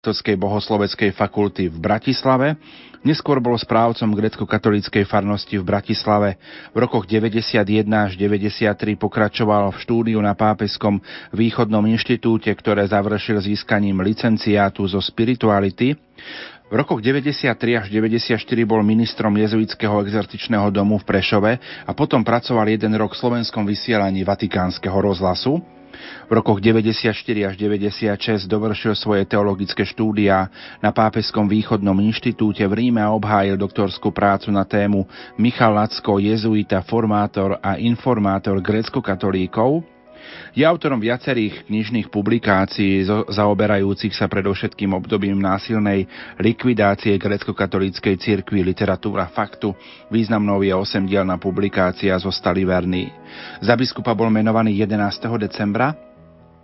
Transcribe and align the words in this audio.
Katolíckej 0.00 0.40
bohosloveckej 0.40 1.10
fakulty 1.12 1.68
v 1.68 1.76
Bratislave. 1.76 2.56
Neskôr 3.04 3.36
bol 3.36 3.52
správcom 3.60 4.16
grecko-katolíckej 4.16 5.04
farnosti 5.04 5.60
v 5.60 5.68
Bratislave. 5.68 6.40
V 6.72 6.80
rokoch 6.80 7.04
91 7.04 7.84
až 7.84 8.16
93 8.16 8.96
pokračoval 8.96 9.68
v 9.68 9.76
štúdiu 9.76 10.16
na 10.24 10.32
Pápeskom 10.32 11.04
východnom 11.36 11.84
inštitúte, 11.84 12.48
ktoré 12.48 12.88
završil 12.88 13.44
získaním 13.44 14.00
licenciátu 14.00 14.88
zo 14.88 15.04
spirituality. 15.04 15.92
V 16.72 16.74
rokoch 16.80 17.04
93 17.04 17.52
až 17.76 17.92
94 17.92 18.40
bol 18.64 18.80
ministrom 18.80 19.36
jezuitského 19.36 20.00
exercičného 20.00 20.72
domu 20.72 20.96
v 20.96 21.04
Prešove 21.04 21.52
a 21.60 21.92
potom 21.92 22.24
pracoval 22.24 22.72
jeden 22.72 22.96
rok 22.96 23.12
v 23.12 23.20
slovenskom 23.20 23.68
vysielaní 23.68 24.24
Vatikánskeho 24.24 24.96
rozhlasu. 24.96 25.60
V 26.28 26.32
rokoch 26.32 26.62
94 26.62 27.12
až 27.46 27.54
96 27.58 28.46
dovršil 28.46 28.94
svoje 28.96 29.26
teologické 29.26 29.82
štúdia 29.82 30.48
na 30.80 30.90
Pápeskom 30.94 31.46
východnom 31.46 31.96
inštitúte 32.00 32.64
v 32.66 32.72
Ríme 32.72 33.02
a 33.02 33.12
obhájil 33.12 33.60
doktorskú 33.60 34.14
prácu 34.14 34.48
na 34.54 34.64
tému 34.64 35.04
Michal 35.36 35.76
Lacko, 35.76 36.18
jezuita, 36.18 36.82
formátor 36.86 37.58
a 37.60 37.76
informátor 37.76 38.58
grécko-katolíkov. 38.62 39.99
Je 40.50 40.66
autorom 40.66 40.98
viacerých 40.98 41.70
knižných 41.70 42.10
publikácií 42.10 43.06
zaoberajúcich 43.30 44.12
sa 44.12 44.26
predovšetkým 44.26 44.92
obdobím 44.92 45.38
násilnej 45.38 46.10
likvidácie 46.42 47.14
grecko-katolíckej 47.16 48.18
cirkvi 48.18 48.66
literatúra 48.66 49.30
faktu. 49.30 49.72
Významnou 50.10 50.66
je 50.66 50.74
osemdielna 50.74 51.38
publikácia 51.38 52.18
Zostali 52.18 52.66
verní. 52.66 53.08
Za 53.62 53.78
biskupa 53.78 54.10
bol 54.12 54.28
menovaný 54.28 54.74
11. 54.74 55.38
decembra 55.38 56.09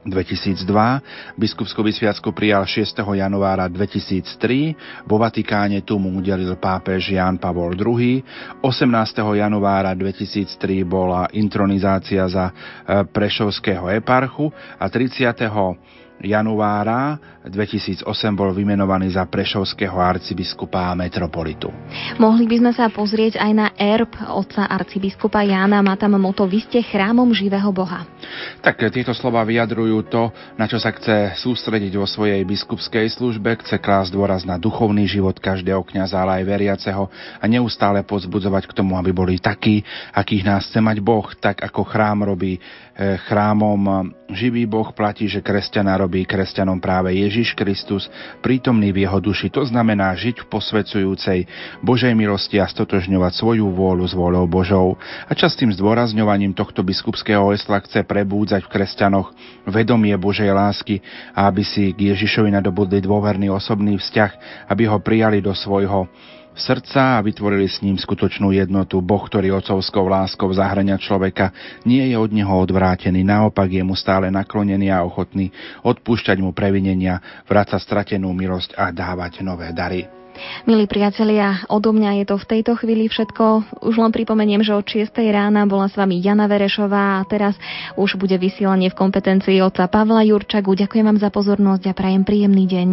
2002, 0.06 1.34
biskupskú 1.34 1.82
vysviacku 1.82 2.30
prijal 2.30 2.62
6. 2.62 3.02
januára 3.02 3.66
2003, 3.66 5.04
vo 5.04 5.18
Vatikáne 5.18 5.82
tu 5.82 5.98
mu 5.98 6.14
udelil 6.22 6.54
pápež 6.56 7.18
Ján 7.18 7.42
Pavol 7.42 7.74
II, 7.74 8.22
18. 8.62 8.86
januára 9.34 9.92
2003 9.92 10.86
bola 10.86 11.26
intronizácia 11.34 12.22
za 12.30 12.54
eh, 12.54 13.02
Prešovského 13.10 13.90
eparchu 13.90 14.54
a 14.78 14.86
30 14.86 15.34
januára 16.20 17.18
2008 17.46 18.02
bol 18.34 18.50
vymenovaný 18.50 19.14
za 19.14 19.22
prešovského 19.22 19.94
arcibiskupa 19.94 20.90
a 20.90 20.98
metropolitu. 20.98 21.70
Mohli 22.18 22.44
by 22.50 22.56
sme 22.58 22.72
sa 22.74 22.90
pozrieť 22.90 23.38
aj 23.38 23.52
na 23.54 23.68
erb 23.78 24.10
otca 24.26 24.66
arcibiskupa 24.66 25.46
Jána. 25.46 25.78
Má 25.84 25.94
tam 25.94 26.18
moto 26.18 26.42
Vy 26.48 26.66
ste 26.66 26.82
chrámom 26.82 27.30
živého 27.30 27.70
Boha. 27.70 28.02
Tak 28.64 28.82
tieto 28.90 29.14
slova 29.14 29.46
vyjadrujú 29.46 30.10
to, 30.10 30.34
na 30.58 30.66
čo 30.66 30.82
sa 30.82 30.90
chce 30.90 31.38
sústrediť 31.38 31.94
vo 31.94 32.06
svojej 32.08 32.42
biskupskej 32.42 33.06
službe. 33.14 33.62
Chce 33.62 33.78
klásť 33.78 34.10
dôraz 34.10 34.42
na 34.42 34.58
duchovný 34.58 35.06
život 35.06 35.38
každého 35.38 35.86
kňaza, 35.86 36.18
ale 36.18 36.42
aj 36.42 36.50
veriaceho 36.50 37.06
a 37.38 37.44
neustále 37.46 38.02
pozbudzovať 38.02 38.66
k 38.66 38.76
tomu, 38.76 38.98
aby 38.98 39.14
boli 39.14 39.38
takí, 39.38 39.86
akých 40.10 40.42
nás 40.42 40.66
chce 40.66 40.82
mať 40.82 40.98
Boh, 40.98 41.26
tak 41.38 41.62
ako 41.62 41.86
chrám 41.86 42.26
robí 42.26 42.58
chrámom 42.96 44.08
živý 44.32 44.64
Boh 44.64 44.88
platí, 44.96 45.28
že 45.28 45.44
kresťana 45.44 46.00
robí 46.00 46.24
kresťanom 46.24 46.80
práve 46.80 47.12
Ježiš 47.12 47.52
Kristus, 47.52 48.08
prítomný 48.40 48.88
v 48.88 49.04
jeho 49.04 49.20
duši. 49.20 49.52
To 49.52 49.68
znamená 49.68 50.16
žiť 50.16 50.42
v 50.42 50.46
posvedzujúcej 50.48 51.44
Božej 51.84 52.16
milosti 52.16 52.56
a 52.56 52.64
stotožňovať 52.64 53.32
svoju 53.36 53.68
vôľu 53.68 54.04
s 54.08 54.16
vôľou 54.16 54.48
Božou. 54.48 54.96
A 55.28 55.32
častým 55.36 55.68
zdôrazňovaním 55.76 56.56
tohto 56.56 56.80
biskupského 56.80 57.52
hesla 57.52 57.84
chce 57.84 58.00
prebúdzať 58.02 58.64
v 58.64 58.72
kresťanoch 58.72 59.28
vedomie 59.68 60.16
Božej 60.16 60.48
lásky 60.48 61.04
a 61.36 61.52
aby 61.52 61.62
si 61.68 61.92
k 61.92 62.16
Ježišovi 62.16 62.48
nadobudli 62.48 63.04
dôverný 63.04 63.52
osobný 63.52 64.00
vzťah, 64.00 64.32
aby 64.72 64.88
ho 64.88 64.96
prijali 65.04 65.44
do 65.44 65.52
svojho 65.52 66.08
srdca 66.56 67.20
a 67.20 67.24
vytvorili 67.24 67.68
s 67.68 67.84
ním 67.84 68.00
skutočnú 68.00 68.50
jednotu. 68.50 69.04
Boh, 69.04 69.20
ktorý 69.20 69.52
otcovskou 69.60 70.08
láskou 70.08 70.48
zahrania 70.56 70.96
človeka, 70.96 71.52
nie 71.84 72.02
je 72.10 72.16
od 72.16 72.32
neho 72.32 72.50
odvrátený, 72.56 73.22
naopak 73.22 73.68
je 73.68 73.84
mu 73.84 73.92
stále 73.92 74.32
naklonený 74.32 74.88
a 74.88 75.04
ochotný 75.04 75.52
odpúšťať 75.84 76.40
mu 76.40 76.56
previnenia, 76.56 77.44
vrácať 77.44 77.78
stratenú 77.84 78.32
milosť 78.32 78.74
a 78.74 78.88
dávať 78.90 79.44
nové 79.44 79.70
dary. 79.76 80.08
Milí 80.68 80.84
priatelia, 80.84 81.64
odo 81.72 81.96
mňa 81.96 82.20
je 82.20 82.24
to 82.28 82.36
v 82.36 82.48
tejto 82.56 82.76
chvíli 82.76 83.08
všetko. 83.08 83.64
Už 83.88 83.96
len 83.96 84.12
pripomeniem, 84.12 84.60
že 84.60 84.76
od 84.76 84.84
6. 84.84 85.08
rána 85.32 85.64
bola 85.64 85.88
s 85.88 85.96
vami 85.96 86.20
Jana 86.20 86.44
Verešová 86.44 87.20
a 87.20 87.26
teraz 87.26 87.56
už 87.96 88.20
bude 88.20 88.36
vysielanie 88.36 88.92
v 88.92 88.98
kompetencii 89.00 89.64
otca 89.64 89.88
Pavla 89.88 90.20
Jurčagu. 90.28 90.76
Ďakujem 90.76 91.08
vám 91.08 91.18
za 91.20 91.32
pozornosť 91.32 91.88
a 91.88 91.96
prajem 91.96 92.22
príjemný 92.24 92.68
deň. 92.68 92.90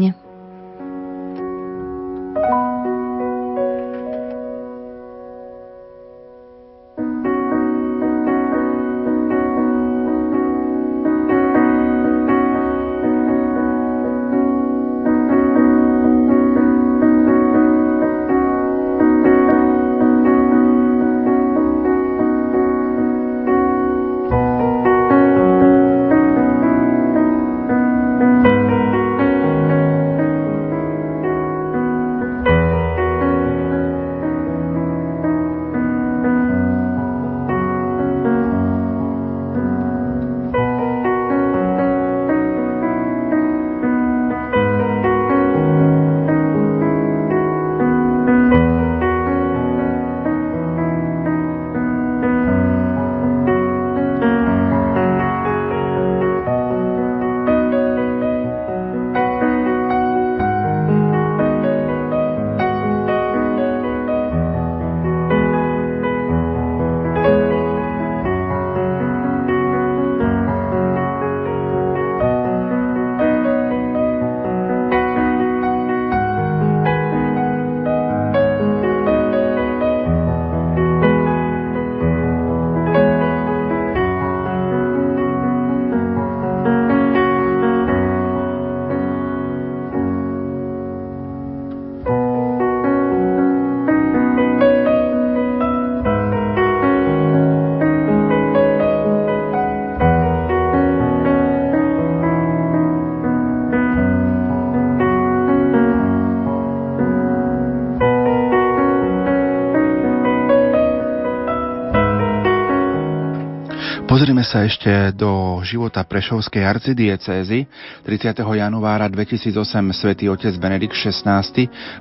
Sa 114.54 114.70
ešte 114.70 115.18
do 115.18 115.58
života 115.66 116.06
Prešovskej 116.06 116.62
arcidiecézy. 116.62 117.66
30. 118.06 118.38
januára 118.38 119.10
2008 119.10 119.50
svätý 119.98 120.30
otec 120.30 120.54
Benedikt 120.62 120.94
XVI 120.94 121.42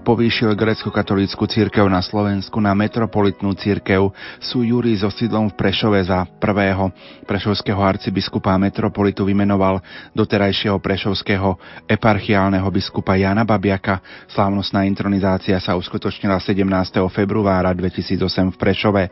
povýšil 0.05 0.53
grecko-katolícku 0.53 1.49
církev 1.49 1.89
na 1.89 2.05
Slovensku 2.05 2.61
na 2.61 2.77
metropolitnú 2.77 3.57
církev 3.57 4.13
sú 4.37 4.69
Júri 4.69 4.93
so 5.01 5.09
sídlom 5.09 5.49
v 5.49 5.65
Prešove 5.65 5.97
za 6.05 6.29
prvého 6.29 6.93
prešovského 7.25 7.81
arcibiskupa 7.81 8.53
metropolitu 8.61 9.25
vymenoval 9.25 9.81
doterajšieho 10.13 10.77
prešovského 10.77 11.57
eparchiálneho 11.89 12.69
biskupa 12.69 13.17
Jana 13.17 13.49
Babiaka. 13.49 14.29
Slávnostná 14.29 14.85
intronizácia 14.85 15.57
sa 15.57 15.73
uskutočnila 15.73 16.37
17. 16.37 16.69
februára 17.09 17.73
2008 17.73 18.53
v 18.53 18.57
Prešove. 18.61 19.03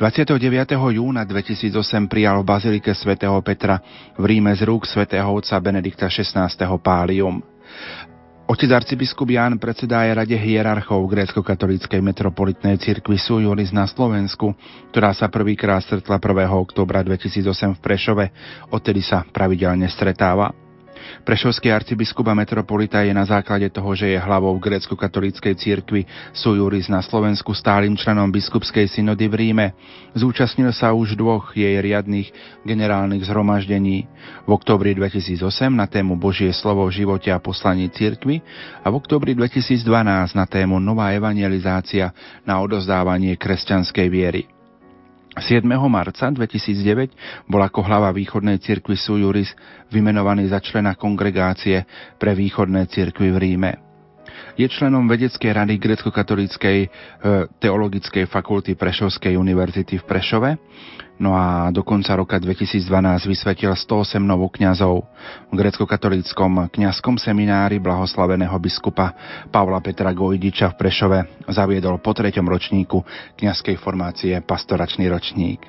29. 0.00 0.40
júna 0.72 1.28
2008 1.28 2.08
prijal 2.08 2.40
v 2.40 2.48
Bazili 2.48 2.77
bazilike 2.78 2.94
svätého 2.94 3.34
Petra 3.42 3.82
v 4.14 4.24
Ríme 4.24 4.54
z 4.54 4.62
rúk 4.62 4.86
svätého 4.86 5.26
otca 5.26 5.58
Benedikta 5.58 6.06
XVI. 6.06 6.46
Pálium. 6.78 7.42
Otec 8.48 8.70
arcibiskup 8.70 9.28
Ján 9.28 9.58
predsedá 9.60 10.08
aj 10.08 10.24
rade 10.24 10.38
hierarchov 10.38 11.04
grécko-katolíckej 11.10 12.00
metropolitnej 12.00 12.80
cirkvi 12.80 13.18
Sujuris 13.20 13.74
na 13.74 13.84
Slovensku, 13.84 14.54
ktorá 14.94 15.12
sa 15.12 15.28
prvýkrát 15.28 15.82
stretla 15.84 16.16
1. 16.16 16.48
oktobra 16.54 17.04
2008 17.04 17.76
v 17.76 17.80
Prešove, 17.82 18.24
odtedy 18.72 19.04
sa 19.04 19.26
pravidelne 19.26 19.90
stretáva. 19.90 20.67
Prešovský 21.24 21.72
arcibiskup 21.72 22.26
a 22.28 22.34
metropolita 22.34 23.02
je 23.04 23.12
na 23.14 23.24
základe 23.24 23.68
toho, 23.70 23.94
že 23.94 24.12
je 24.12 24.18
hlavou 24.18 24.56
grécko-katolíckej 24.60 25.54
cirkvi 25.56 26.02
Sujuris 26.32 26.90
na 26.92 27.00
Slovensku 27.00 27.54
stálym 27.54 27.96
členom 27.96 28.28
biskupskej 28.28 28.88
synody 28.90 29.28
v 29.28 29.34
Ríme. 29.34 29.66
Zúčastnil 30.12 30.74
sa 30.74 30.92
už 30.92 31.14
dvoch 31.16 31.54
jej 31.56 31.78
riadných 31.80 32.30
generálnych 32.66 33.24
zhromaždení. 33.24 34.10
V 34.44 34.50
oktobri 34.50 34.92
2008 34.92 35.44
na 35.72 35.86
tému 35.86 36.18
Božie 36.18 36.50
slovo 36.52 36.84
v 36.88 37.04
živote 37.04 37.32
a 37.32 37.40
poslaní 37.40 37.88
cirkvi 37.88 38.42
a 38.82 38.90
v 38.90 38.98
oktobri 38.98 39.32
2012 39.36 39.84
na 40.34 40.44
tému 40.44 40.82
Nová 40.82 41.14
evangelizácia 41.14 42.10
na 42.44 42.60
odozdávanie 42.60 43.38
kresťanskej 43.38 44.08
viery. 44.10 44.57
7. 45.40 45.64
marca 45.88 46.28
2009 46.30 47.48
bol 47.48 47.62
ako 47.62 47.80
hlava 47.82 48.10
východnej 48.14 48.60
cirkvi 48.60 48.98
Sujuris 48.98 49.54
vymenovaný 49.90 50.50
za 50.50 50.60
člena 50.60 50.94
kongregácie 50.94 51.86
pre 52.20 52.36
východné 52.36 52.86
cirkvy 52.90 53.28
v 53.32 53.38
Ríme. 53.38 53.72
Je 54.58 54.66
členom 54.66 55.06
vedeckej 55.06 55.54
rady 55.54 55.78
grecko-katolíckej 55.78 56.78
e, 56.82 56.88
teologickej 57.62 58.26
fakulty 58.26 58.74
Prešovskej 58.74 59.38
univerzity 59.38 60.02
v 60.02 60.04
Prešove 60.04 60.50
No 61.18 61.34
a 61.34 61.66
do 61.74 61.82
konca 61.82 62.14
roka 62.14 62.38
2012 62.38 63.26
vysvetil 63.26 63.74
108 63.74 64.22
novokňazov 64.22 65.02
v 65.50 65.54
grecko-katolíckom 65.58 66.70
kňazskom 66.70 67.18
seminári 67.18 67.82
blahoslaveného 67.82 68.54
biskupa 68.62 69.18
Pavla 69.50 69.82
Petra 69.82 70.14
Gojdiča 70.14 70.70
v 70.72 70.78
Prešove 70.78 71.18
zaviedol 71.50 71.98
po 71.98 72.14
treťom 72.14 72.46
ročníku 72.46 73.02
kňazskej 73.34 73.76
formácie 73.82 74.38
pastoračný 74.46 75.10
ročník. 75.10 75.66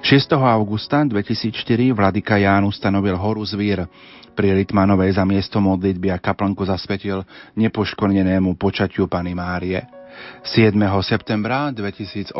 6. 0.00 0.34
augusta 0.40 1.04
2004 1.04 1.92
vladyka 1.92 2.40
Ján 2.40 2.64
ustanovil 2.64 3.14
horu 3.14 3.44
Zvír 3.44 3.84
pri 4.32 4.56
Litmanovej 4.56 5.20
za 5.20 5.28
miesto 5.28 5.60
modlitby 5.60 6.14
a 6.14 6.18
kaplnku 6.22 6.64
zasvetil 6.64 7.28
nepoškornenému 7.60 8.56
počatiu 8.56 9.04
Pany 9.04 9.36
Márie. 9.36 9.97
7. 10.42 10.74
septembra 11.04 11.68
2008 11.74 12.32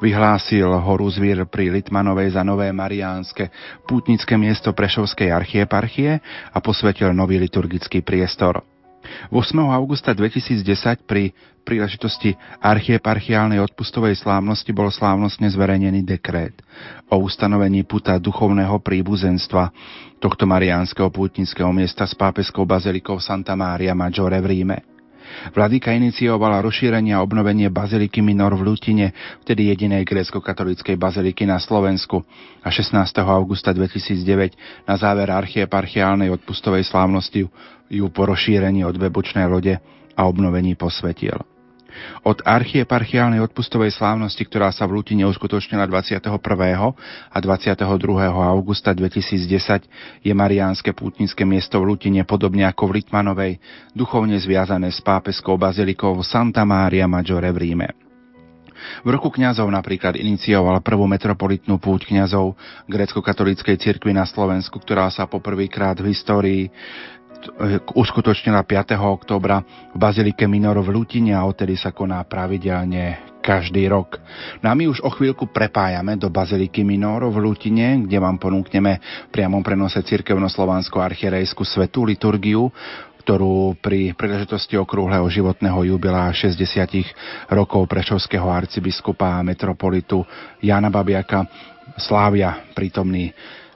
vyhlásil 0.00 0.66
horu 0.66 1.08
Zvír 1.10 1.44
pri 1.46 1.68
Litmanovej 1.68 2.34
za 2.34 2.42
nové 2.46 2.70
mariánske 2.72 3.50
pútnické 3.84 4.38
miesto 4.40 4.72
Prešovskej 4.72 5.30
archieparchie 5.30 6.18
a 6.52 6.58
posvetil 6.62 7.12
nový 7.12 7.42
liturgický 7.42 8.00
priestor. 8.00 8.64
8. 9.34 9.58
augusta 9.58 10.14
2010 10.14 10.62
pri 11.04 11.34
príležitosti 11.62 12.34
archieparchiálnej 12.62 13.58
odpustovej 13.62 14.18
slávnosti 14.18 14.70
bol 14.70 14.90
slávnostne 14.90 15.50
zverejnený 15.50 16.06
dekrét 16.06 16.54
o 17.10 17.18
ustanovení 17.22 17.82
puta 17.86 18.18
duchovného 18.18 18.78
príbuzenstva 18.82 19.70
tohto 20.22 20.46
mariánskeho 20.46 21.10
pútnického 21.10 21.70
miesta 21.74 22.06
s 22.06 22.14
pápeskou 22.14 22.62
bazilikou 22.62 23.18
Santa 23.18 23.58
Maria 23.58 23.94
Maggiore 23.94 24.38
v 24.38 24.46
Ríme. 24.46 24.78
Vladyka 25.52 25.92
iniciovala 25.94 26.64
rozšírenie 26.64 27.12
a 27.12 27.22
obnovenie 27.22 27.68
baziliky 27.68 28.24
Minor 28.24 28.56
v 28.56 28.66
Lutine, 28.66 29.06
vtedy 29.44 29.68
jedinej 29.70 30.08
grécko-katolíckej 30.08 30.96
baziliky 30.96 31.44
na 31.44 31.60
Slovensku 31.60 32.24
a 32.64 32.68
16. 32.72 33.04
augusta 33.22 33.76
2009 33.76 34.88
na 34.88 34.94
záver 34.96 35.28
archieparchiálnej 35.30 36.32
odpustovej 36.32 36.88
slávnosti 36.88 37.46
ju 37.92 38.06
po 38.08 38.24
rozšírení 38.24 38.82
od 38.88 38.96
webočnej 38.96 39.44
lode 39.46 39.76
a 40.16 40.20
obnovení 40.24 40.74
posvetil. 40.74 41.51
Od 42.22 42.38
archieparchiálnej 42.44 43.42
odpustovej 43.42 43.94
slávnosti, 43.94 44.44
ktorá 44.46 44.70
sa 44.70 44.88
v 44.88 45.00
Lutine 45.00 45.26
uskutočnila 45.28 45.86
21. 45.88 46.28
a 46.28 47.38
22. 47.38 47.82
augusta 48.28 48.90
2010, 48.94 50.24
je 50.24 50.32
Mariánske 50.32 50.92
pútnické 50.92 51.42
miesto 51.42 51.80
v 51.80 51.94
Lutine 51.94 52.22
podobne 52.22 52.68
ako 52.68 52.90
v 52.90 53.02
Litmanovej, 53.02 53.52
duchovne 53.92 54.38
zviazané 54.38 54.90
s 54.90 55.00
pápeskou 55.02 55.58
bazilikou 55.58 56.16
Santa 56.24 56.62
Maria 56.66 57.04
Maggiore 57.10 57.50
v 57.52 57.58
Ríme. 57.58 57.88
V 59.06 59.08
roku 59.14 59.30
kňazov 59.30 59.70
napríklad 59.70 60.18
inicioval 60.18 60.82
prvú 60.82 61.06
metropolitnú 61.06 61.78
púť 61.78 62.10
kňazov 62.10 62.58
grécko-katolíckej 62.90 63.78
cirkvi 63.78 64.10
na 64.10 64.26
Slovensku, 64.26 64.82
ktorá 64.82 65.06
sa 65.08 65.30
poprvýkrát 65.30 65.98
v 66.02 66.10
histórii 66.10 66.62
uskutočnila 67.96 68.62
5. 68.62 68.98
oktobra 68.98 69.62
v 69.92 69.96
Bazilike 69.98 70.46
Minor 70.46 70.78
v 70.82 70.92
Lutine 70.92 71.34
a 71.34 71.46
odtedy 71.46 71.74
sa 71.74 71.90
koná 71.90 72.22
pravidelne 72.26 73.32
každý 73.42 73.90
rok. 73.90 74.22
No 74.62 74.70
a 74.70 74.74
my 74.78 74.86
už 74.86 75.02
o 75.02 75.10
chvíľku 75.10 75.50
prepájame 75.50 76.14
do 76.14 76.30
Baziliky 76.30 76.86
Minor 76.86 77.26
v 77.26 77.42
Lutine, 77.42 78.06
kde 78.06 78.22
vám 78.22 78.38
ponúkneme 78.38 79.02
priamom 79.34 79.60
prenose 79.66 79.98
cirkevno-slovanskú 79.98 81.02
archierejskú 81.02 81.66
svetú 81.66 82.06
liturgiu, 82.06 82.70
ktorú 83.22 83.78
pri 83.78 84.14
príležitosti 84.18 84.74
okrúhleho 84.78 85.26
životného 85.30 85.94
jubilá 85.94 86.30
60 86.30 86.58
rokov 87.54 87.86
prešovského 87.86 88.46
arcibiskupa 88.46 89.38
a 89.38 89.46
metropolitu 89.46 90.26
Jana 90.58 90.90
Babiaka 90.90 91.46
slávia 91.98 92.66
prítomný 92.74 93.30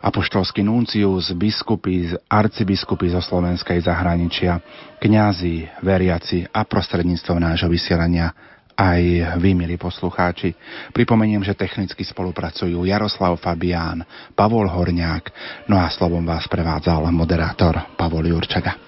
apoštolský 0.06 0.62
nuncius, 0.62 1.34
biskupy, 1.34 2.14
arcibiskupy 2.30 3.10
zo 3.10 3.18
Slovenskej 3.18 3.82
zahraničia, 3.82 4.62
kňazi, 5.02 5.82
veriaci 5.82 6.46
a 6.46 6.62
prostredníctvom 6.62 7.42
nášho 7.42 7.66
vysielania 7.66 8.30
aj 8.76 9.02
vy, 9.40 9.56
milí 9.56 9.74
poslucháči. 9.80 10.52
Pripomeniem, 10.92 11.40
že 11.42 11.56
technicky 11.56 12.04
spolupracujú 12.04 12.84
Jaroslav 12.84 13.40
Fabián, 13.40 14.04
Pavol 14.36 14.68
Horňák, 14.68 15.24
no 15.66 15.80
a 15.80 15.88
slovom 15.88 16.22
vás 16.22 16.44
prevádzal 16.46 17.08
moderátor 17.08 17.96
Pavol 17.96 18.28
Jurčaga. 18.30 18.85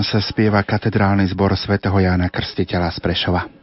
Sa 0.00 0.24
spieva 0.24 0.64
katedrálny 0.64 1.28
zbor 1.28 1.52
svätého 1.52 1.92
Jána 2.00 2.32
Krstiteľa 2.32 2.96
z 2.96 2.98
Prešova. 3.04 3.59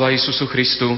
Sláva 0.00 0.16
Isusu 0.16 0.48
Christu. 0.48 0.88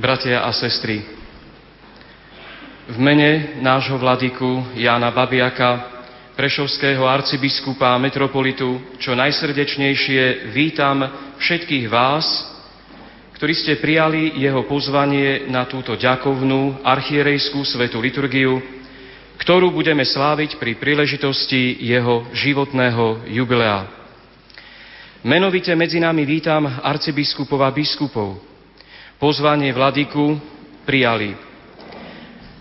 Bratia 0.00 0.40
a 0.40 0.52
sestry, 0.56 1.04
v 2.88 2.96
mene 2.96 3.60
nášho 3.60 4.00
vladyku 4.00 4.80
Jána 4.80 5.12
Babiaka, 5.12 5.92
prešovského 6.40 7.04
arcibiskupa 7.04 7.92
a 7.92 8.00
metropolitu, 8.00 8.80
čo 8.96 9.12
najsrdečnejšie 9.12 10.48
vítam 10.56 11.04
všetkých 11.36 11.84
vás, 11.92 12.24
ktorí 13.36 13.52
ste 13.60 13.76
prijali 13.76 14.40
jeho 14.40 14.64
pozvanie 14.64 15.52
na 15.52 15.68
túto 15.68 16.00
ďakovnú 16.00 16.80
archierejskú 16.80 17.60
svetú 17.60 18.00
liturgiu, 18.00 18.73
ktorú 19.40 19.74
budeme 19.74 20.06
sláviť 20.06 20.56
pri 20.58 20.78
príležitosti 20.78 21.78
jeho 21.82 22.28
životného 22.32 23.28
jubilea. 23.30 23.86
Menovite 25.24 25.72
medzi 25.72 25.98
nami 25.98 26.28
vítam 26.28 26.68
arcibiskupov 26.68 27.60
a 27.64 27.72
biskupov. 27.72 28.36
Pozvanie 29.16 29.72
vladyku 29.72 30.36
prijali 30.84 31.32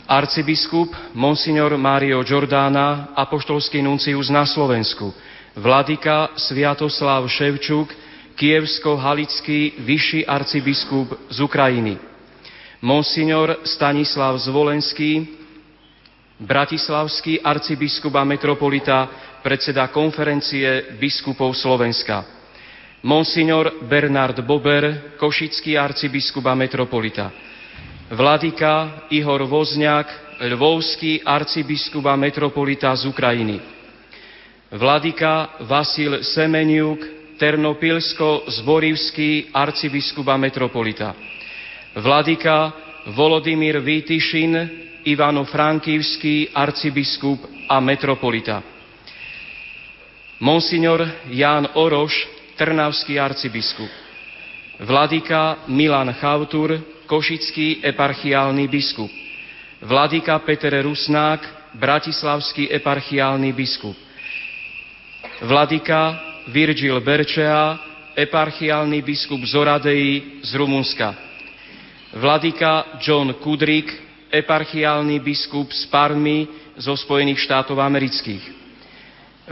arcibiskup 0.07 0.91
Monsignor 1.15 1.73
Mário 1.79 2.21
Giordána, 2.23 3.15
apoštolský 3.15 3.81
nuncius 3.81 4.29
na 4.29 4.43
Slovensku, 4.45 5.09
vladyka 5.55 6.35
Sviatoslav 6.35 7.23
Ševčuk, 7.25 7.89
kievsko-halický 8.35 9.79
vyšší 9.79 10.21
arcibiskup 10.25 11.07
z 11.29 11.37
Ukrajiny, 11.39 11.97
Monsignor 12.83 13.63
Stanislav 13.63 14.35
Zvolenský, 14.41 15.42
bratislavský 16.39 17.41
arcibiskup 17.41 18.15
a 18.15 18.23
metropolita, 18.23 19.09
predseda 19.43 19.87
konferencie 19.87 20.83
biskupov 20.97 21.55
Slovenska, 21.55 22.25
Monsignor 23.03 23.83
Bernard 23.83 24.39
Bober, 24.47 25.11
košický 25.19 25.77
arcibiskup 25.77 26.47
a 26.47 26.55
metropolita, 26.55 27.31
Vladyka 28.13 29.07
Ihor 29.09 29.43
Vozňák, 29.43 30.07
lvovský 30.53 31.23
arcibiskup 31.23 32.05
a 32.05 32.15
metropolita 32.15 32.95
z 32.95 33.05
Ukrajiny. 33.05 33.59
Vladyka 34.73 35.49
Vasil 35.69 36.23
Semeniuk, 36.23 36.99
Ternopilsko-Zborivský 37.37 39.45
arcibiskup 39.53 40.27
a 40.27 40.37
metropolita. 40.37 41.15
Vladyka 41.95 42.73
Volodymyr 43.13 43.79
Výtyšin, 43.79 44.69
Ivano-Frankivský 45.03 46.49
arcibiskup 46.55 47.39
a 47.69 47.79
metropolita. 47.79 48.63
Monsignor 50.39 51.07
Ján 51.27 51.69
Oroš, 51.73 52.27
Trnavský 52.55 53.19
arcibiskup. 53.19 53.89
Vladyka 54.79 55.57
Milan 55.67 56.13
Chautur, 56.13 56.81
košický 57.05 57.85
eparchiálny 57.85 58.67
biskup, 58.67 59.11
vladyka 59.81 60.39
Peter 60.39 60.73
Rusnák, 60.81 61.71
bratislavský 61.77 62.73
eparchiálny 62.73 63.53
biskup, 63.53 63.95
vladyka 65.41 66.19
Virgil 66.47 67.01
Berčea, 67.01 67.79
eparchiálny 68.15 69.01
biskup 69.01 69.41
z 69.45 69.53
Oradei 69.55 70.41
z 70.41 70.51
Rumunska, 70.55 71.15
vladyka 72.13 72.99
John 72.99 73.33
Kudrik, 73.33 74.02
eparchiálny 74.33 75.21
biskup 75.21 75.69
z 75.69 75.85
Parmy 75.93 76.49
zo 76.73 76.97
Spojených 76.97 77.37
štátov 77.45 77.77
amerických, 77.77 78.41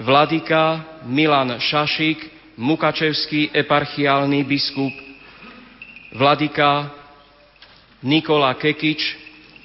vladyka 0.02 0.82
Milan 1.06 1.54
Šašik, 1.62 2.42
Mukačevský 2.58 3.54
eparchiálny 3.54 4.42
biskup, 4.44 4.94
vladyka 6.18 6.90
Nikola 8.02 8.58
Kekič, 8.58 9.02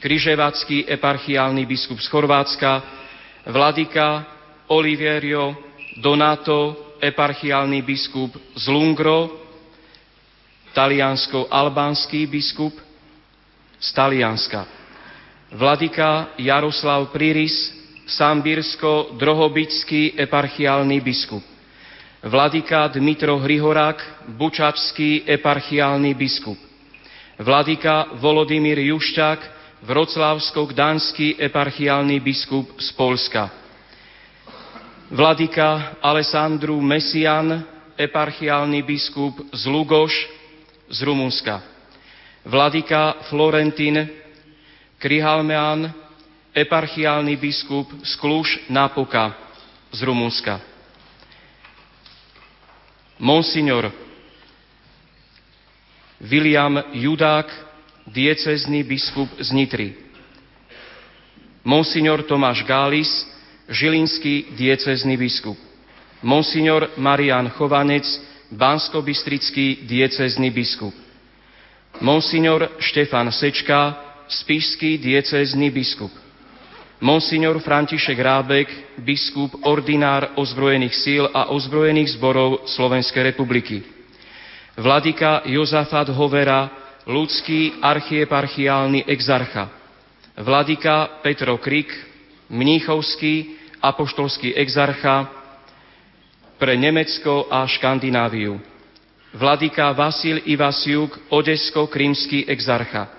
križevacký 0.04 0.84
eparchiálny 0.84 1.64
biskup 1.64 1.96
z 1.96 2.08
Chorvátska, 2.12 2.84
vladyka 3.48 4.28
Oliverio 4.68 5.56
Donato, 5.96 6.94
eparchiálny 7.00 7.80
biskup 7.80 8.36
z 8.52 8.64
Lungro, 8.68 9.32
taliansko-albánsky 10.76 12.28
biskup 12.28 12.76
z 13.80 13.88
Talianska, 13.92 14.68
vladyka 15.52 16.28
Jaroslav 16.38 17.06
Priris, 17.12 17.74
sambírsko-drohobický 18.06 20.12
eparchiálny 20.18 21.00
biskup, 21.00 21.42
vladyka 22.22 22.88
Dmitro 22.88 23.38
Hrihorák, 23.38 24.02
bučačský 24.38 25.22
eparchiálny 25.26 26.14
biskup, 26.14 26.58
vladyka 27.38 28.06
Volodymyr 28.22 28.78
Jušťák, 28.78 29.56
vroclavsko-gdanský 29.82 31.36
eparchiálny 31.38 32.20
biskup 32.20 32.80
z 32.80 32.92
Polska. 32.96 33.50
Vladyka 35.06 36.02
Alessandru 36.02 36.82
Mesian, 36.82 37.62
eparchiálny 37.94 38.82
biskup 38.82 39.38
z 39.54 39.62
Lugoš 39.70 40.10
z 40.90 40.98
Rumunska. 41.02 41.62
Vladyka 42.42 43.22
Florentín 43.30 44.25
Krihalmean, 44.98 45.92
eparchiálny 46.56 47.36
biskup 47.36 47.92
z 48.00 48.16
Kluž 48.16 48.60
Napoka 48.68 49.36
z 49.92 50.02
Rumunska. 50.02 50.60
Monsignor 53.18 53.92
William 56.20 56.80
Judák, 56.92 57.48
diecezný 58.06 58.82
biskup 58.82 59.28
z 59.40 59.52
Nitry. 59.52 59.94
Monsignor 61.64 62.22
Tomáš 62.22 62.64
Gális, 62.64 63.08
žilinský 63.68 64.56
diecezný 64.56 65.16
biskup. 65.16 65.58
Monsignor 66.22 66.88
Marian 66.96 67.52
Chovanec, 67.52 68.06
banskobistrický 68.48 69.84
diecezný 69.84 70.48
biskup. 70.50 70.94
Monsignor 72.00 72.80
Štefan 72.80 73.32
Sečka, 73.32 74.05
spišský 74.28 74.98
diecezný 74.98 75.70
biskup. 75.70 76.10
Monsignor 76.96 77.60
František 77.60 78.16
Rábek, 78.16 78.68
biskup, 79.04 79.52
ordinár 79.68 80.32
ozbrojených 80.40 80.96
síl 80.96 81.24
a 81.28 81.52
ozbrojených 81.52 82.16
zborov 82.16 82.64
Slovenskej 82.72 83.36
republiky. 83.36 83.84
Vladyka 84.80 85.44
Jozafat 85.44 86.08
Hovera, 86.08 86.72
ľudský 87.04 87.80
archieparchiálny 87.84 89.04
exarcha, 89.08 89.68
vladyka 90.40 91.20
Petro 91.20 91.60
Krik, 91.60 91.92
mníchovský 92.48 93.56
apoštolský 93.80 94.56
exarcha 94.56 95.28
pre 96.56 96.80
Nemecko 96.80 97.48
a 97.52 97.68
Škandináviu, 97.68 98.56
vladyka 99.36 99.92
Vasil 99.92 100.40
Ivasiuk, 100.48 101.28
odesko-krímsky 101.28 102.48
exarcha, 102.48 103.15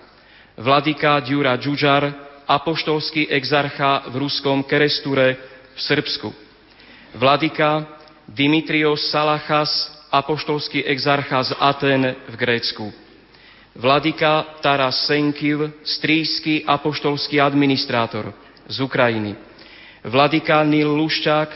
vladyka 0.58 1.20
Djura 1.20 1.58
Džužar, 1.58 2.14
apoštolský 2.48 3.30
exarcha 3.30 4.10
v 4.10 4.16
ruskom 4.18 4.64
Keresture 4.64 5.38
v 5.76 5.80
Srbsku, 5.82 6.34
vladyka 7.14 7.86
Dimitrios 8.28 9.08
Salachas, 9.14 9.70
apoštolský 10.12 10.84
exarcha 10.84 11.44
z 11.44 11.52
Aten 11.60 12.04
v 12.28 12.36
Grécku. 12.36 12.92
Vladyka 13.78 14.58
Taras 14.66 15.06
Senkiv, 15.06 15.70
stríjský 15.86 16.66
apoštolský 16.66 17.38
administrátor 17.38 18.34
z 18.66 18.78
Ukrajiny. 18.82 19.38
Vladyka 20.02 20.66
Nil 20.66 20.90
Luščák, 20.90 21.50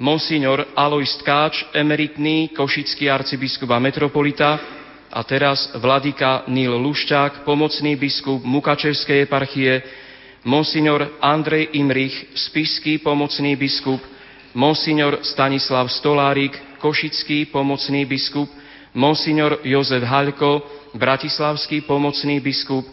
Monsignor 0.00 0.74
Alois 0.74 1.12
Tkáč, 1.22 1.70
emeritný 1.76 2.50
košický 2.56 3.06
arcibiskup 3.06 3.70
a 3.70 3.78
metropolita, 3.78 4.79
a 5.10 5.20
teraz 5.26 5.74
vladyka 5.74 6.46
Nil 6.46 6.78
Luščák, 6.78 7.42
pomocný 7.42 7.98
biskup 7.98 8.46
Mukačevskej 8.46 9.26
eparchie, 9.26 9.82
Monsignor 10.46 11.18
Andrej 11.20 11.74
Imrich, 11.76 12.14
spiský 12.38 13.02
pomocný 13.02 13.58
biskup 13.58 14.00
monsignor 14.54 15.22
Stanislav 15.22 15.90
Stolárik, 15.90 16.54
košický 16.82 17.50
pomocný 17.50 18.06
biskup, 18.06 18.48
monsignor 18.94 19.62
Jozef 19.62 20.02
Haľko, 20.02 20.62
bratislavský 20.94 21.86
pomocný 21.86 22.42
biskup, 22.42 22.86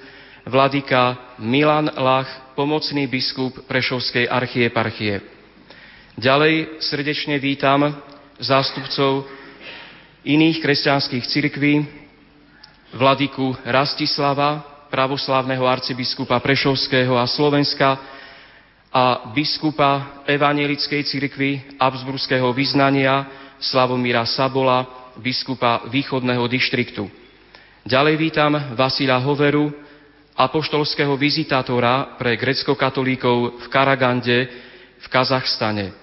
vladyka 0.46 1.38
Milan 1.42 1.90
Lach, 1.98 2.54
pomocný 2.54 3.10
biskup 3.10 3.66
Prešovskej 3.66 4.30
archieparchie. 4.30 5.22
Ďalej 6.18 6.82
srdečne 6.82 7.38
vítam 7.38 7.94
zástupcov 8.42 9.30
iných 10.26 10.62
kresťanských 10.62 11.26
cirkví, 11.30 11.74
vladyku 12.94 13.56
Rastislava, 13.66 14.64
pravoslávneho 14.88 15.68
arcibiskupa 15.68 16.40
Prešovského 16.40 17.18
a 17.20 17.28
Slovenska, 17.28 18.00
a 18.88 19.30
biskupa 19.36 20.24
Evangelickej 20.26 21.04
cirkvi 21.04 21.62
Absburského 21.76 22.50
vyznania 22.56 23.28
Slavomíra 23.60 24.24
Sabola, 24.24 25.12
biskupa 25.20 25.86
východného 25.92 26.48
dištriktu. 26.48 27.06
Ďalej 27.84 28.16
vítam 28.16 28.54
Vasila 28.76 29.20
Hoveru, 29.20 29.70
apoštolského 30.38 31.14
vizitátora 31.18 32.16
pre 32.16 32.38
grecko-katolíkov 32.38 33.64
v 33.64 33.66
Karagande 33.68 34.38
v 34.98 35.06
Kazachstane. 35.10 35.94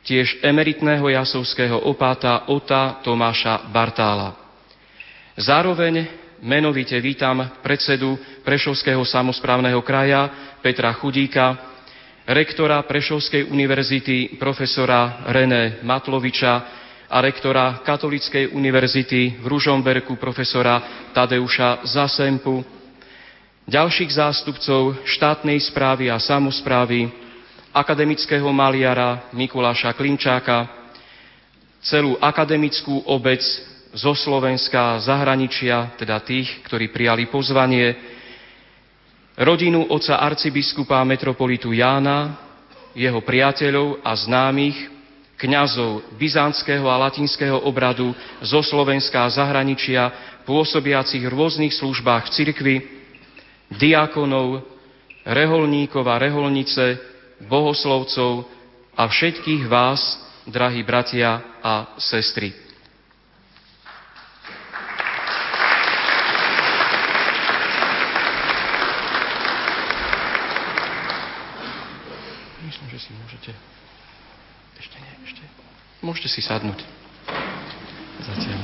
Tiež 0.00 0.40
emeritného 0.40 1.06
jasovského 1.12 1.76
opáta 1.86 2.48
Ota 2.48 2.98
Tomáša 3.04 3.68
Bartála. 3.68 4.32
Zároveň 5.36 6.19
menovite 6.40 6.96
vítam 7.00 7.44
predsedu 7.62 8.16
Prešovského 8.44 9.04
samozprávneho 9.04 9.80
kraja 9.84 10.28
Petra 10.64 10.92
Chudíka, 10.96 11.56
rektora 12.26 12.80
Prešovskej 12.82 13.44
univerzity 13.48 14.40
profesora 14.40 15.24
René 15.28 15.80
Matloviča 15.84 16.52
a 17.10 17.16
rektora 17.20 17.84
Katolíckej 17.84 18.56
univerzity 18.56 19.40
v 19.40 19.46
Ružomberku 19.46 20.16
profesora 20.16 20.80
Tadeuša 21.12 21.84
Zasempu, 21.84 22.64
ďalších 23.68 24.10
zástupcov 24.16 25.04
štátnej 25.04 25.60
správy 25.60 26.08
a 26.08 26.16
samozprávy, 26.16 27.10
akademického 27.70 28.48
maliara 28.50 29.28
Mikuláša 29.36 29.92
Klinčáka, 29.92 30.66
celú 31.84 32.16
akademickú 32.20 33.04
obec 33.08 33.40
zo 33.94 34.12
Slovenska 34.14 34.98
zahraničia, 35.02 35.98
teda 35.98 36.22
tých, 36.22 36.62
ktorí 36.66 36.94
prijali 36.94 37.26
pozvanie, 37.26 37.94
rodinu 39.34 39.90
oca 39.90 40.18
arcibiskupa 40.22 41.02
metropolitu 41.02 41.74
Jána, 41.74 42.38
jeho 42.94 43.22
priateľov 43.22 44.02
a 44.02 44.12
známych, 44.14 45.00
kňazov 45.40 46.04
byzantského 46.20 46.84
a 46.84 47.00
latinského 47.08 47.64
obradu 47.64 48.12
zo 48.44 48.60
Slovenska 48.60 49.24
a 49.24 49.32
zahraničia, 49.32 50.12
pôsobiacich 50.44 51.24
v 51.24 51.32
rôznych 51.32 51.72
službách 51.72 52.28
v 52.28 52.32
cirkvi, 52.36 52.76
diakonov, 53.72 54.68
reholníkov 55.24 56.04
a 56.04 56.20
reholnice, 56.20 57.00
bohoslovcov 57.48 58.44
a 58.92 59.08
všetkých 59.08 59.64
vás, 59.64 60.20
drahí 60.44 60.84
bratia 60.84 61.40
a 61.64 61.96
sestry. 61.96 62.52
Myslím, 72.60 72.86
že 72.92 72.98
si 73.00 73.10
môžete 73.16 73.50
Môžete 76.00 76.32
si 76.32 76.40
sadnúť. 76.40 76.80
Zatiaľ. 78.24 78.60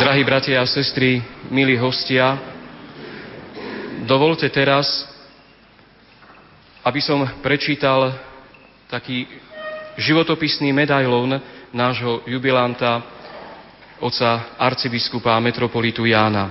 Drahí 0.00 0.24
bratia 0.24 0.64
a 0.64 0.64
sestry, 0.64 1.20
milí 1.52 1.76
hostia, 1.76 2.40
dovolte 4.08 4.48
teraz, 4.48 5.04
aby 6.88 7.04
som 7.04 7.20
prečítal 7.44 8.16
taký 8.88 9.28
životopisný 10.00 10.72
medailón 10.72 11.36
nášho 11.68 12.24
jubilanta, 12.24 13.04
oca 14.00 14.56
arcibiskupa 14.56 15.36
a 15.36 15.44
metropolitu 15.44 16.08
Jána. 16.08 16.48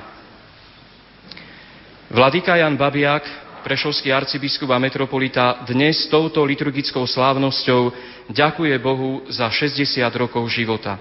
Vladyka 2.13 2.53
Jan 2.53 2.77
Babiak 2.77 3.48
prešovský 3.61 4.11
arcibiskup 4.11 4.69
a 4.71 4.81
metropolita 4.81 5.63
dnes 5.67 6.07
touto 6.07 6.43
liturgickou 6.43 7.03
slávnosťou 7.07 7.91
ďakuje 8.31 8.75
Bohu 8.79 9.25
za 9.31 9.47
60 9.47 10.03
rokov 10.15 10.47
života. 10.51 10.99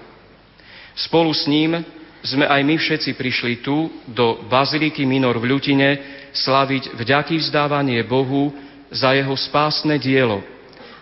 Spolu 0.95 1.31
s 1.31 1.47
ním 1.47 1.79
sme 2.23 2.43
aj 2.43 2.61
my 2.63 2.75
všetci 2.75 3.15
prišli 3.15 3.63
tu, 3.63 3.87
do 4.07 4.43
Baziliky 4.51 5.07
Minor 5.07 5.39
v 5.39 5.55
Ľutine, 5.55 5.89
slaviť 6.35 6.99
vďaky 6.99 7.39
vzdávanie 7.39 8.03
Bohu 8.03 8.51
za 8.91 9.15
jeho 9.15 9.33
spásne 9.39 9.95
dielo, 9.95 10.43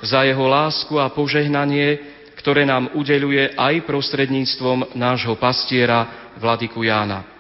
za 0.04 0.22
jeho 0.24 0.46
lásku 0.46 0.94
a 1.02 1.10
požehnanie, 1.10 2.00
ktoré 2.38 2.64
nám 2.64 2.94
udeluje 2.94 3.58
aj 3.58 3.84
prostredníctvom 3.90 4.94
nášho 4.94 5.34
pastiera 5.36 6.32
Vladiku 6.38 6.86
Jána. 6.86 7.37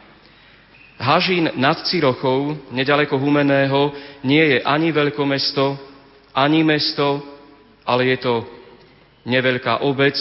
Hažín 0.97 1.53
nad 1.53 1.77
Cirochou, 1.85 2.57
nedaleko 2.73 3.21
Humeného, 3.21 3.93
nie 4.25 4.41
je 4.41 4.57
ani 4.65 4.89
veľkomesto, 4.89 5.77
ani 6.33 6.65
mesto, 6.65 7.21
ale 7.85 8.09
je 8.13 8.17
to 8.17 8.35
neveľká 9.29 9.85
obec, 9.85 10.17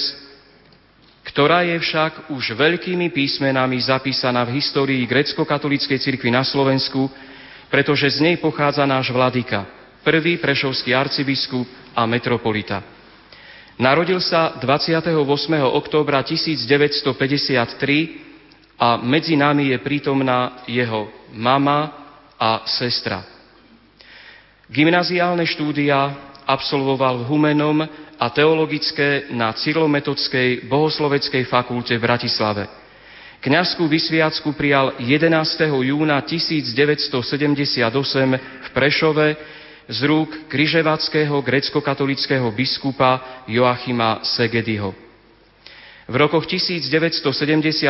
ktorá 1.27 1.65
je 1.65 1.81
však 1.81 2.31
už 2.31 2.55
veľkými 2.55 3.09
písmenami 3.09 3.81
zapísaná 3.81 4.45
v 4.45 4.61
histórii 4.61 5.01
grecko-katolíckej 5.09 5.99
cirkvi 5.99 6.29
na 6.29 6.45
Slovensku, 6.45 7.09
pretože 7.73 8.21
z 8.21 8.23
nej 8.23 8.37
pochádza 8.37 8.87
náš 8.87 9.11
vladyka, 9.11 9.67
prvý 10.05 10.39
prešovský 10.39 10.95
arcibiskup 10.95 11.67
a 11.97 12.05
metropolita. 12.05 12.85
Narodil 13.77 14.21
sa 14.25 14.57
28. 14.57 15.13
októbra 15.73 16.25
1953 16.25 18.26
a 18.77 19.01
medzi 19.01 19.37
nami 19.37 19.73
je 19.73 19.79
prítomná 19.81 20.63
jeho 20.69 21.09
mama 21.33 21.93
a 22.37 22.69
sestra. 22.69 23.25
Gymnaziálne 24.69 25.49
štúdia 25.49 26.13
absolvoval 26.45 27.25
v 27.25 27.29
Humenom 27.33 27.79
a 28.17 28.27
teologické 28.33 29.33
na 29.33 29.53
Cyrilometodskej 29.57 30.69
bohosloveckej 30.69 31.49
fakulte 31.49 31.97
v 31.97 32.05
Bratislave. 32.05 32.65
Kňazskú 33.41 33.87
vysviacku 33.87 34.57
prijal 34.57 34.99
11. 34.99 35.31
júna 35.71 36.19
1978 36.25 37.87
v 38.37 38.69
Prešove 38.73 39.27
z 39.87 39.99
rúk 40.03 40.51
križevackého 40.51 41.37
grecko-katolického 41.47 42.51
biskupa 42.51 43.45
Joachima 43.47 44.25
Segedyho. 44.27 45.06
V 46.07 46.15
rokoch 46.15 46.47
1978 46.47 47.83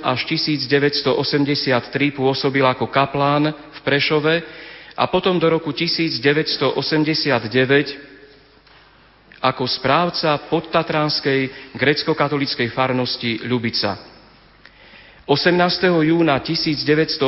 až 0.00 0.20
1983 0.24 1.20
pôsobil 2.16 2.64
ako 2.64 2.88
kaplán 2.88 3.52
v 3.52 3.78
Prešove 3.84 4.40
a 4.96 5.04
potom 5.12 5.36
do 5.36 5.44
roku 5.44 5.68
1989 5.68 6.80
ako 9.44 9.64
správca 9.68 10.40
podtatranskej 10.48 11.76
grecko-katolíckej 11.76 12.72
farnosti 12.72 13.44
Ľubica. 13.44 14.08
18. 15.28 15.52
júna 16.00 16.40
1987 16.40 17.20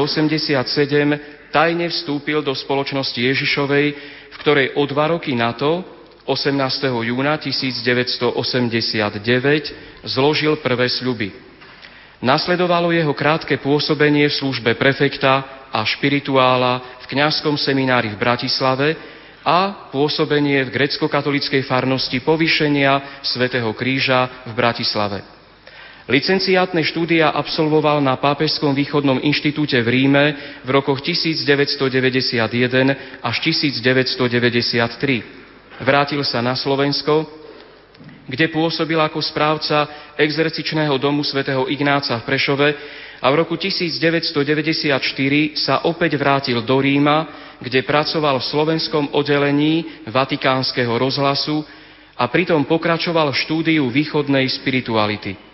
tajne 1.52 1.92
vstúpil 1.92 2.40
do 2.40 2.56
spoločnosti 2.56 3.20
Ježišovej, 3.20 3.86
v 4.32 4.36
ktorej 4.40 4.80
o 4.80 4.88
dva 4.88 5.12
roky 5.12 5.36
na 5.36 5.52
to 5.52 6.00
18. 6.26 7.02
júna 7.02 7.34
1989 7.34 8.30
zložil 10.06 10.54
prvé 10.62 10.86
sľuby. 10.86 11.34
Nasledovalo 12.22 12.94
jeho 12.94 13.10
krátke 13.10 13.58
pôsobenie 13.58 14.30
v 14.30 14.38
službe 14.38 14.78
prefekta 14.78 15.66
a 15.74 15.82
špirituála 15.82 17.02
v 17.02 17.04
kňazskom 17.10 17.58
seminári 17.58 18.14
v 18.14 18.20
Bratislave 18.22 18.94
a 19.42 19.90
pôsobenie 19.90 20.62
v 20.62 20.70
grecko-katolickej 20.70 21.66
farnosti 21.66 22.22
povýšenia 22.22 23.18
svätého 23.26 23.74
Kríža 23.74 24.46
v 24.46 24.54
Bratislave. 24.54 25.26
Licenciátne 26.06 26.86
štúdia 26.86 27.34
absolvoval 27.34 27.98
na 27.98 28.14
Pápežskom 28.14 28.70
východnom 28.70 29.18
inštitúte 29.18 29.82
v 29.82 29.88
Ríme 29.90 30.24
v 30.62 30.70
rokoch 30.70 31.02
1991 31.02 32.46
až 33.18 33.36
1993 33.42 35.41
Vrátil 35.80 36.20
sa 36.26 36.44
na 36.44 36.52
Slovensko, 36.52 37.24
kde 38.28 38.52
pôsobil 38.52 38.98
ako 39.00 39.22
správca 39.24 39.88
exercičného 40.20 40.92
domu 41.00 41.24
svätého 41.24 41.64
Ignáca 41.70 42.20
v 42.20 42.26
Prešove 42.28 42.68
a 43.22 43.26
v 43.30 43.34
roku 43.38 43.54
1994 43.56 45.00
sa 45.56 45.86
opäť 45.86 46.18
vrátil 46.18 46.58
do 46.60 46.76
Ríma, 46.76 47.30
kde 47.62 47.86
pracoval 47.86 48.42
v 48.42 48.48
slovenskom 48.52 49.14
oddelení 49.14 50.04
Vatikánskeho 50.10 50.92
rozhlasu 50.98 51.62
a 52.18 52.26
pritom 52.28 52.66
pokračoval 52.66 53.30
v 53.32 53.40
štúdiu 53.40 53.84
východnej 53.88 54.44
spirituality. 54.50 55.51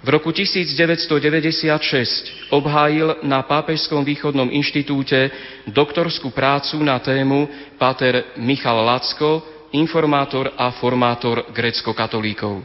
V 0.00 0.08
roku 0.08 0.32
1996 0.32 2.56
obhájil 2.56 3.20
na 3.20 3.44
Pápežskom 3.44 4.00
východnom 4.00 4.48
inštitúte 4.48 5.28
doktorskú 5.68 6.32
prácu 6.32 6.80
na 6.80 6.96
tému 7.04 7.44
Pater 7.76 8.32
Michal 8.40 8.80
Lacko, 8.80 9.44
informátor 9.76 10.56
a 10.56 10.72
formátor 10.72 11.52
grecko-katolíkov. 11.52 12.64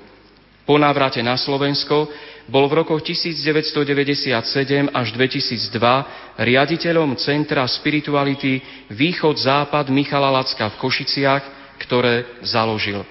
Po 0.63 0.79
návrate 0.79 1.19
na 1.19 1.35
Slovensko 1.35 2.07
bol 2.47 2.71
v 2.71 2.87
rokoch 2.87 3.03
1997 3.03 4.95
až 4.95 5.07
2002 5.11 6.39
riaditeľom 6.39 7.19
Centra 7.19 7.67
spirituality 7.67 8.63
Východ-Západ 8.95 9.91
Michala 9.91 10.31
Lacka 10.31 10.71
v 10.71 10.79
Košiciach, 10.79 11.43
ktoré 11.83 12.39
založil. 12.47 13.03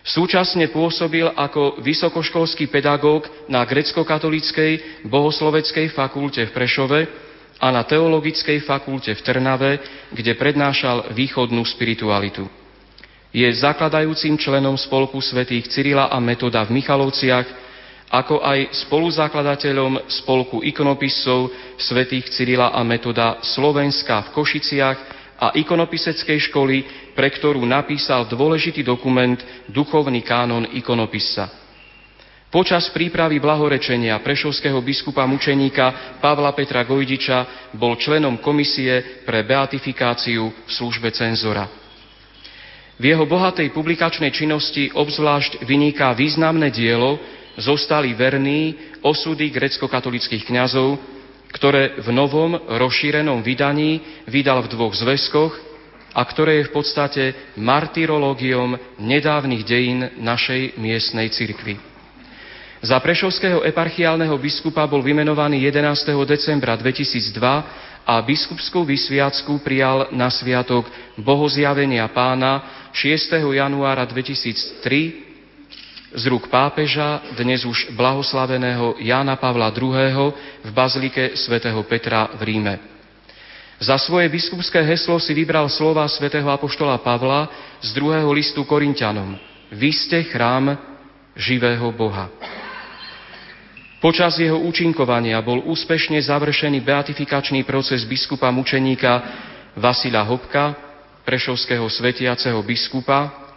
Súčasne 0.00 0.72
pôsobil 0.72 1.28
ako 1.28 1.84
vysokoškolský 1.84 2.72
pedagóg 2.72 3.28
na 3.52 3.60
grecko-katolíckej 3.68 5.04
bohosloveckej 5.04 5.92
fakulte 5.92 6.48
v 6.48 6.54
Prešove 6.56 7.00
a 7.60 7.66
na 7.68 7.84
teologickej 7.84 8.64
fakulte 8.64 9.12
v 9.12 9.20
Trnave, 9.20 9.72
kde 10.08 10.32
prednášal 10.40 11.12
východnú 11.12 11.60
spiritualitu. 11.68 12.48
Je 13.30 13.46
zakladajúcim 13.46 14.40
členom 14.40 14.74
spolku 14.74 15.20
svätých 15.20 15.68
Cyrila 15.68 16.08
a 16.08 16.18
Metoda 16.18 16.64
v 16.64 16.80
Michalovciach, 16.80 17.46
ako 18.10 18.42
aj 18.42 18.74
spoluzakladateľom 18.88 20.10
spolku 20.24 20.66
ikonopisov 20.66 21.52
svätých 21.78 22.26
Cyrila 22.32 22.74
a 22.74 22.80
Metoda 22.82 23.38
Slovenska 23.44 24.26
v 24.26 24.32
Košiciach 24.34 25.19
a 25.40 25.56
ikonopiseckej 25.56 26.52
školy 26.52 26.76
pre 27.16 27.32
ktorú 27.32 27.64
napísal 27.64 28.28
dôležitý 28.28 28.84
dokument 28.84 29.40
Duchovný 29.72 30.20
kánon 30.20 30.68
ikonopisa. 30.76 31.48
Počas 32.50 32.90
prípravy 32.90 33.38
blahorečenia 33.38 34.18
prešovského 34.20 34.82
biskupa 34.82 35.22
mučeníka 35.22 36.18
Pavla 36.18 36.50
Petra 36.50 36.82
Gojdiča 36.82 37.70
bol 37.78 37.94
členom 37.94 38.42
komisie 38.42 39.22
pre 39.22 39.46
beatifikáciu 39.46 40.50
v 40.50 40.70
službe 40.70 41.14
cenzora. 41.14 41.70
V 43.00 43.04
jeho 43.06 43.24
bohatej 43.24 43.70
publikačnej 43.72 44.34
činnosti 44.34 44.90
obzvlášť 44.92 45.64
vyniká 45.64 46.12
významné 46.12 46.68
dielo 46.74 47.16
Zostali 47.60 48.14
verní 48.14 48.78
osudy 49.02 49.50
grecko-katolických 49.50 50.46
kňazov, 50.48 50.96
ktoré 51.50 51.98
v 51.98 52.08
novom 52.14 52.54
rozšírenom 52.56 53.42
vydaní 53.42 54.02
vydal 54.30 54.62
v 54.66 54.70
dvoch 54.74 54.94
zväzkoch 54.94 55.52
a 56.14 56.22
ktoré 56.26 56.62
je 56.62 56.68
v 56.70 56.74
podstate 56.74 57.22
martyrológiom 57.58 58.78
nedávnych 58.98 59.62
dejín 59.62 60.10
našej 60.18 60.78
miestnej 60.78 61.30
cirkvi. 61.30 61.78
Za 62.80 62.96
prešovského 62.96 63.60
eparchiálneho 63.60 64.40
biskupa 64.40 64.88
bol 64.88 65.04
vymenovaný 65.04 65.60
11. 65.68 66.16
decembra 66.24 66.74
2002 66.80 67.36
a 68.08 68.14
biskupskú 68.24 68.88
vysviacku 68.88 69.60
prijal 69.60 70.08
na 70.16 70.32
sviatok 70.32 70.88
Bohozjavenia 71.20 72.08
pána 72.08 72.88
6. 72.96 73.36
januára 73.36 74.08
2003 74.08 75.29
z 76.10 76.26
rúk 76.26 76.50
pápeža, 76.50 77.22
dnes 77.38 77.62
už 77.62 77.94
blahoslaveného 77.94 78.98
Jána 78.98 79.38
Pavla 79.38 79.70
II. 79.70 80.34
v 80.66 80.70
bazilike 80.74 81.38
svätého 81.38 81.78
Petra 81.86 82.34
v 82.34 82.42
Ríme. 82.50 82.74
Za 83.78 83.96
svoje 83.96 84.26
biskupské 84.28 84.82
heslo 84.82 85.22
si 85.22 85.32
vybral 85.32 85.70
slova 85.70 86.04
svätého 86.10 86.50
Apoštola 86.50 86.98
Pavla 86.98 87.48
z 87.78 87.94
druhého 87.94 88.28
listu 88.34 88.66
Korintianom. 88.66 89.38
Vy 89.70 89.90
ste 89.94 90.26
chrám 90.26 90.74
živého 91.38 91.88
Boha. 91.94 92.26
Počas 94.02 94.34
jeho 94.40 94.58
účinkovania 94.66 95.38
bol 95.44 95.62
úspešne 95.62 96.18
završený 96.18 96.82
beatifikačný 96.82 97.62
proces 97.62 98.02
biskupa 98.02 98.50
mučeníka 98.50 99.22
Vasila 99.78 100.26
Hopka, 100.26 100.74
prešovského 101.22 101.86
svetiaceho 101.86 102.58
biskupa, 102.66 103.49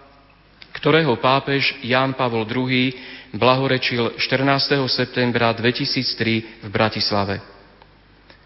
ktorého 0.83 1.15
pápež 1.15 1.79
Ján 1.79 2.11
Pavol 2.11 2.43
II 2.43 2.91
blahorečil 3.31 4.19
14. 4.19 4.83
septembra 4.91 5.55
2003 5.55 6.59
v 6.59 6.67
Bratislave. 6.67 7.39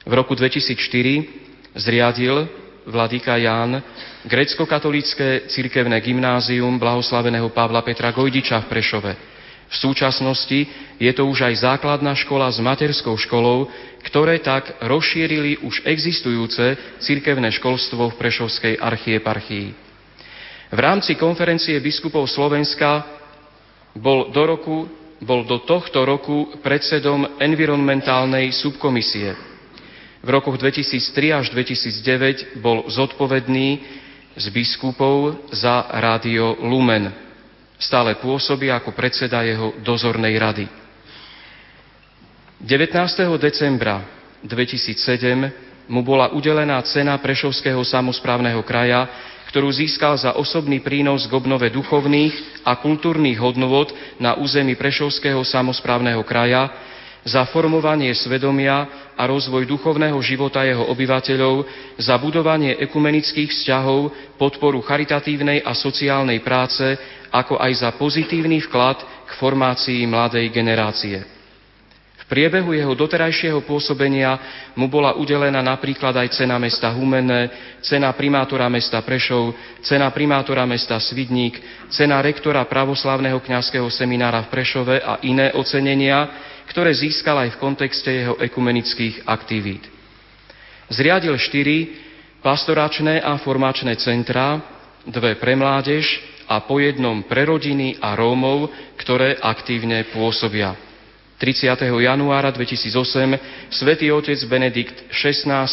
V 0.06 0.14
roku 0.14 0.38
2004 0.38 1.74
zriadil 1.74 2.46
vladyka 2.86 3.42
Ján 3.42 3.82
grecko-katolické 4.30 5.50
cirkevné 5.50 5.98
gymnázium 5.98 6.78
blahoslaveného 6.78 7.50
Pavla 7.50 7.82
Petra 7.82 8.14
Gojdiča 8.14 8.62
v 8.62 8.70
Prešove. 8.70 9.14
V 9.68 9.76
súčasnosti 9.76 10.60
je 11.02 11.12
to 11.18 11.26
už 11.26 11.42
aj 11.42 11.66
základná 11.66 12.14
škola 12.14 12.54
s 12.54 12.62
materskou 12.62 13.18
školou, 13.18 13.66
ktoré 14.06 14.38
tak 14.46 14.78
rozšírili 14.86 15.66
už 15.66 15.82
existujúce 15.90 16.78
cirkevné 17.02 17.50
školstvo 17.50 18.14
v 18.14 18.18
Prešovskej 18.22 18.78
archieparchii. 18.78 19.87
V 20.68 20.80
rámci 20.80 21.16
konferencie 21.16 21.80
biskupov 21.80 22.28
Slovenska 22.28 23.08
bol 23.96 24.30
do, 24.30 24.44
roku, 24.44 24.78
bol 25.24 25.48
do 25.48 25.64
tohto 25.64 26.04
roku 26.04 26.60
predsedom 26.60 27.40
environmentálnej 27.40 28.52
subkomisie 28.52 29.58
v 30.28 30.30
rokoch 30.36 30.60
2003 30.60 31.40
až 31.40 31.46
2009 31.56 32.60
bol 32.60 32.84
zodpovedný 32.92 33.80
z 34.36 34.46
biskupov 34.52 35.48
za 35.56 35.88
rádio 35.88 36.60
Lumen. 36.68 37.08
Stále 37.80 38.20
pôsobí 38.20 38.68
ako 38.68 38.92
predseda 38.92 39.46
jeho 39.48 39.78
dozornej 39.80 40.36
rady. 40.36 40.66
19. 42.60 42.92
decembra 43.40 44.04
2007 44.44 45.88
mu 45.88 46.04
bola 46.04 46.34
udelená 46.36 46.82
cena 46.84 47.16
Prešovského 47.22 47.80
samozprávneho 47.86 48.60
kraja, 48.68 49.08
ktorú 49.48 49.72
získal 49.72 50.20
za 50.20 50.36
osobný 50.36 50.84
prínos 50.84 51.26
k 51.26 51.34
obnove 51.34 51.72
duchovných 51.72 52.64
a 52.68 52.76
kultúrnych 52.78 53.40
hodnôt 53.40 53.88
na 54.20 54.36
území 54.36 54.76
Prešovského 54.76 55.40
samozprávneho 55.42 56.22
kraja, 56.28 56.88
za 57.28 57.44
formovanie 57.52 58.16
svedomia 58.16 59.12
a 59.20 59.28
rozvoj 59.28 59.68
duchovného 59.68 60.16
života 60.24 60.64
jeho 60.64 60.88
obyvateľov, 60.88 61.68
za 62.00 62.16
budovanie 62.16 62.80
ekumenických 62.80 63.52
vzťahov, 63.52 64.16
podporu 64.40 64.80
charitatívnej 64.80 65.60
a 65.60 65.76
sociálnej 65.76 66.40
práce, 66.40 66.96
ako 67.28 67.60
aj 67.60 67.72
za 67.84 67.90
pozitívny 68.00 68.64
vklad 68.64 69.04
k 69.28 69.32
formácii 69.44 70.08
mladej 70.08 70.48
generácie. 70.56 71.37
Priebehu 72.28 72.76
jeho 72.76 72.92
doterajšieho 72.92 73.64
pôsobenia 73.64 74.36
mu 74.76 74.92
bola 74.92 75.16
udelená 75.16 75.64
napríklad 75.64 76.12
aj 76.12 76.36
cena 76.36 76.60
mesta 76.60 76.92
Humenné, 76.92 77.48
cena 77.80 78.12
primátora 78.12 78.68
mesta 78.68 79.00
Prešov, 79.00 79.56
cena 79.80 80.12
primátora 80.12 80.68
mesta 80.68 81.00
Svidník, 81.00 81.56
cena 81.88 82.20
rektora 82.20 82.68
pravoslavného 82.68 83.40
kňazského 83.40 83.88
seminára 83.88 84.44
v 84.44 84.52
Prešove 84.52 85.00
a 85.00 85.24
iné 85.24 85.56
ocenenia, 85.56 86.28
ktoré 86.68 86.92
získal 86.92 87.48
aj 87.48 87.56
v 87.56 87.62
kontexte 87.64 88.12
jeho 88.12 88.36
ekumenických 88.44 89.24
aktivít. 89.24 89.88
Zriadil 90.92 91.40
štyri 91.40 91.96
pastoračné 92.44 93.24
a 93.24 93.40
formačné 93.40 93.96
centrá, 94.04 94.60
dve 95.08 95.40
pre 95.40 95.56
mládež 95.56 96.04
a 96.52 96.60
po 96.60 96.84
jednom 96.84 97.24
pre 97.24 97.48
rodiny 97.48 98.04
a 98.04 98.20
Rómov, 98.20 98.68
ktoré 99.00 99.40
aktívne 99.40 100.04
pôsobia. 100.12 100.87
30. 101.38 101.70
januára 102.02 102.50
2008 102.50 103.70
svätý 103.70 104.10
otec 104.10 104.42
Benedikt 104.50 105.14
XVI 105.14 105.70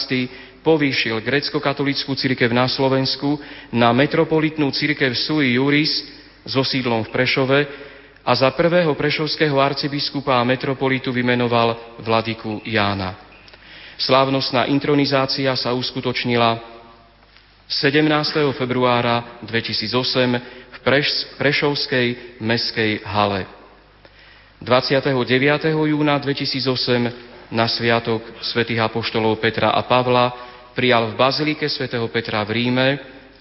povýšil 0.60 1.24
grecko-katolickú 1.24 2.12
cirkev 2.12 2.52
na 2.52 2.68
Slovensku 2.68 3.40
na 3.72 3.92
metropolitnú 3.96 4.68
cirkev 4.72 5.16
sui 5.16 5.56
juris 5.56 6.04
so 6.44 6.60
sídlom 6.60 7.08
v 7.08 7.12
Prešove 7.12 7.60
a 8.24 8.32
za 8.32 8.52
prvého 8.52 8.92
prešovského 8.92 9.56
arcibiskupa 9.60 10.36
a 10.36 10.44
metropolitu 10.44 11.12
vymenoval 11.12 11.96
vladiku 12.00 12.60
Jána. 12.64 13.16
Slávnostná 13.96 14.68
intronizácia 14.68 15.52
sa 15.56 15.72
uskutočnila 15.72 16.60
17. 17.68 18.04
februára 18.52 19.40
2008 19.48 20.76
v 20.76 20.78
Preš- 20.84 21.24
Prešovskej 21.40 22.36
meskej 22.44 23.00
hale. 23.08 23.63
29. 24.64 25.12
júna 25.76 26.16
2008 26.16 27.52
na 27.52 27.68
sviatok 27.68 28.24
svätých 28.40 28.80
apoštolov 28.80 29.36
Petra 29.36 29.76
a 29.76 29.84
Pavla 29.84 30.32
prijal 30.72 31.12
v 31.12 31.20
bazilike 31.20 31.68
svätého 31.68 32.08
Petra 32.08 32.40
v 32.48 32.50
Ríme 32.56 32.88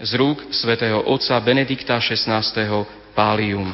z 0.04 0.20
rúk 0.20 0.52
svätého 0.52 1.00
otca 1.08 1.40
Benedikta 1.40 1.96
XVI. 1.96 2.44
Pálium. 3.16 3.72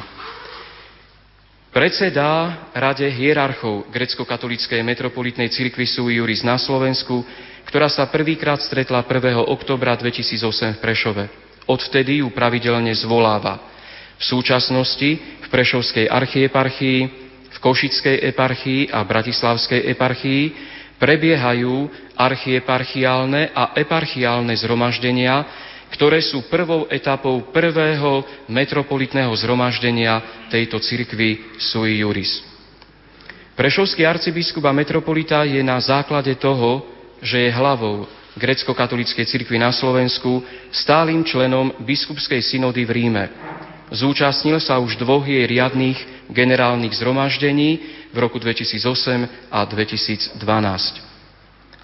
Predseda 1.75 2.71
Rade 2.71 3.11
hierarchov 3.11 3.91
grecko-katolíckej 3.91 4.79
metropolitnej 4.79 5.51
cirkvi 5.51 5.83
Sui 5.83 6.23
Juris 6.23 6.47
na 6.47 6.55
Slovensku, 6.55 7.19
ktorá 7.67 7.91
sa 7.91 8.07
prvýkrát 8.07 8.63
stretla 8.63 9.03
1. 9.03 9.43
oktobra 9.51 9.99
2008 9.99 10.79
v 10.79 10.79
Prešove. 10.79 11.23
Odvtedy 11.67 12.23
ju 12.23 12.31
pravidelne 12.31 12.95
zvoláva. 12.95 13.59
V 14.15 14.23
súčasnosti 14.23 15.09
v 15.19 15.47
Prešovskej 15.49 16.05
archieparchii, 16.05 17.20
Košickej 17.61 18.25
eparchii 18.33 18.89
a 18.89 19.05
Bratislavskej 19.05 19.85
eparchii 19.93 20.43
prebiehajú 20.97 21.89
archieparchiálne 22.17 23.53
a 23.53 23.77
eparchiálne 23.77 24.53
zhromaždenia, 24.57 25.45
ktoré 25.93 26.21
sú 26.25 26.45
prvou 26.49 26.89
etapou 26.89 27.53
prvého 27.53 28.25
metropolitného 28.49 29.29
zhromaždenia 29.37 30.47
tejto 30.49 30.81
cirkvy 30.81 31.57
sui 31.61 32.01
juris. 32.01 32.41
Prešovský 33.53 34.09
arcibiskup 34.09 34.65
a 34.65 34.73
metropolita 34.73 35.45
je 35.45 35.61
na 35.61 35.77
základe 35.77 36.33
toho, 36.41 36.81
že 37.21 37.45
je 37.45 37.51
hlavou 37.53 38.09
grecko-katolíckej 38.33 39.27
cirkvi 39.27 39.59
na 39.59 39.75
Slovensku, 39.75 40.41
stálym 40.71 41.21
členom 41.27 41.75
biskupskej 41.83 42.39
synody 42.41 42.87
v 42.87 42.91
Ríme. 42.95 43.23
Zúčastnil 43.91 44.63
sa 44.63 44.79
už 44.79 44.95
dvoch 44.95 45.27
jej 45.27 45.43
riadných 45.43 46.31
generálnych 46.31 46.95
zhromaždení 46.95 47.83
v 48.15 48.17
roku 48.23 48.39
2008 48.39 49.51
a 49.51 49.59
2012. 49.67 50.39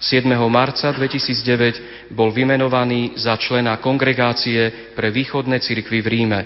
7. 0.00 0.24
marca 0.48 0.88
2009 0.88 2.16
bol 2.16 2.32
vymenovaný 2.32 3.12
za 3.20 3.36
člena 3.36 3.76
kongregácie 3.76 4.96
pre 4.96 5.12
východné 5.12 5.60
cirkvy 5.60 6.00
v 6.00 6.08
Ríme. 6.08 6.40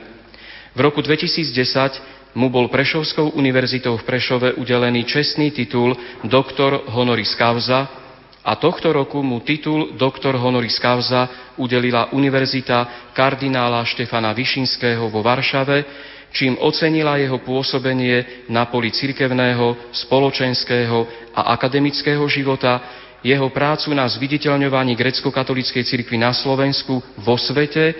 V 0.74 0.80
roku 0.82 0.98
2010 0.98 2.34
mu 2.34 2.50
bol 2.50 2.66
Prešovskou 2.66 3.38
univerzitou 3.38 3.94
v 4.00 4.06
Prešove 4.08 4.58
udelený 4.58 5.06
čestný 5.06 5.54
titul 5.54 5.94
doktor 6.26 6.90
honoris 6.90 7.38
causa 7.38 8.01
a 8.42 8.58
tohto 8.58 8.90
roku 8.90 9.22
mu 9.22 9.38
titul 9.46 9.94
doktor 9.94 10.34
honoris 10.34 10.74
causa 10.82 11.54
udelila 11.54 12.10
Univerzita 12.10 13.10
kardinála 13.14 13.86
Štefana 13.86 14.34
Višinského 14.34 15.06
vo 15.06 15.22
Varšave, 15.22 15.86
čím 16.34 16.58
ocenila 16.58 17.22
jeho 17.22 17.38
pôsobenie 17.38 18.46
na 18.50 18.66
poli 18.66 18.90
cirkevného, 18.90 19.94
spoločenského 19.94 21.30
a 21.38 21.54
akademického 21.54 22.26
života, 22.26 22.82
jeho 23.22 23.46
prácu 23.54 23.94
na 23.94 24.10
zviditeľňovaní 24.10 24.98
grecko-katolíckej 24.98 25.86
cirkvi 25.86 26.18
na 26.18 26.34
Slovensku 26.34 26.98
vo 27.22 27.38
svete, 27.38 27.94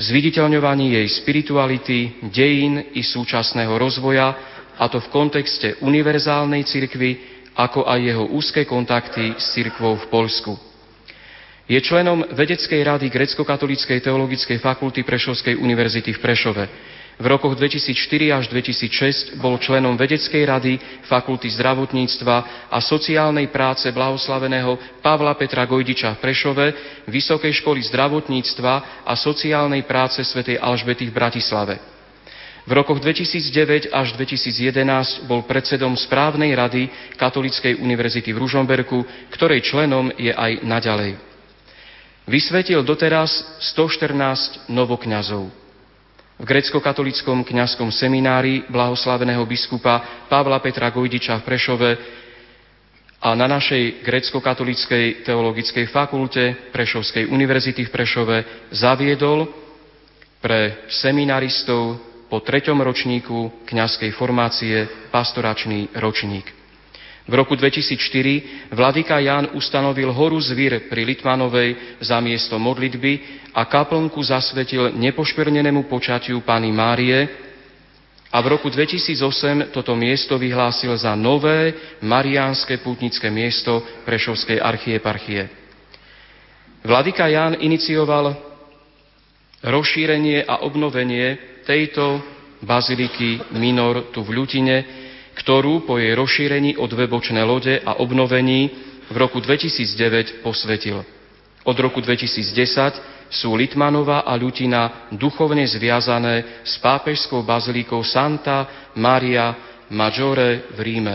zviditeľňovaní 0.00 0.96
jej 0.96 1.06
spirituality, 1.20 2.24
dejín 2.32 2.96
i 2.96 3.04
súčasného 3.04 3.76
rozvoja, 3.76 4.56
a 4.80 4.88
to 4.88 4.96
v 4.96 5.12
kontexte 5.12 5.76
univerzálnej 5.84 6.64
cirkvi, 6.64 7.39
ako 7.54 7.86
aj 7.86 7.98
jeho 8.00 8.24
úzke 8.30 8.62
kontakty 8.66 9.34
s 9.38 9.54
cirkvou 9.54 9.98
v 9.98 10.06
Polsku. 10.10 10.52
Je 11.70 11.78
členom 11.78 12.26
vedeckej 12.34 12.82
rady 12.82 13.06
Grecko-katolíckej 13.14 14.02
teologickej 14.02 14.58
fakulty 14.58 15.06
Prešovskej 15.06 15.54
univerzity 15.54 16.10
v 16.10 16.18
Prešove. 16.18 16.64
V 17.20 17.28
rokoch 17.28 17.52
2004 17.52 18.32
až 18.32 18.48
2006 18.48 19.36
bol 19.36 19.60
členom 19.60 19.92
vedeckej 19.92 20.40
rady 20.48 20.80
Fakulty 21.04 21.52
zdravotníctva 21.52 22.36
a 22.72 22.80
sociálnej 22.80 23.52
práce 23.52 23.92
blahoslaveného 23.92 25.04
Pavla 25.04 25.36
Petra 25.36 25.68
Gojdiča 25.68 26.16
v 26.16 26.22
Prešove, 26.24 26.66
Vysokej 27.12 27.60
školy 27.60 27.84
zdravotníctva 27.92 29.04
a 29.04 29.12
sociálnej 29.20 29.84
práce 29.84 30.24
svätej 30.24 30.56
Alžbety 30.56 31.12
v 31.12 31.14
Bratislave. 31.14 31.99
V 32.70 32.78
rokoch 32.78 33.02
2009 33.02 33.90
až 33.90 34.14
2011 34.14 35.26
bol 35.26 35.42
predsedom 35.42 35.90
správnej 35.98 36.54
rady 36.54 36.86
Katolíckej 37.18 37.82
univerzity 37.82 38.30
v 38.30 38.46
Ružomberku, 38.46 39.02
ktorej 39.34 39.66
členom 39.66 40.14
je 40.14 40.30
aj 40.30 40.62
naďalej. 40.62 41.18
Vysvetil 42.30 42.86
doteraz 42.86 43.42
114 43.74 44.70
novokňazov. 44.70 45.50
V 46.38 46.44
grecko-katolickom 46.46 47.42
kňazskom 47.42 47.90
seminári 47.90 48.62
blahoslaveného 48.70 49.42
biskupa 49.50 50.30
Pavla 50.30 50.62
Petra 50.62 50.94
Gojdiča 50.94 51.42
v 51.42 51.46
Prešove 51.50 51.90
a 53.18 53.34
na 53.34 53.50
našej 53.50 54.06
grecko-katolíckej 54.06 55.26
teologickej 55.26 55.90
fakulte 55.90 56.70
Prešovskej 56.70 57.34
univerzity 57.34 57.82
v 57.82 57.90
Prešove 57.90 58.36
zaviedol 58.70 59.50
pre 60.38 60.86
seminaristov 60.86 62.09
po 62.30 62.38
treťom 62.38 62.78
ročníku 62.78 63.66
kňazskej 63.66 64.14
formácie 64.14 65.10
pastoračný 65.10 65.90
ročník. 65.98 66.46
V 67.26 67.34
roku 67.34 67.58
2004 67.58 68.74
vladyka 68.74 69.18
Ján 69.18 69.54
ustanovil 69.54 70.10
horu 70.14 70.38
Zvír 70.38 70.86
pri 70.86 71.02
Litvanovej 71.04 71.98
za 72.02 72.22
miesto 72.22 72.58
modlitby 72.58 73.12
a 73.54 73.66
kaplnku 73.66 74.22
zasvetil 74.22 74.94
nepoškvrnenému 74.94 75.90
počatiu 75.90 76.40
Pany 76.42 76.70
Márie 76.70 77.26
a 78.30 78.38
v 78.38 78.46
roku 78.46 78.70
2008 78.70 79.74
toto 79.74 79.98
miesto 79.98 80.38
vyhlásil 80.38 80.94
za 80.94 81.18
nové 81.18 81.74
mariánske 82.02 82.78
pútnické 82.78 83.26
miesto 83.26 83.82
Prešovskej 84.06 84.62
archieparchie. 84.62 85.50
Vladyka 86.86 87.26
Ján 87.26 87.58
inicioval 87.58 88.38
rozšírenie 89.60 90.46
a 90.48 90.64
obnovenie 90.64 91.49
tejto 91.70 92.18
baziliky 92.66 93.54
Minor 93.54 94.10
tu 94.10 94.26
v 94.26 94.34
Ľutine, 94.34 94.76
ktorú 95.38 95.86
po 95.86 96.02
jej 96.02 96.18
rozšírení 96.18 96.74
o 96.82 96.90
dve 96.90 97.06
bočné 97.06 97.46
lode 97.46 97.78
a 97.78 98.02
obnovení 98.02 98.74
v 99.06 99.14
roku 99.14 99.38
2009 99.38 100.42
posvetil. 100.42 101.06
Od 101.62 101.76
roku 101.78 102.02
2010 102.02 103.30
sú 103.30 103.54
Litmanova 103.54 104.26
a 104.26 104.34
Ľutina 104.34 105.14
duchovne 105.14 105.62
zviazané 105.62 106.66
s 106.66 106.74
pápežskou 106.82 107.46
bazilikou 107.46 108.02
Santa 108.02 108.90
Maria 108.98 109.54
Maggiore 109.94 110.74
v 110.74 110.78
Ríme. 110.82 111.14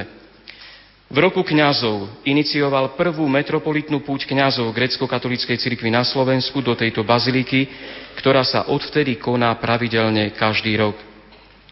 V 1.05 1.17
roku 1.21 1.45
kňazov 1.45 2.25
inicioval 2.25 2.97
prvú 2.97 3.29
metropolitnú 3.29 4.01
púť 4.01 4.25
kňazov 4.25 4.73
grecko-katolíckej 4.73 5.61
cirkvi 5.61 5.93
na 5.93 6.01
Slovensku 6.01 6.65
do 6.65 6.73
tejto 6.73 7.05
baziliky, 7.05 7.69
ktorá 8.17 8.41
sa 8.41 8.65
odvtedy 8.73 9.21
koná 9.21 9.53
pravidelne 9.61 10.33
každý 10.33 10.73
rok. 10.81 10.97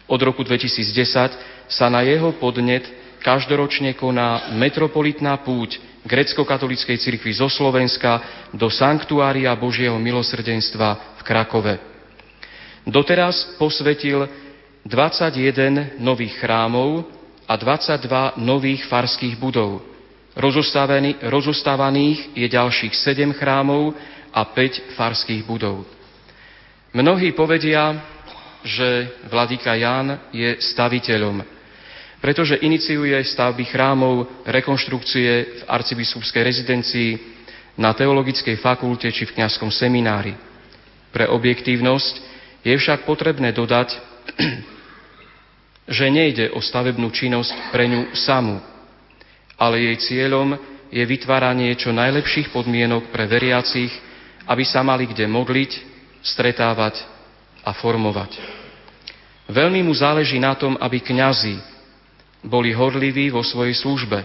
Od 0.06 0.20
roku 0.22 0.46
2010 0.46 1.66
sa 1.66 1.86
na 1.90 2.06
jeho 2.06 2.30
podnet 2.38 2.86
každoročne 3.26 3.98
koná 3.98 4.54
metropolitná 4.54 5.34
púť 5.42 5.82
grecko-katolíckej 6.06 7.00
cirkvi 7.00 7.34
zo 7.34 7.50
Slovenska 7.50 8.22
do 8.54 8.70
Sanktuária 8.70 9.50
Božieho 9.58 9.98
milosrdenstva 9.98 11.18
v 11.18 11.22
Krakove. 11.26 11.74
Doteraz 12.86 13.56
posvetil 13.56 14.28
21 14.84 15.96
nových 15.98 16.36
chrámov, 16.36 17.08
a 17.44 17.54
22 17.56 18.40
nových 18.40 18.88
farských 18.88 19.36
budov. 19.36 19.84
Rozostávaných 21.22 22.18
je 22.34 22.46
ďalších 22.48 22.94
7 22.96 23.36
chrámov 23.36 23.94
a 24.34 24.42
5 24.42 24.98
farských 24.98 25.46
budov. 25.46 25.86
Mnohí 26.90 27.30
povedia, 27.34 28.02
že 28.64 29.20
vladyka 29.28 29.76
Ján 29.76 30.30
je 30.32 30.56
staviteľom, 30.58 31.44
pretože 32.18 32.56
iniciuje 32.64 33.14
stavby 33.20 33.68
chrámov, 33.68 34.46
rekonštrukcie 34.48 35.30
v 35.60 35.62
arcibiskupskej 35.68 36.42
rezidencii, 36.42 37.10
na 37.74 37.90
teologickej 37.90 38.56
fakulte 38.62 39.10
či 39.10 39.26
v 39.26 39.34
kňazskom 39.34 39.68
seminári. 39.68 40.38
Pre 41.10 41.26
objektívnosť 41.26 42.14
je 42.62 42.74
však 42.74 43.02
potrebné 43.02 43.50
dodať, 43.50 43.98
že 45.84 46.08
nejde 46.08 46.52
o 46.56 46.60
stavebnú 46.64 47.12
činnosť 47.12 47.72
pre 47.72 47.84
ňu 47.88 48.16
samú, 48.16 48.60
ale 49.60 49.80
jej 49.80 49.96
cieľom 50.00 50.56
je 50.88 51.04
vytváranie 51.04 51.74
čo 51.76 51.92
najlepších 51.92 52.54
podmienok 52.54 53.12
pre 53.12 53.28
veriacich, 53.28 53.90
aby 54.48 54.64
sa 54.64 54.80
mali 54.84 55.08
kde 55.08 55.28
modliť, 55.28 55.72
stretávať 56.24 57.04
a 57.64 57.72
formovať. 57.76 58.36
Veľmi 59.48 59.84
mu 59.84 59.92
záleží 59.92 60.40
na 60.40 60.56
tom, 60.56 60.76
aby 60.80 61.04
kňazi 61.04 61.60
boli 62.44 62.72
horliví 62.72 63.28
vo 63.28 63.44
svojej 63.44 63.76
službe. 63.76 64.24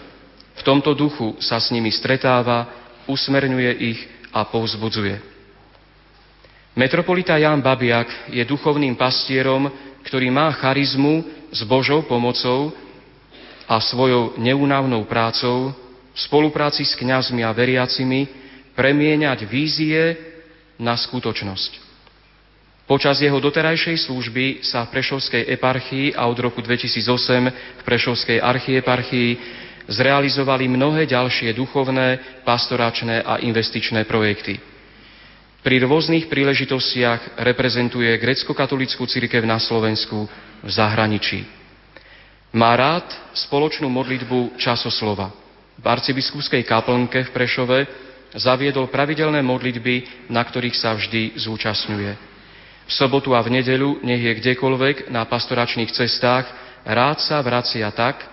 V 0.60 0.62
tomto 0.63 0.95
duchu 0.95 1.39
sa 1.39 1.60
s 1.60 1.72
nimi 1.72 1.91
stretáva, 1.91 2.67
usmerňuje 3.08 3.72
ich 3.80 4.00
a 4.32 4.43
povzbudzuje. 4.48 5.19
Metropolita 6.76 7.36
Jan 7.36 7.60
Babiak 7.60 8.32
je 8.32 8.43
duchovným 8.48 8.95
pastierom, 8.95 9.67
ktorý 10.08 10.32
má 10.32 10.52
charizmu 10.56 11.38
s 11.49 11.62
Božou 11.65 12.05
pomocou 12.05 12.73
a 13.69 13.77
svojou 13.77 14.38
neúnavnou 14.38 15.05
prácou 15.05 15.73
v 16.13 16.19
spolupráci 16.19 16.85
s 16.85 16.97
kňazmi 16.97 17.45
a 17.45 17.53
veriacimi 17.53 18.25
premieňať 18.73 19.45
vízie 19.45 20.17
na 20.79 20.97
skutočnosť. 20.97 21.89
Počas 22.89 23.21
jeho 23.21 23.38
doterajšej 23.38 24.09
služby 24.09 24.65
sa 24.65 24.81
v 24.89 24.97
Prešovskej 24.97 25.45
eparchii 25.53 26.17
a 26.17 26.25
od 26.25 26.41
roku 26.41 26.57
2008 26.65 27.77
v 27.77 27.81
Prešovskej 27.85 28.41
archieparchii 28.41 29.29
zrealizovali 29.85 30.65
mnohé 30.65 31.05
ďalšie 31.05 31.53
duchovné, 31.53 32.41
pastoračné 32.41 33.21
a 33.21 33.38
investičné 33.45 34.09
projekty. 34.09 34.57
Pri 35.62 35.75
rôznych 35.85 36.31
príležitostiach 36.31 37.45
reprezentuje 37.45 38.09
grecko-katolickú 38.17 39.05
cirkev 39.05 39.45
na 39.45 39.62
Slovensku 39.62 40.25
v 40.63 40.69
zahraničí. 40.69 41.45
Má 42.50 42.74
rád 42.74 43.06
spoločnú 43.45 43.86
modlitbu 43.93 44.58
časoslova. 44.58 45.30
V 45.80 45.86
arcibiskupskej 45.86 46.65
kaplnke 46.65 47.30
v 47.30 47.34
Prešove 47.34 47.80
zaviedol 48.34 48.89
pravidelné 48.89 49.45
modlitby, 49.45 50.28
na 50.34 50.41
ktorých 50.41 50.76
sa 50.76 50.98
vždy 50.98 51.38
zúčastňuje. 51.39 52.12
V 52.89 52.91
sobotu 52.91 53.38
a 53.38 53.41
v 53.45 53.62
nedeľu, 53.62 54.02
nech 54.02 54.22
je 54.22 54.34
kdekoľvek 54.41 55.13
na 55.13 55.30
pastoračných 55.30 55.93
cestách, 55.93 56.50
rád 56.82 57.22
sa 57.22 57.38
vracia 57.45 57.86
tak, 57.93 58.26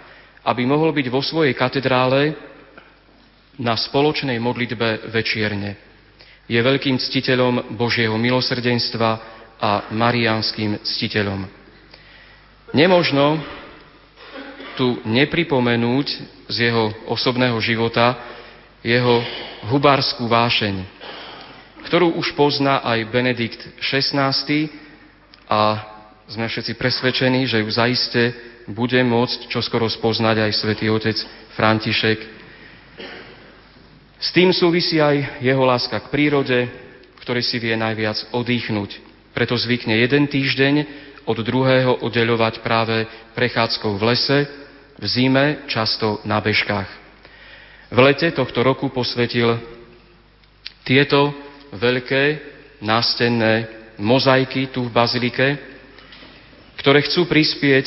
aby 0.47 0.65
mohol 0.65 0.97
byť 0.97 1.07
vo 1.13 1.21
svojej 1.21 1.53
katedrále 1.53 2.33
na 3.61 3.77
spoločnej 3.77 4.41
modlitbe 4.41 5.13
večierne. 5.13 5.77
Je 6.47 6.57
veľkým 6.57 6.97
ctiteľom 6.97 7.75
Božieho 7.75 8.15
milosrdenstva 8.17 9.11
a 9.61 9.93
mariánským 9.93 10.81
ctiteľom. 10.85 11.66
Nemožno 12.77 13.41
tu 14.77 15.01
nepripomenúť 15.09 16.07
z 16.53 16.57
jeho 16.69 16.93
osobného 17.09 17.57
života 17.65 18.21
jeho 18.85 19.25
hubárskú 19.73 20.29
vášeň, 20.29 20.85
ktorú 21.89 22.21
už 22.21 22.37
pozná 22.37 22.85
aj 22.85 23.09
Benedikt 23.09 23.65
XVI 23.81 24.69
a 25.49 25.61
sme 26.29 26.45
všetci 26.45 26.77
presvedčení, 26.77 27.49
že 27.49 27.65
ju 27.65 27.69
zaiste 27.73 28.37
bude 28.69 29.01
môcť 29.01 29.49
čoskoro 29.49 29.89
spoznať 29.89 30.45
aj 30.45 30.53
svätý 30.53 30.93
otec 30.93 31.17
František. 31.57 32.19
S 34.21 34.29
tým 34.37 34.53
súvisí 34.53 35.01
aj 35.01 35.41
jeho 35.41 35.65
láska 35.65 35.97
k 35.97 36.13
prírode, 36.13 36.59
v 37.17 37.23
si 37.41 37.57
vie 37.57 37.73
najviac 37.73 38.37
odýchnuť. 38.37 38.91
Preto 39.33 39.57
zvykne 39.57 39.97
jeden 39.97 40.29
týždeň 40.29 40.75
od 41.27 41.39
druhého 41.43 42.07
oddeľovať 42.07 42.63
práve 42.63 43.05
prechádzkou 43.35 43.99
v 43.99 44.03
lese, 44.15 44.39
v 44.97 45.05
zime 45.05 45.67
často 45.69 46.23
na 46.25 46.41
bežkách. 46.41 46.89
V 47.93 47.99
lete 48.01 48.33
tohto 48.33 48.65
roku 48.65 48.89
posvetil 48.89 49.61
tieto 50.87 51.35
veľké 51.75 52.25
nástenné 52.81 53.69
mozaiky 53.99 54.71
tu 54.71 54.87
v 54.87 54.95
Bazilike, 54.95 55.59
ktoré 56.81 57.03
chcú 57.05 57.27
prispieť 57.27 57.87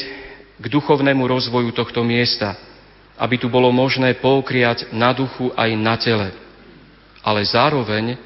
k 0.59 0.65
duchovnému 0.67 1.23
rozvoju 1.23 1.71
tohto 1.71 2.03
miesta, 2.03 2.59
aby 3.15 3.39
tu 3.39 3.47
bolo 3.47 3.71
možné 3.71 4.19
poukriať 4.19 4.91
na 4.91 5.15
duchu 5.15 5.55
aj 5.55 5.69
na 5.79 5.95
tele. 5.95 6.29
Ale 7.23 7.43
zároveň 7.43 8.19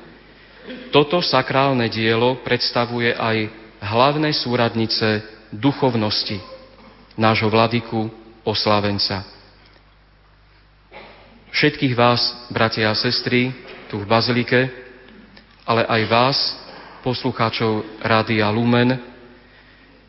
toto 0.90 1.20
sakrálne 1.20 1.90
dielo 1.92 2.40
predstavuje 2.46 3.12
aj 3.14 3.63
hlavné 3.84 4.32
súradnice 4.32 5.22
duchovnosti 5.52 6.40
nášho 7.20 7.52
vladyku 7.52 8.08
oslávenca. 8.48 9.28
Všetkých 11.54 11.94
vás, 11.94 12.50
bratia 12.50 12.90
a 12.90 12.98
sestry, 12.98 13.54
tu 13.92 14.02
v 14.02 14.10
Bazilike, 14.10 14.74
ale 15.68 15.86
aj 15.86 16.02
vás, 16.10 16.38
poslucháčov 17.06 18.02
Rádia 18.02 18.50
Lumen, 18.50 18.98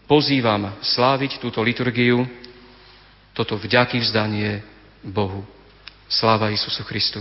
pozývam 0.08 0.72
sláviť 0.80 1.36
túto 1.42 1.60
liturgiu, 1.60 2.24
toto 3.36 3.60
vďaky 3.60 4.00
vzdanie 4.00 4.62
Bohu. 5.04 5.44
Sláva 6.08 6.48
Isusu 6.48 6.80
Christu. 6.86 7.20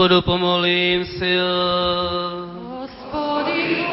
Hospodu 0.00 0.24
pomolím 0.24 1.04
sil. 1.12 1.44
Hospodin, 2.72 3.84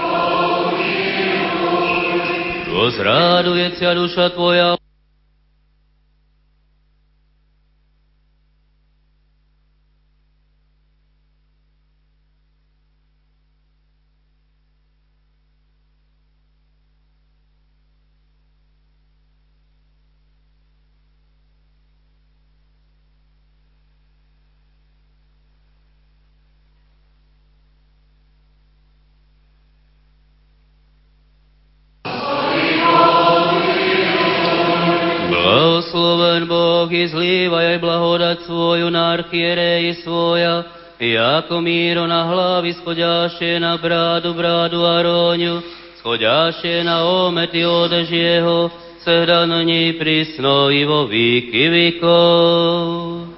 Rozraduje 2.72 3.76
ťa 3.76 3.92
duša 3.92 4.32
tvoja, 4.32 4.77
zlívaj 37.08 37.66
aj 37.76 37.78
blahodat 37.80 38.38
svoju 38.46 38.90
na 38.90 39.14
archiereji 39.14 40.04
svoja, 40.04 40.64
jako 41.00 41.62
míro 41.62 42.08
na 42.08 42.24
hlavy 42.24 42.74
schodáše 42.74 43.60
na 43.60 43.78
brádu, 43.78 44.34
brádu 44.34 44.86
a 44.86 45.02
róňu, 45.02 45.62
schodáše 46.00 46.84
na 46.84 47.04
omety 47.04 47.66
odež 47.66 48.10
jeho, 48.10 48.72
sehda 49.04 49.46
na 49.46 49.64
nej 49.64 49.94
prísno 49.96 50.72
i 50.72 50.86
vo 50.86 51.08
výky 51.08 51.70
výkov. 51.70 53.32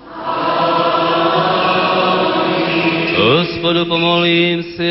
Gospodu 3.19 3.85
pomolím 3.85 4.63
si. 4.63 4.89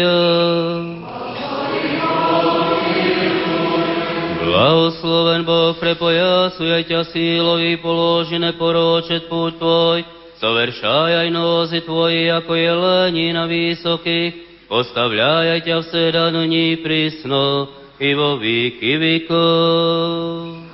Blahosloven 4.48 5.44
Boh, 5.44 5.76
prepojasuje 5.76 6.88
ťa 6.88 7.12
sílový, 7.12 7.76
položi 7.84 8.40
neporočet 8.40 9.28
púť 9.28 9.60
tvoj, 9.60 9.98
soveršaj 10.40 11.20
aj 11.20 11.28
nozy 11.28 11.84
tvoji, 11.84 12.32
ako 12.32 12.52
je 12.56 12.72
lení 12.72 13.28
na 13.36 13.44
vysokých, 13.44 14.64
postavľaj 14.72 15.68
ťa 15.68 15.76
v 15.84 15.88
sedanoní 15.92 16.80
prísno, 16.80 17.68
i 17.98 18.14
vo 18.14 18.38
výky 18.38 18.94
výkov. 18.96 20.64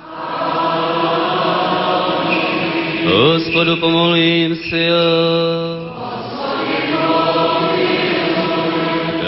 Gospodu 3.05 3.75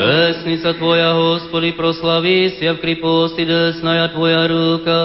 Desnica 0.08 0.72
Tvoja, 0.72 1.12
Hospody, 1.12 1.76
proslaví 1.76 2.56
si 2.56 2.64
v 2.64 2.80
kriposti 2.80 3.44
desnaja 3.44 4.08
Tvoja 4.16 4.48
ruka. 4.48 5.00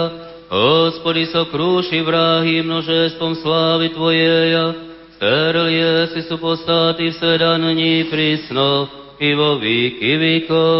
Hospody, 0.47 1.27
krúši 1.27 1.99
vrahy 1.99 2.63
množestvom 2.63 3.35
slávy 3.43 3.91
Tvojeja. 3.91 4.71
Sterlie 5.19 6.07
si 6.15 6.23
sú 6.23 6.39
postáty 6.39 7.11
v 7.11 7.19
sedaní 7.19 8.07
prísno 8.07 8.87
i 9.19 9.35
vo 9.35 9.59
výky 9.59 10.15
výkov. 10.15 10.71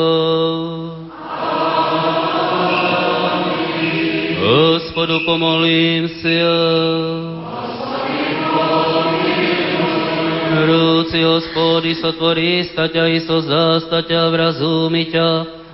Hospodu 4.40 5.20
pomolím 10.54 11.10
si. 11.10 11.18
Rúci 11.18 11.20
hospody 11.26 11.92
sotvorí 11.98 12.64
staťa 12.70 13.04
i 13.10 13.20
so 13.26 13.42
zástaťa 13.42 14.30
vrazumi 14.30 15.10
ťa 15.10 15.30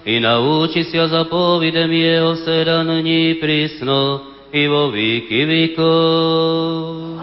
i 0.08 0.18
nauči 0.20 0.88
sa 0.88 1.12
zapovidem 1.12 1.92
jeho 1.92 2.34
sedaní 2.42 3.36
prísno 3.38 4.26
i 4.50 4.66
vo 4.66 4.90
výky 4.90 5.46
výkov. 5.46 7.20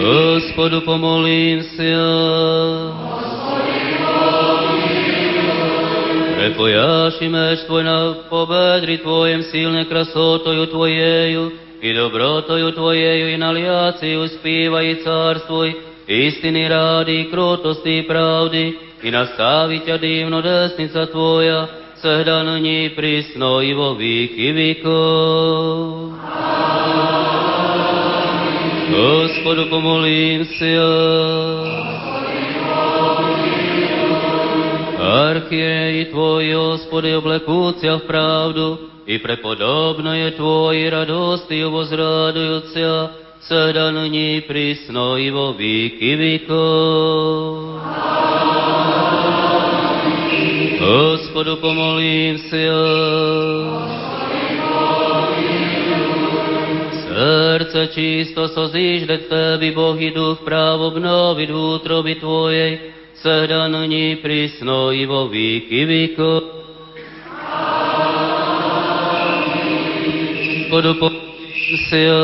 Hospodu 0.00 0.80
pomolím 0.80 1.60
sa. 1.76 2.00
Prepojaši 6.40 7.28
meč 7.28 7.68
tvoj 7.68 7.84
na 7.84 7.98
pobedri 8.32 9.04
tvojem 9.04 9.44
silne 9.52 9.84
krasotoju 9.84 10.72
tvojeju, 10.72 11.69
i 11.82 11.94
dobrotoju 11.94 12.72
Tvojeju 12.72 13.28
i 13.28 13.36
nalijaciju 13.36 14.28
spivaj 14.28 14.94
carstvuj, 15.04 15.72
istini 16.06 16.68
radi, 16.68 17.28
krutosti 17.30 17.98
i 17.98 18.06
pravdi, 18.06 18.78
i 19.02 19.10
nastavit 19.10 19.86
ća 19.86 19.96
divno 19.96 20.42
desnica 20.42 21.06
Tvoja, 21.06 21.66
sehdan 21.96 22.62
njih 22.62 22.92
prisno 22.96 23.62
i 23.62 23.74
vo 23.74 23.94
viki 23.94 24.52
vikov. 24.52 26.10
Gospodu 28.90 29.70
pomolim 29.70 30.44
se 30.44 30.78
Arhije 35.00 36.00
i 36.00 36.10
Tvoji, 36.10 36.54
Gospodi, 36.54 37.14
oblekucija 37.14 37.94
v 37.94 38.06
pravdu, 38.06 38.76
i 38.86 38.89
je 40.14 40.36
Tvoji 40.36 40.90
radosti 40.90 41.64
obozradujuća, 41.64 43.08
sada 43.40 43.90
na 43.90 44.06
njih 44.06 44.42
prisno 44.48 45.18
i 45.18 45.30
vo 45.30 45.52
viki 45.52 46.14
vikov. 46.16 47.80
Gospodu 50.80 51.56
pomolim 51.60 52.38
se 52.38 52.70
Srce 56.92 57.86
čisto 57.94 58.48
sozižde 58.48 59.18
Tebi, 59.18 59.74
Boh 59.74 60.00
i 60.00 60.10
duh 60.10 60.38
pravo 60.44 60.86
obnovit 60.86 61.50
u 61.50 61.74
utrobi 61.74 62.20
Tvojej, 62.20 62.92
sada 63.14 63.68
na 63.68 63.86
njih 63.86 64.18
prisno 64.22 64.92
i 64.92 65.06
vo 65.06 65.24
hospodu 70.70 70.94
sil. 71.90 72.20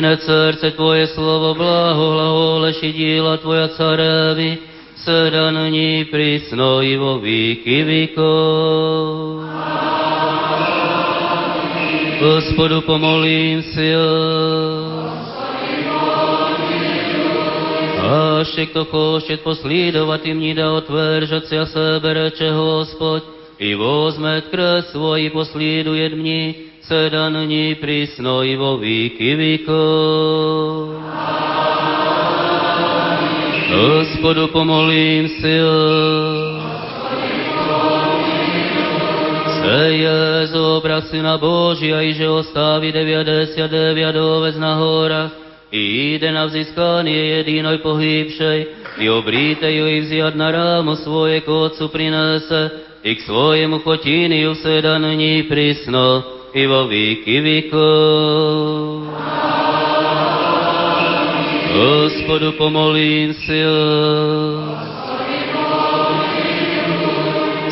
Hned 0.00 0.20
srdce 0.24 0.70
Tvoje 0.72 1.06
slovo 1.12 1.54
blaho, 1.54 2.10
hlaholeši 2.16 2.92
díla 2.92 3.36
Tvoja 3.36 3.68
carevi, 3.68 4.56
sada 4.96 5.52
na 5.52 5.68
ní 5.68 6.08
prísno 6.08 6.80
i 6.80 6.96
vo 6.96 7.20
výky 7.20 7.84
výkov. 7.84 9.44
Gospodu 12.20 12.80
pomolím 12.88 13.60
si. 13.60 13.92
A 18.00 18.40
však 18.44 18.72
to 18.72 18.84
košet 18.84 19.40
poslídovat 19.44 20.24
im 20.24 20.40
ní 20.40 20.54
da 20.56 20.72
otveržat 20.72 21.44
si 21.44 21.58
a 21.58 21.68
sebere, 21.68 22.30
čeho 22.32 22.80
Hospod, 22.80 23.39
i 23.59 23.75
возьмет 23.75 24.49
крест 24.49 24.91
свой 24.91 25.25
и 25.25 25.29
последует 25.29 26.13
мне, 26.13 26.55
седа 26.87 27.29
ныне 27.29 27.75
присно 27.75 28.41
и 28.41 28.55
во 28.55 28.77
веки 28.77 29.35
веков. 29.35 31.01
Господу 33.71 34.47
помолимся. 34.49 36.65
Сеje 39.65 40.47
z 40.47 40.55
obraz 40.55 41.09
Syna 41.09 41.37
Božia 41.37 42.01
i 42.01 42.13
že 42.13 42.29
ostaví 42.29 42.91
99 42.91 44.15
ovec 44.15 44.55
na 44.61 44.77
horách 44.77 45.31
i 45.73 46.15
ide 46.15 46.31
na 46.31 46.45
vzískanie 46.45 47.41
jedinoj 47.41 47.81
pohybšej 47.81 48.59
i 49.01 49.09
obríte 49.09 49.65
ju 49.65 49.89
i 49.89 50.05
vziať 50.05 50.37
na 50.37 50.53
rámo 50.53 50.95
svoje 50.95 51.41
k 51.41 51.49
Otcu 51.49 51.89
prinese 51.89 52.69
i 53.04 53.16
k 53.16 53.20
svojemu 53.24 53.80
potiniu 53.80 54.54
seda 54.60 55.00
nyní 55.00 55.48
prísno 55.48 56.22
i 56.52 56.66
vo 56.66 56.84
výky 56.84 57.40
výkov. 57.40 59.08
Gospodu 61.70 62.52
pomolím 62.60 63.32
si. 63.32 63.56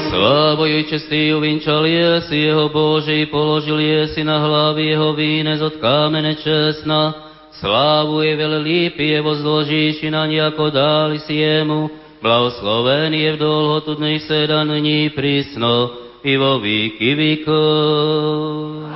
Slávoj 0.08 0.88
čestý 0.88 1.36
uvinčal 1.36 1.84
jesi 1.86 2.48
jeho 2.48 2.72
Boží, 2.72 3.28
položil 3.28 3.78
jesi 3.78 4.24
na 4.24 4.40
hlavy 4.40 4.96
jeho 4.96 5.12
vínez 5.12 5.60
od 5.60 5.76
kámene 5.76 6.34
čestna. 6.40 7.14
Slávu 7.58 8.22
je 8.22 8.32
veľlípy, 8.38 9.18
je 9.18 9.20
zložíši 9.22 10.08
na 10.14 10.26
nejako 10.30 10.70
dali 10.70 11.18
si 11.18 11.42
jemu, 11.42 11.90
Blahoslovený 12.18 13.14
je 13.14 13.30
v 13.38 13.40
dlhotudnej 13.42 14.18
sedaní 14.26 15.14
prísno 15.14 15.94
i 16.26 16.34
vo 16.34 16.58
výky 16.58 17.14
výkov. 17.14 18.90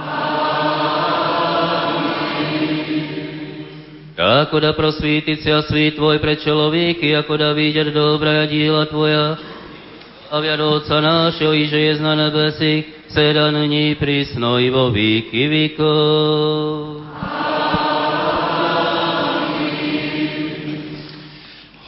Ako 4.22 4.56
da 4.62 4.70
prosvítiť 4.74 5.38
a 5.50 5.62
svít 5.66 5.98
Tvoj 5.98 6.18
pre 6.22 6.38
člověky, 6.38 7.16
ako 7.16 7.34
da 7.36 7.50
vidět 7.52 7.90
dobrá 7.90 8.46
díla 8.46 8.86
Tvoja. 8.86 9.38
A 10.32 10.36
Otca 10.64 11.00
nášho, 11.00 11.52
i 11.52 11.68
že 11.68 11.78
je 11.78 11.94
na 12.00 12.14
nebesích, 12.14 12.84
seda 13.12 13.50
nyní 13.50 13.94
prísno 13.94 14.58
i 14.58 14.70
vo 14.70 14.90
výky 14.90 15.48
výkov. 15.48 17.04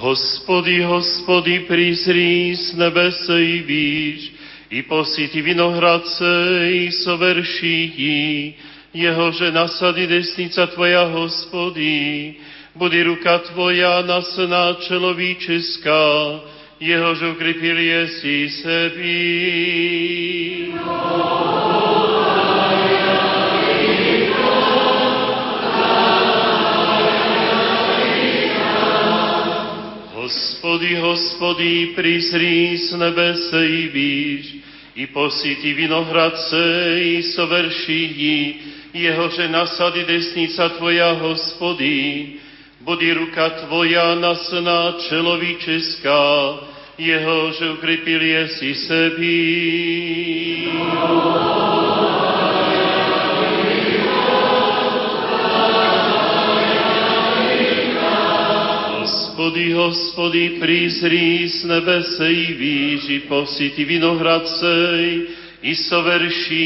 Hospody, 0.05 0.85
hospody, 0.85 1.65
prizri 1.65 2.53
z 2.53 2.77
nebese 2.77 3.41
i 3.41 3.65
výš, 3.65 4.33
i 4.71 4.83
posíti 4.85 5.41
vinohradce 5.41 6.29
i 6.69 6.93
soverší, 6.93 8.55
jehože 8.93 9.49
nasady 9.49 10.07
desnica 10.07 10.67
Tvoja, 10.67 11.09
hospody, 11.09 12.35
bude 12.77 13.01
ruka 13.05 13.39
Tvoja 13.49 14.05
nasná 14.05 14.77
čelovíčeská, 14.85 16.05
jehože 16.85 17.29
ukrepil 17.33 17.79
jesi 17.79 18.53
sebi. 18.61 19.25
Hospody, 30.25 30.97
hospody, 30.97 31.93
prizri 31.93 32.81
z 32.81 32.97
nebese 32.97 33.61
i 33.61 33.89
výš, 33.93 34.45
i 34.97 35.05
posíti 35.07 35.77
vinohradce 35.77 36.97
i 36.97 37.23
soverší, 37.23 38.57
jehože 38.95 39.49
nasady 39.53 40.05
desnica 40.09 40.81
Tvoja, 40.81 41.13
hospody, 41.13 42.27
bude 42.81 43.15
ruka 43.15 43.69
Tvoja 43.69 44.17
nasná 44.17 44.97
čelovíčeská, 45.05 46.57
jehože 46.97 47.77
ukrepil 47.77 48.23
jesi 48.25 48.75
sebi. 48.75 49.45
Hospody, 59.45 59.73
hospody, 59.77 60.45
prizri 60.57 61.45
z 61.49 61.69
nebese 61.69 62.33
i 62.33 62.57
výži, 62.57 63.29
posíti 63.29 63.85
vinohradcej, 63.85 65.27
i 65.61 65.77
soverší 65.77 66.65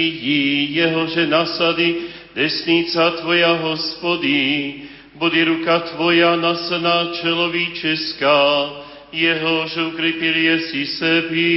jehože 0.79 1.27
nasady, 1.27 2.07
desnica 2.39 3.11
Tvoja, 3.19 3.59
hospody, 3.59 4.75
bude 5.19 5.43
ruka 5.45 5.91
Tvoja 5.91 6.39
nasná 6.39 7.11
čelovíčeská, 7.19 8.71
jehože 9.11 9.83
ukrepil 9.83 10.37
jesi 10.39 10.87
sebi. 10.87 11.51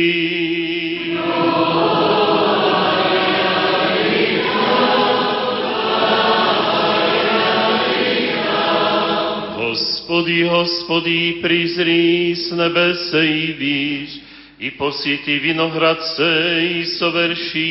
Hospody, 9.72 10.43
hospody, 10.43 11.39
prizri 11.39 12.36
z 12.36 12.51
nebese 12.51 13.24
i 13.24 13.55
výš, 13.55 14.19
i 14.59 14.72
posíti 14.76 15.39
vinohradce 15.39 16.59
i 16.59 16.84
soverší 16.84 17.69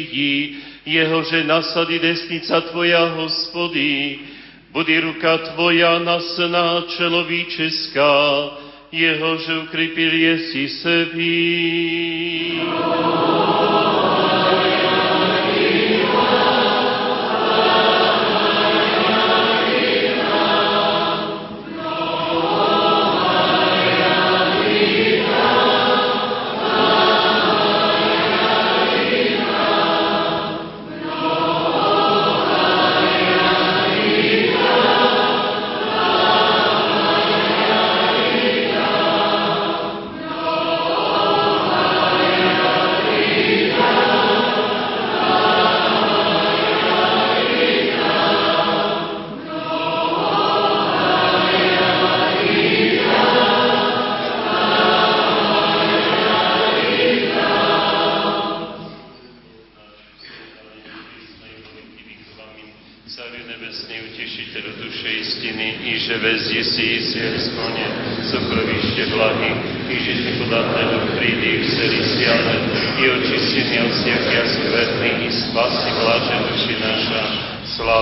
jehože 0.86 1.44
nasady 1.44 2.01
desnica 2.01 2.61
Tvoja, 2.72 3.05
hospody, 3.20 4.16
bude 4.72 4.96
ruka 5.01 5.53
Tvoja 5.53 6.01
nasná 6.01 6.88
čelovíčeská, 6.88 8.16
jehože 8.92 9.68
ukrepil 9.68 10.12
jesi 10.14 10.68
sebi. 10.72 11.36
Caru 12.64 13.80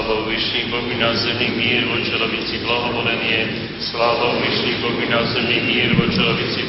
Slávou 0.08 0.24
vyšší 0.24 0.72
Bohu 0.72 0.88
na 0.96 1.12
zemi 1.20 1.52
mír, 1.52 1.84
vo 1.84 2.00
blahovolenie, 2.64 3.40
slávou 3.92 4.40
vyšší 4.40 4.80
Bohu 4.80 5.04
na 5.04 5.20
zemi 5.36 5.60
mír, 5.68 5.92
vo 6.00 6.08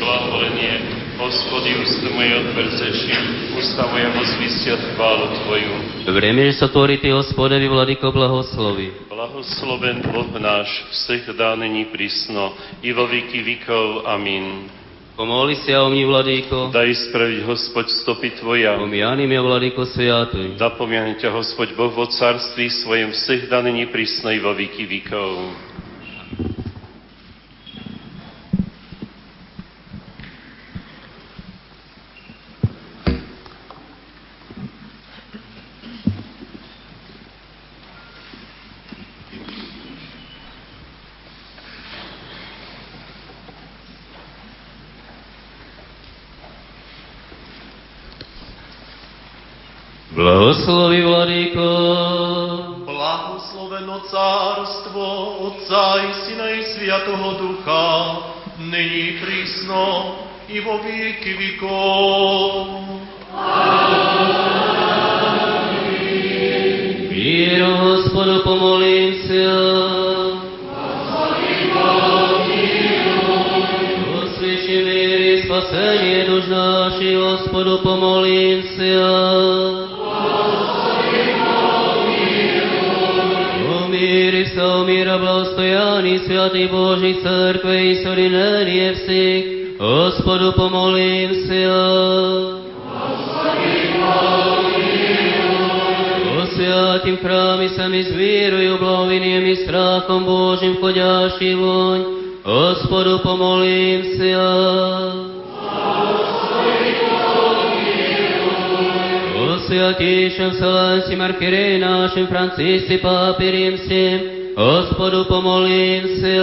blahovolenie, 0.04 0.72
Hospody, 1.16 1.72
ústa 1.80 2.12
moje 2.12 2.36
odvrzeši, 2.36 3.16
ústa 3.56 3.88
moje 3.88 4.08
vozvistia 4.12 4.76
chválu 4.76 5.32
Tvoju. 5.40 5.72
Vreme, 6.12 6.52
že 6.52 6.60
sa 6.60 6.68
tvorí 6.68 7.00
Ty, 7.00 7.16
Hospodevi, 7.16 7.72
Vladyko, 7.72 8.12
blahoslovi. 8.12 9.08
Blahosloven 9.08 10.04
Boh 10.12 10.36
náš, 10.36 10.84
všech 10.92 11.32
dá 11.32 11.56
není 11.56 11.88
prísno, 11.88 12.60
i 12.84 12.92
vo 12.92 13.08
výky 13.08 13.40
vykov. 13.40 14.04
Amin. 14.04 14.68
Pomoli 15.20 15.60
si 15.60 15.76
a 15.76 15.84
omni, 15.84 16.08
Vladíko. 16.08 16.72
Daj 16.72 17.12
spraviť 17.12 17.44
Hospod 17.44 17.92
stopy 17.92 18.40
Tvoja. 18.40 18.80
Omiani 18.80 19.28
mi, 19.28 19.36
Vladíko, 19.36 19.84
sviatuj. 19.84 20.56
Da 20.56 20.72
pomiahne 20.72 21.20
ťa 21.20 21.36
Hospod 21.36 21.76
Boh 21.76 21.92
vo 21.92 22.08
carství 22.08 22.72
svojom 22.72 23.12
všech 23.12 23.52
dá 23.52 23.60
není 23.60 23.84
prísno, 23.92 24.32
i 24.32 24.40
vo 24.40 24.56
výky 24.56 24.88
vykov. 24.88 25.52
Blahoslovi, 50.70 51.02
Vladíko. 51.02 51.70
Blahosloveno 52.86 54.06
cárstvo 54.06 55.02
Otca 55.50 55.98
i 55.98 56.14
Syna 56.14 56.46
i 56.50 56.62
Sviatoho 56.64 57.34
Ducha, 57.42 58.18
nyní 58.62 59.18
prísno 59.18 60.14
i 60.46 60.62
vo 60.62 60.78
výky 60.78 61.34
vykov. 61.34 62.86
Míro, 67.10 67.70
Hospodu, 67.82 68.46
pomolím 68.46 69.26
sa. 69.26 69.50
Osviši 74.22 74.78
míry, 74.86 75.50
spasenie 75.50 76.30
duš 76.30 76.46
naši, 76.46 77.18
Hospodu, 77.18 77.82
pomolím 77.82 78.62
sa. 78.78 79.79
Míry 84.09 84.47
sa 84.55 84.85
míra 84.85 85.19
blahostojaní, 85.19 86.19
Sviatý 86.25 86.69
Boží 86.69 87.21
Cerkve 87.21 87.77
i 87.77 88.01
sorinenie 88.01 88.95
всех, 88.95 89.45
Господу 89.79 90.53
помолим 90.53 91.31
ся. 91.47 92.65
О 96.35 96.47
svятім 96.47 97.17
храмі 97.17 97.69
самі 97.69 98.03
з 98.03 98.17
вірою, 98.17 98.79
благовінням 98.79 99.47
і 99.47 99.57
страхом 99.57 100.25
Божим 100.25 100.73
входящий 100.73 101.55
вонь, 101.55 102.05
Господу 102.45 103.21
помолимся. 103.25 105.28
О 109.69 109.69
святейшем 109.69 110.53
Вселенским 110.53 111.21
архиерее 111.21 111.79
нашим 111.79 112.27
Франциске 112.29 112.97
Папе 112.97 113.51
Римским, 113.53 114.55
Господу 114.57 115.27
помолимся. 115.27 116.41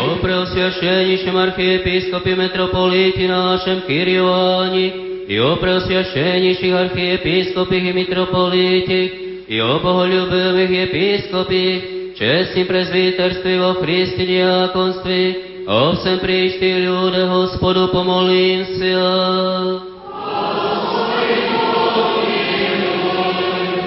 О 0.00 0.16
преосвященнейшем 0.22 1.36
архиепископе 1.36 2.36
митрополите 2.36 3.28
нашем 3.28 3.82
Кириоане, 3.82 4.94
и 5.28 5.38
о 5.38 5.56
преосвященнейших 5.56 6.74
архиепископах 6.74 7.82
и 7.82 7.92
митрополитах, 7.92 9.18
и 9.46 9.58
о 9.60 9.78
боголюбивых 9.78 10.70
епископах, 10.70 12.16
честном 12.18 12.64
презвитерстве 12.64 13.60
во 13.60 13.74
Христе 13.74 14.24
диаконстве, 14.26 15.36
о 15.66 15.92
всем 15.92 16.18
причте 16.20 16.78
люде 16.78 17.26
Господу 17.26 17.88
помолимся. 17.88 19.80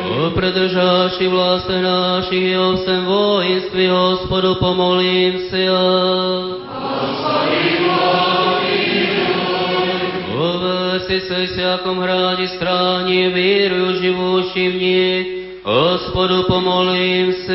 О 0.10 0.30
продержавший 0.36 1.28
власти 1.28 1.72
наших 1.72 2.34
и 2.34 2.54
о 2.54 2.76
всем 2.76 3.06
воинстве 3.06 3.89
Господу 3.89 4.56
помолимся. 4.58 5.72
О 10.38 10.72
веси 11.12 11.47
всяком 11.47 11.99
граде 11.99 12.47
стране, 12.47 13.30
верую 13.30 13.95
живущий 13.95 14.70
в 14.70 14.76
ней, 14.76 15.60
Господу 15.64 16.43
помолимся. 16.43 17.52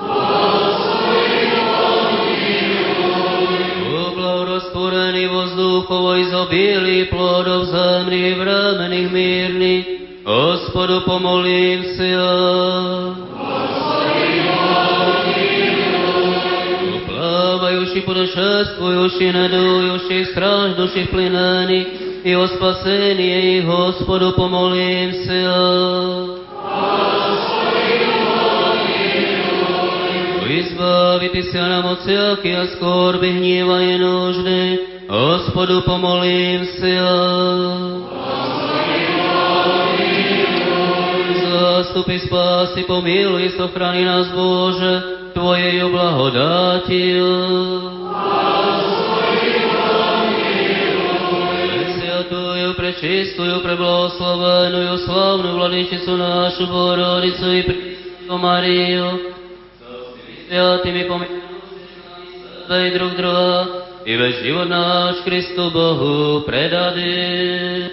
О 0.00 0.97
воздухово 5.78 6.22
изобилии 6.22 7.04
плодов 7.04 7.66
земных 7.66 8.12
и 8.12 8.34
временных 8.34 9.12
мирных, 9.12 9.84
Господу 10.24 11.02
помолимся. 11.02 13.14
Плавающий, 17.06 18.02
путешествующий, 18.02 19.32
недующий, 19.32 20.26
страждущих, 20.26 21.10
пленених, 21.10 21.86
и 22.24 22.34
о 22.34 22.46
спасении 22.48 23.58
их, 23.58 23.66
Господу 23.66 24.32
помолимся. 24.32 26.34
Избавитеся 30.56 31.66
нам 31.66 31.86
от 31.86 32.00
всякие 32.00 32.66
скорби, 32.76 33.28
гнева 33.28 33.82
и 33.82 33.96
нужды, 33.96 34.80
Hospodu 35.09 35.81
pomolím 35.81 36.61
sil. 36.77 37.09
Zastupy 41.49 42.21
spásy, 42.21 42.85
pomiluj, 42.85 43.57
sochráni 43.57 44.05
nás 44.05 44.29
Bože, 44.29 45.17
Tvojej 45.33 45.81
blahodátil. 45.89 47.25
Sviatujú, 51.97 52.69
prečistую, 52.77 53.65
preblahoslavenujú, 53.65 54.93
slavnú 55.09 55.49
vladičicu 55.57 56.13
našu 56.21 56.69
Borodicu 56.69 57.47
i 57.49 57.61
Prísku 57.65 58.35
Mariu, 58.37 59.33
sviatými 60.45 61.09
pomiluj, 61.09 61.41
sebe 62.69 62.77
i 62.77 62.89
drug 62.93 63.13
druhá, 63.17 63.88
и 64.04 64.16
весь 64.16 64.36
живот 64.36 64.68
наш 64.68 65.16
Христу 65.24 65.70
Богу 65.70 66.42
предады. 66.42 67.90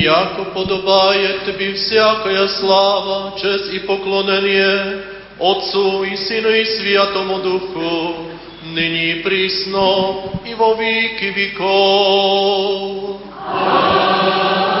Яко 0.00 0.44
подобает 0.54 1.44
Тебе 1.46 1.74
всякая 1.74 2.48
слава, 2.48 3.38
честь 3.40 3.72
и 3.74 3.78
поклонение 3.80 5.02
Отцу 5.40 6.04
и 6.04 6.16
Сыну 6.16 6.50
и 6.50 6.64
Святому 6.64 7.38
Духу, 7.40 8.14
ныне 8.72 9.12
и 9.12 9.22
присно 9.22 10.30
и 10.44 10.54
во 10.54 10.74
веки 10.74 11.32
веков. 11.36 13.20
Sviat 13.46 14.79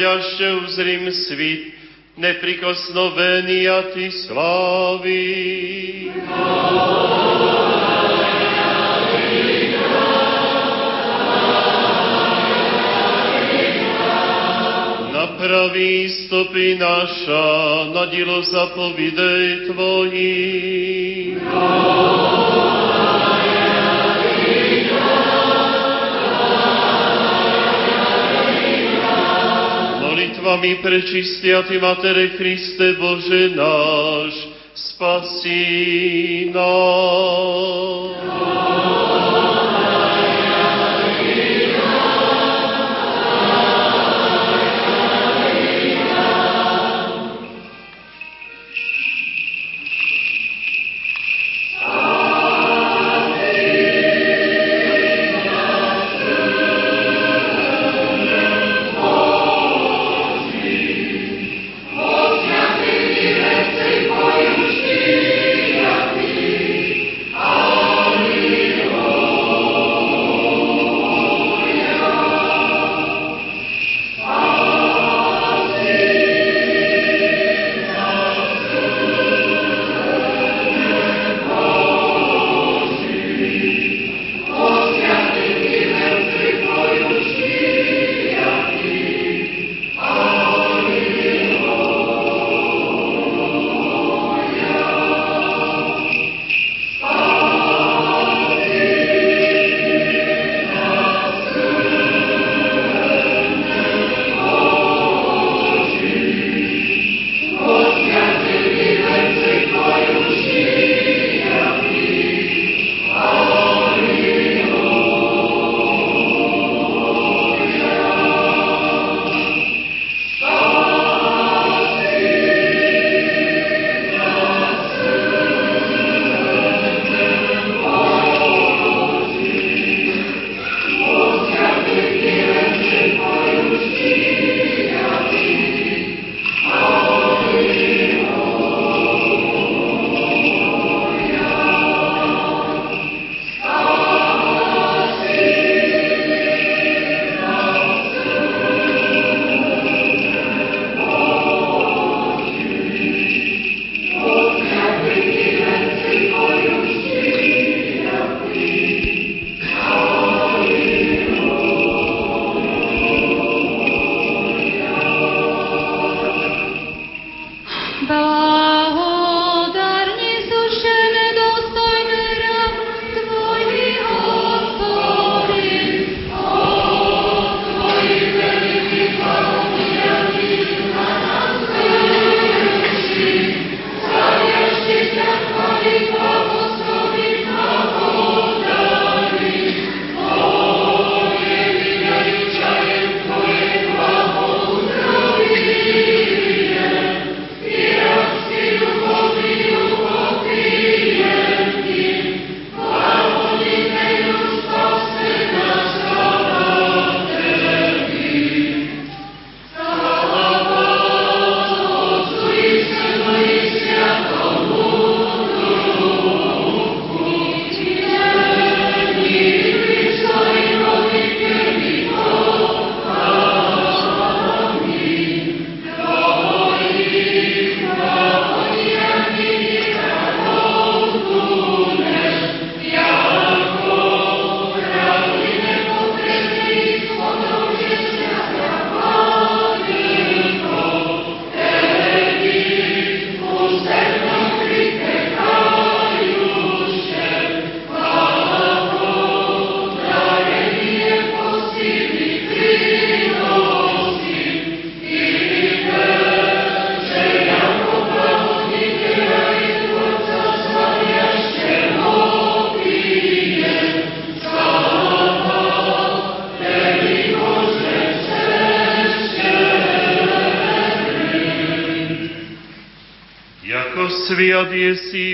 ďalšie 0.00 0.48
uzrím 0.64 1.12
svit, 1.12 1.76
neprikosnovený 2.16 3.68
a 3.68 3.80
Ty 3.92 4.08
slávy. 4.08 5.22
Napraví 15.12 16.08
stopy 16.08 16.80
naša, 16.80 17.46
na 17.92 18.08
dilo 18.08 18.40
zapovidejte, 18.40 19.69
modlitbami 30.50 30.82
prečistiaty 30.82 31.78
Matere 31.78 32.34
Kriste 32.34 32.98
Bože 32.98 33.54
náš, 33.54 34.34
spasí 34.74 36.50
nás. 36.50 37.79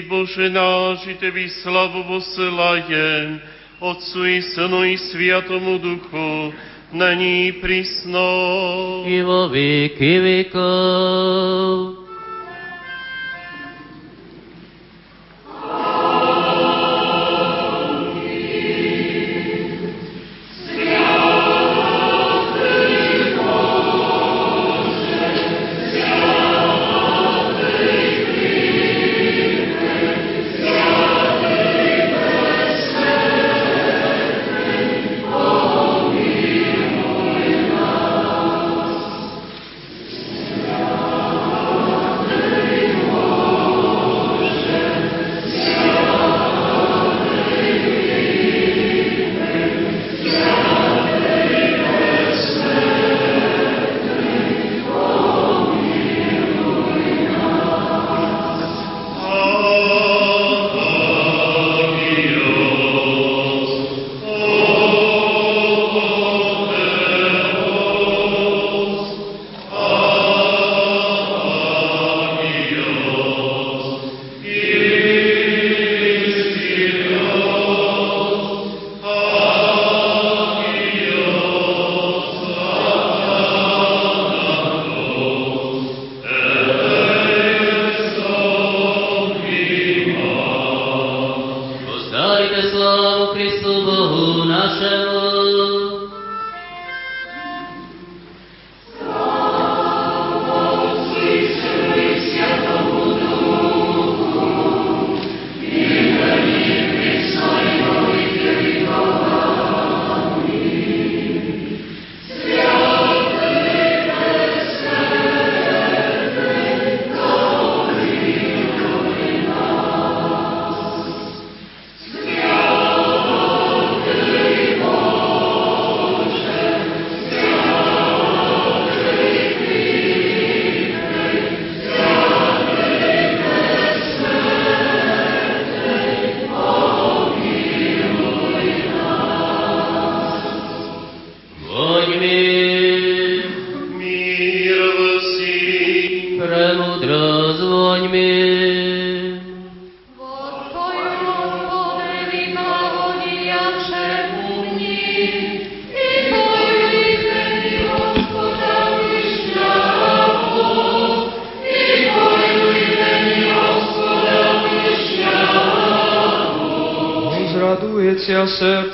Bože 0.06 0.50
náš, 0.50 1.06
i 1.06 1.14
Tebi 1.14 1.50
slavu 1.50 2.04
poselajem, 2.06 3.40
Otcu 3.80 4.26
i 4.26 4.42
Synu 4.42 4.84
i 4.84 4.98
Sviatomu 4.98 5.78
Duchu, 5.78 6.54
není 6.92 7.52
prísno. 7.52 8.22
I 9.06 9.22
vo 9.22 9.48
věky 9.48 10.18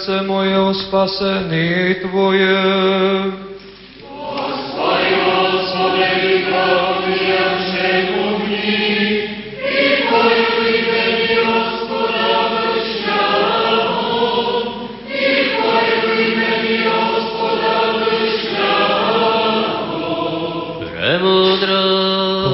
Serce 0.02 0.26
moje 0.26 0.58
o 0.58 0.74
spasení 0.74 1.94
Tvoje. 2.02 2.58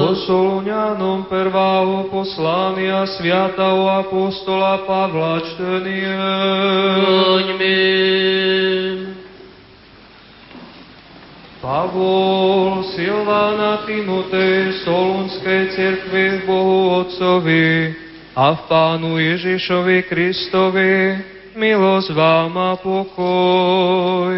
Posoluňanom 0.09 1.25
prvého 1.29 2.09
poslania 2.13 3.05
sviatého 3.09 3.89
apostola 3.89 4.48
Silvána 13.69 13.85
Timotej, 13.85 14.81
Solunskej 14.81 15.63
cirkvi 15.77 16.41
v 16.41 16.49
Bohu 16.49 17.05
Otcovi 17.05 17.93
a 18.33 18.57
v 18.57 18.61
Pánu 18.65 19.21
Ježišovi 19.21 20.09
Kristovi, 20.09 21.21
milosť 21.53 22.09
vám 22.17 22.49
a 22.57 22.73
pokoj. 22.81 24.33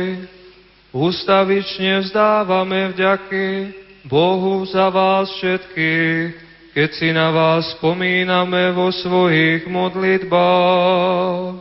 Ustavične 0.91 2.03
vzdávame 2.03 2.91
vďaky 2.91 3.71
Bohu 4.03 4.67
za 4.67 4.91
vás 4.91 5.31
všetkých, 5.39 6.35
keď 6.75 6.89
si 6.91 7.15
na 7.15 7.31
vás 7.31 7.71
spomíname 7.79 8.75
vo 8.75 8.91
svojich 8.91 9.63
modlitbách. 9.63 11.55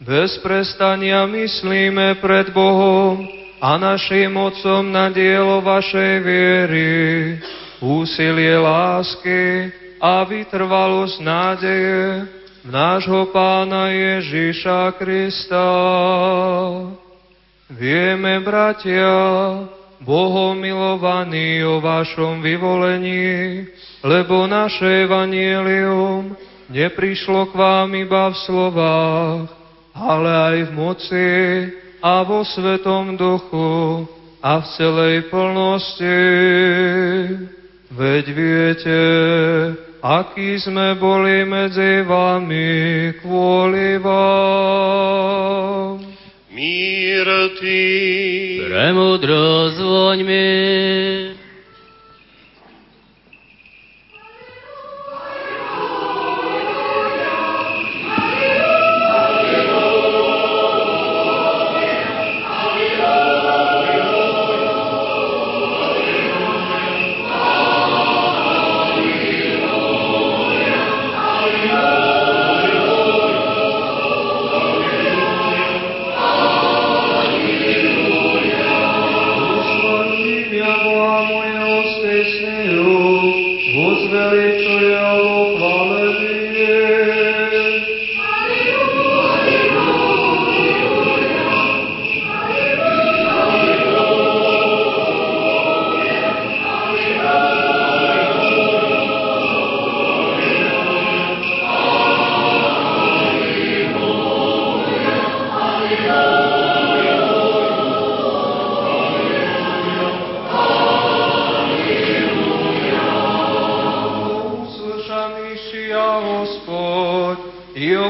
Bez 0.00 0.40
prestania 0.40 1.28
myslíme 1.28 2.16
pred 2.24 2.48
Bohom 2.48 3.43
a 3.64 3.80
našim 3.80 4.36
Otcom 4.36 4.92
na 4.92 5.08
dielo 5.08 5.64
vašej 5.64 6.14
viery, 6.20 6.92
úsilie 7.80 8.60
lásky 8.60 9.72
a 9.96 10.20
vytrvalosť 10.28 11.16
nádeje 11.24 12.28
v 12.60 12.68
nášho 12.68 13.32
Pána 13.32 13.88
Ježíša 13.88 15.00
Krista. 15.00 15.64
Vieme, 17.72 18.44
bratia, 18.44 19.16
Bohom 20.04 20.60
milovaní 20.60 21.64
o 21.64 21.80
vašom 21.80 22.44
vyvolení, 22.44 23.64
lebo 24.04 24.44
naše 24.44 25.08
evanielium 25.08 26.36
neprišlo 26.68 27.48
k 27.48 27.56
vám 27.56 27.96
iba 27.96 28.28
v 28.28 28.36
slovách, 28.44 29.48
ale 29.96 30.28
aj 30.52 30.56
v 30.68 30.70
moci 30.76 31.28
a 32.04 32.20
vo 32.20 32.44
Svetom 32.44 33.16
duchu 33.16 34.04
a 34.44 34.60
v 34.60 34.66
celej 34.76 35.32
plnosti. 35.32 36.20
Veď 37.88 38.24
viete, 38.28 39.00
akí 40.04 40.60
sme 40.60 41.00
boli 41.00 41.48
medzi 41.48 42.04
vami 42.04 43.08
kvôli 43.24 43.96
vám. 44.04 45.96
mír 46.52 47.24
Ty. 47.56 47.80
Premudro 48.68 49.72
zvoňmi. 49.72 51.33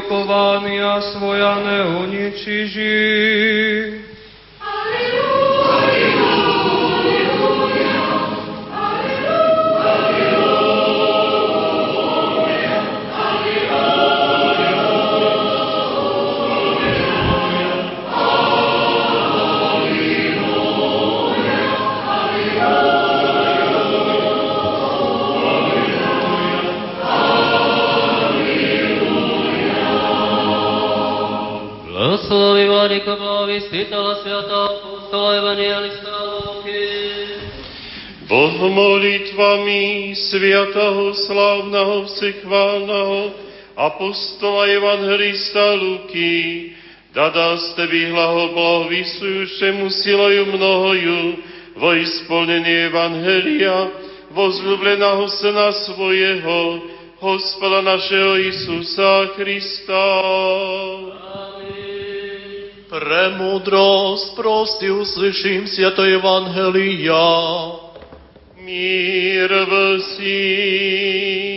Povánia 0.08 1.00
svoja 1.14 1.58
neuničiži. 1.64 2.94
čítala 33.74 34.22
Sviatá 34.22 34.60
Apostola 34.70 35.30
Evangeliska 35.34 36.14
Lúky. 36.30 36.86
Boh 38.30 38.54
modlitbami 38.70 40.14
Sviatého 40.14 41.10
slávneho 41.26 42.06
vsechválneho 42.06 43.34
Apostola 43.74 44.70
Evangelista 44.70 45.74
Luky, 45.74 46.70
dada 47.10 47.58
ste 47.58 47.90
vyhlaho 47.90 48.54
blahovisujúšemu 48.54 49.90
silaju 49.90 50.54
mnohoju 50.54 51.20
vo 51.74 51.90
isplnení 51.98 52.94
Evangelia, 52.94 53.90
vozľúbleného 54.30 55.26
Sena 55.34 55.74
svojho, 55.74 56.62
Hospoda 57.18 57.82
našeho 57.82 58.38
Isusa 58.38 59.34
Krista. 59.34 60.06
Amen. 60.22 61.43
Премудрость, 62.93 64.35
прости, 64.35 64.89
услышим 64.89 65.67
свято 65.67 66.03
Евангелия. 66.03 67.79
Мир 68.57 69.67
всім. 69.99 71.49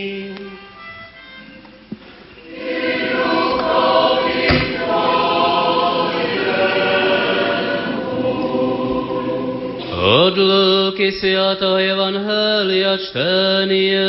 Od 10.03 10.37
Luky 10.37 11.11
Святого 11.11 11.77
Евангелия 11.77 12.97
чтение. 12.97 14.03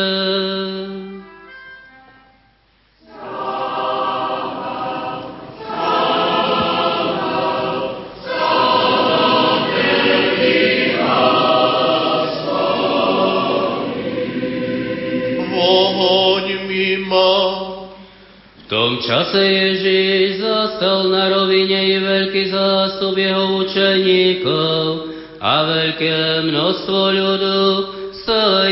Mimo. 16.79 17.35
V 18.55 18.63
tom 18.71 19.03
čase 19.03 19.35
Ježíš 19.35 20.39
zastal 20.39 21.11
na 21.11 21.27
rovine 21.27 21.75
i 21.75 21.99
veľký 21.99 22.55
zástup 22.55 23.19
jeho 23.19 23.59
učeníkov 23.59 25.11
a 25.43 25.53
veľké 25.67 26.47
množstvo 26.47 27.01
ľudu 27.11 27.61
z 28.15 28.25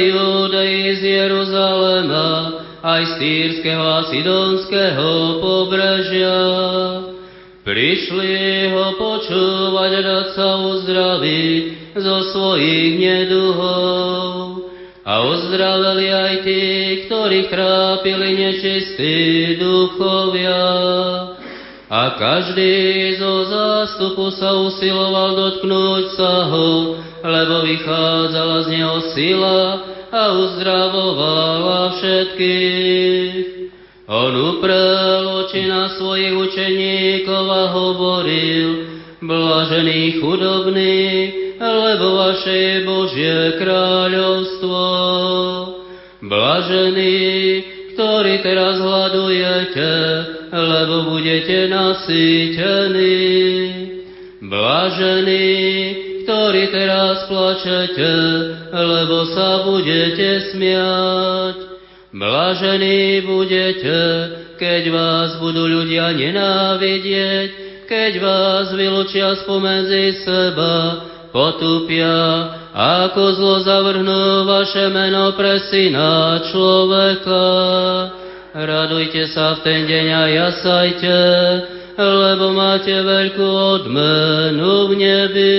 Judei 0.07 0.95
z 0.95 1.01
Jeruzalema, 1.03 2.63
aj 2.79 3.01
z 3.03 3.13
Týrskeho 3.19 3.83
a 3.83 3.99
Sidonského 4.07 5.43
pobrežia. 5.43 6.39
Prišli 7.67 8.71
ho 8.71 8.95
počúvať 8.95 9.91
a 9.91 10.01
dať 10.07 10.27
sa 10.31 10.49
uzdraviť 10.63 11.63
zo 11.99 12.17
svojich 12.31 13.03
neduhov. 13.03 14.36
A 15.07 15.23
uzdraveli 15.23 16.11
aj 16.11 16.33
tí, 16.43 16.63
ktorých 17.07 17.47
trápili 17.47 18.43
nečistí 18.43 19.55
duchovia. 19.55 20.67
A 21.87 22.19
každý 22.19 23.15
zo 23.15 23.47
zástupu 23.47 24.35
sa 24.35 24.51
usiloval 24.59 25.31
dotknúť 25.39 26.03
sa 26.11 26.51
ho, 26.51 26.99
lebo 27.23 27.63
vychádzala 27.63 28.67
z 28.67 28.75
neho 28.75 28.99
sila 29.15 29.59
a 30.11 30.23
uzdravovala 30.43 31.95
všetkých. 31.95 33.71
On 34.11 34.35
uprel 34.35 35.23
oči 35.39 35.71
na 35.71 35.87
svojich 35.95 36.35
učeníkov 36.35 37.45
a 37.47 37.63
hovoril, 37.71 38.67
blažený 39.23 40.19
chudobný, 40.19 41.46
lebo 41.57 42.05
vaše 42.21 42.53
je 42.53 42.75
Božie 42.85 43.37
kráľovstvo. 43.57 44.85
Blažení, 46.21 47.63
ktorí 47.93 48.41
teraz 48.45 48.77
hľadujete, 48.77 49.91
lebo 50.53 51.17
budete 51.17 51.69
nasýtení. 51.69 53.17
Blažení, 54.41 55.57
ktorí 56.25 56.63
teraz 56.69 57.25
plačete, 57.25 58.11
lebo 58.69 59.25
sa 59.33 59.65
budete 59.65 60.53
smiať. 60.53 61.57
Blažení 62.13 63.21
budete, 63.25 63.99
keď 64.57 64.83
vás 64.89 65.37
budú 65.41 65.65
ľudia 65.69 66.13
nenávidieť, 66.13 67.49
keď 67.87 68.11
vás 68.19 68.67
vylúčia 68.73 69.37
spomedzi 69.41 70.21
seba, 70.25 71.01
potupia, 71.37 72.17
ako 72.73 73.21
zlo 73.37 73.55
zavrhnú 73.61 74.49
vaše 74.49 74.89
meno 74.89 75.37
pre 75.37 75.61
syna 75.69 76.41
človeka. 76.49 77.45
Radujte 78.57 79.29
sa 79.29 79.53
v 79.53 79.59
ten 79.61 79.79
deň 79.85 80.07
a 80.17 80.23
jasajte, 80.33 81.17
lebo 81.93 82.57
máte 82.57 82.89
veľkú 82.89 83.45
odmenu 83.45 84.89
v 84.89 84.91
nebi. 84.97 85.57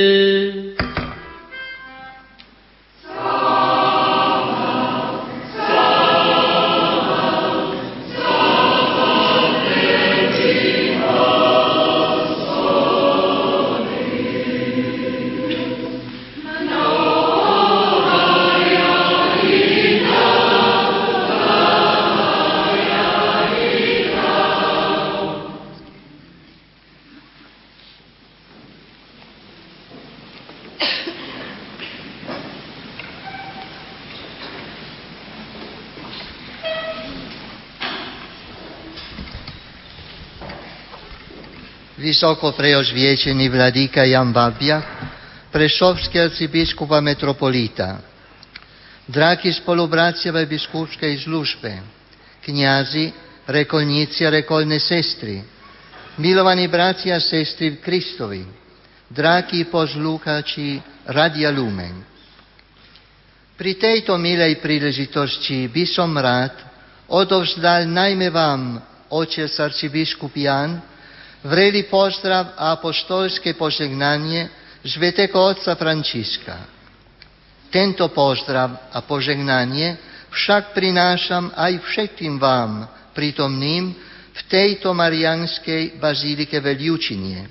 Vysoko 42.09 42.57
preožviečený 42.57 43.53
vladíka 43.53 44.01
Jan 44.01 44.33
Babia, 44.33 44.81
prešovský 45.53 46.17
arcibiskup 46.17 46.89
a 46.97 47.05
metropolita, 47.05 48.01
dragi 49.05 49.53
spolubracia 49.53 50.33
v 50.33 50.49
biskupskej 50.49 51.29
službe, 51.29 51.69
kniazy, 52.49 53.13
rekolníci 53.45 54.25
a 54.25 54.41
rekolné 54.41 54.81
sestry, 54.81 55.45
milovaní 56.17 56.65
bratia 56.73 57.21
a 57.21 57.21
sestry 57.21 57.77
v 57.77 57.85
Kristovi, 57.85 58.41
dragi 59.13 59.69
poslucháči 59.69 60.81
Radia 61.13 61.53
Lumen. 61.53 62.09
Pri 63.53 63.77
tejto 63.77 64.17
milej 64.17 64.57
príležitosti 64.65 65.69
by 65.69 65.85
som 65.85 66.17
rád 66.17 66.57
odovzdal 67.13 67.85
najmä 67.85 68.33
vám, 68.33 68.81
otec 69.13 69.53
arcibiskup 69.61 70.33
Jan, 70.33 70.97
vreli 71.49 71.89
pozdrav 71.89 72.53
a 72.55 72.77
apoštolské 72.77 73.57
požegnanie 73.57 74.53
Svetého 74.85 75.35
Otca 75.35 75.75
Františka. 75.75 76.57
Tento 77.73 78.09
pozdrav 78.13 78.93
a 78.93 79.01
požegnanie 79.05 79.97
však 80.29 80.77
prinášam 80.77 81.53
aj 81.57 81.73
všetkým 81.89 82.37
vám, 82.37 82.85
prítomným 83.17 83.97
v 84.33 84.41
tejto 84.47 84.93
marianskej 84.95 85.99
bazílike 85.99 86.61
Veliučinie. 86.61 87.49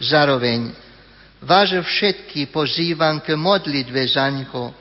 Zároveň 0.00 0.72
vás 1.44 1.70
všetky 1.70 2.48
pozývam 2.48 3.20
k 3.20 3.36
modlitve 3.36 4.00
zaňho, 4.10 4.72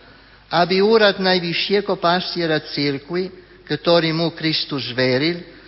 aby 0.49 0.81
úrad 0.81 1.21
najvyššieho 1.21 1.93
pastiera 2.01 2.57
církvy, 2.63 3.29
ktorý 3.69 4.09
mu 4.15 4.33
Kristus 4.33 4.89
veril, 4.95 5.58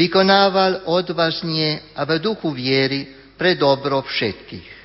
vykonával 0.00 0.88
odvážne 0.88 1.92
a 1.92 2.08
v 2.08 2.16
duchu 2.24 2.48
viery 2.56 3.04
pre 3.36 3.52
dobro 3.52 4.00
všetkých. 4.00 4.80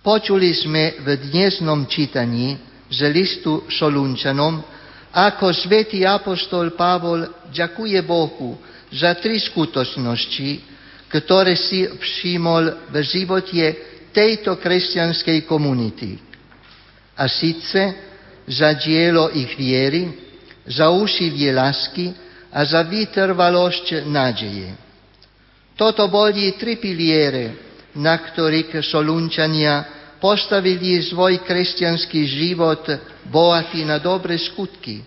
Počuli 0.00 0.56
sme 0.56 1.04
v 1.04 1.08
dnesnom 1.28 1.84
čítaní 1.84 2.56
z 2.88 3.12
listu 3.12 3.68
Solunčanom, 3.68 4.64
ako 5.12 5.52
svätý 5.52 6.08
apostol 6.08 6.72
Pavol 6.72 7.28
ďakuje 7.52 7.98
Bohu 8.06 8.56
za 8.88 9.12
tri 9.20 9.36
skutočnosti, 9.36 10.50
ktoré 11.12 11.58
si 11.60 11.84
všimol 11.84 12.88
v 12.88 12.96
živote 13.04 13.64
tejto 14.16 14.56
kresťanskej 14.56 15.44
komunity. 15.44 16.16
A 17.20 17.28
síce 17.28 17.80
za 18.46 18.72
dielo 18.78 19.28
ich 19.34 19.58
viery, 19.58 20.08
za 20.68 20.88
úsilie 20.92 21.50
lásky 21.50 22.25
a 22.52 22.60
za 22.64 22.82
vytrvalosť 22.86 24.06
nádeje. 24.06 24.74
Toto 25.76 26.08
boli 26.08 26.56
tri 26.56 26.80
piliere, 26.80 27.52
na 28.00 28.16
ktorých 28.16 28.80
Solunčania 28.80 29.84
postavili 30.16 31.00
svoj 31.04 31.44
kresťanský 31.44 32.20
život 32.24 32.84
bohatý 33.28 33.84
na 33.84 34.00
dobre 34.00 34.40
skutky, 34.40 35.04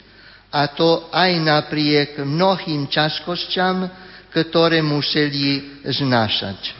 a 0.49 0.65
to 0.73 1.09
aj 1.13 1.31
napriek 1.41 2.25
mnohým 2.25 2.89
ťažkosťam, 2.89 3.85
ktoré 4.33 4.81
museli 4.81 5.81
znášať. 5.85 6.73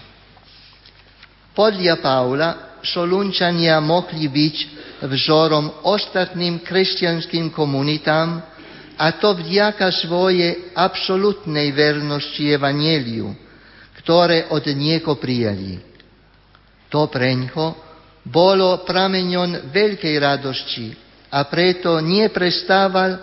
Podľa 1.54 1.96
Paula 2.02 2.50
Solunčania 2.82 3.78
mohli 3.78 4.26
byť 4.26 4.56
vzorom 5.06 5.86
ostatným 5.86 6.66
kresťanským 6.66 7.54
komunitám, 7.54 8.49
a 9.00 9.16
to 9.16 9.32
vďaka 9.32 9.88
svojej 9.96 10.76
absolútnej 10.76 11.72
vernosti 11.72 12.44
Evangeliu, 12.44 13.32
ktoré 14.04 14.52
od 14.52 14.68
nieko 14.76 15.16
prijali. 15.16 15.80
To 16.92 17.08
preňho 17.08 17.80
bolo 18.28 18.84
prameňom 18.84 19.72
veľkej 19.72 20.16
radosti 20.20 20.92
a 21.32 21.48
preto 21.48 22.04
neprestával 22.04 23.16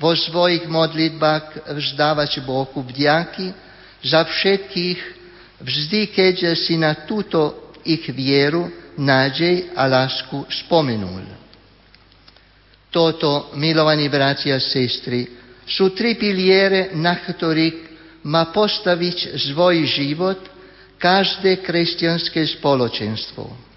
vo 0.00 0.16
svojich 0.16 0.64
modlitbách 0.64 1.76
vzdávať 1.76 2.40
Bohu 2.48 2.80
vďaky 2.80 3.52
za 4.00 4.24
všetkých, 4.24 5.00
vždy 5.60 6.00
keďže 6.08 6.52
si 6.56 6.74
na 6.80 7.04
túto 7.04 7.74
ich 7.84 8.06
vieru, 8.14 8.70
nádej 8.96 9.74
a 9.76 9.84
lásku 9.86 10.46
spomenul. 10.64 11.37
Toto, 12.88 13.52
milovaní 13.54 14.08
bratia 14.08 14.56
a 14.56 14.64
sestry, 14.64 15.28
sú 15.68 15.92
tri 15.92 16.16
piliere, 16.16 16.96
na 16.96 17.20
ktorých 17.20 17.76
má 18.24 18.48
postaviť 18.48 19.36
svoj 19.52 19.84
život 19.84 20.40
každé 20.96 21.60
kresťanské 21.62 22.42
spoločenstvo 22.58 23.68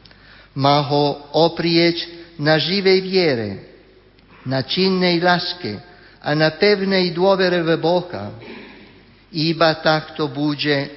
má 0.56 0.84
ho 0.84 1.32
oprieť 1.48 2.08
na 2.42 2.60
živej 2.60 3.00
viere, 3.06 3.50
na 4.44 4.66
činnej 4.66 5.22
láske 5.22 5.80
a 6.20 6.34
na 6.36 6.52
pevnej 6.58 7.14
dôvere 7.14 7.62
v 7.62 7.78
Boha. 7.78 8.36
Iba 9.32 9.80
takto 9.80 10.28
bude 10.28 10.92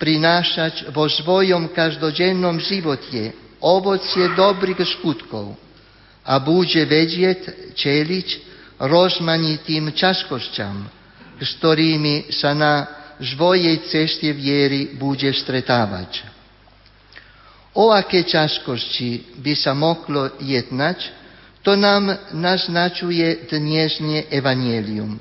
prinášať 0.00 0.88
vo 0.96 1.04
svojom 1.10 1.76
každodennom 1.76 2.56
živote 2.56 3.36
ovocie 3.60 4.32
dobrých 4.32 4.80
skutkov 4.96 5.52
a 6.24 6.34
bude 6.40 6.82
vedieť 6.84 7.72
čeliť 7.76 8.28
rozmanitým 8.80 9.92
ťažkosťam, 9.92 10.76
s 11.40 11.50
ktorými 11.60 12.32
sa 12.32 12.56
na 12.56 12.74
svojej 13.20 13.84
ceste 13.88 14.32
viery 14.32 14.96
bude 14.96 15.28
stretávať. 15.28 16.24
O 17.76 17.92
aké 17.92 18.24
ťažkosti 18.24 19.40
by 19.44 19.52
sa 19.54 19.76
mohlo 19.76 20.32
jednať, 20.40 20.98
to 21.60 21.76
nám 21.76 22.32
naznačuje 22.32 23.46
dnešné 23.52 24.32
evanielium. 24.32 25.20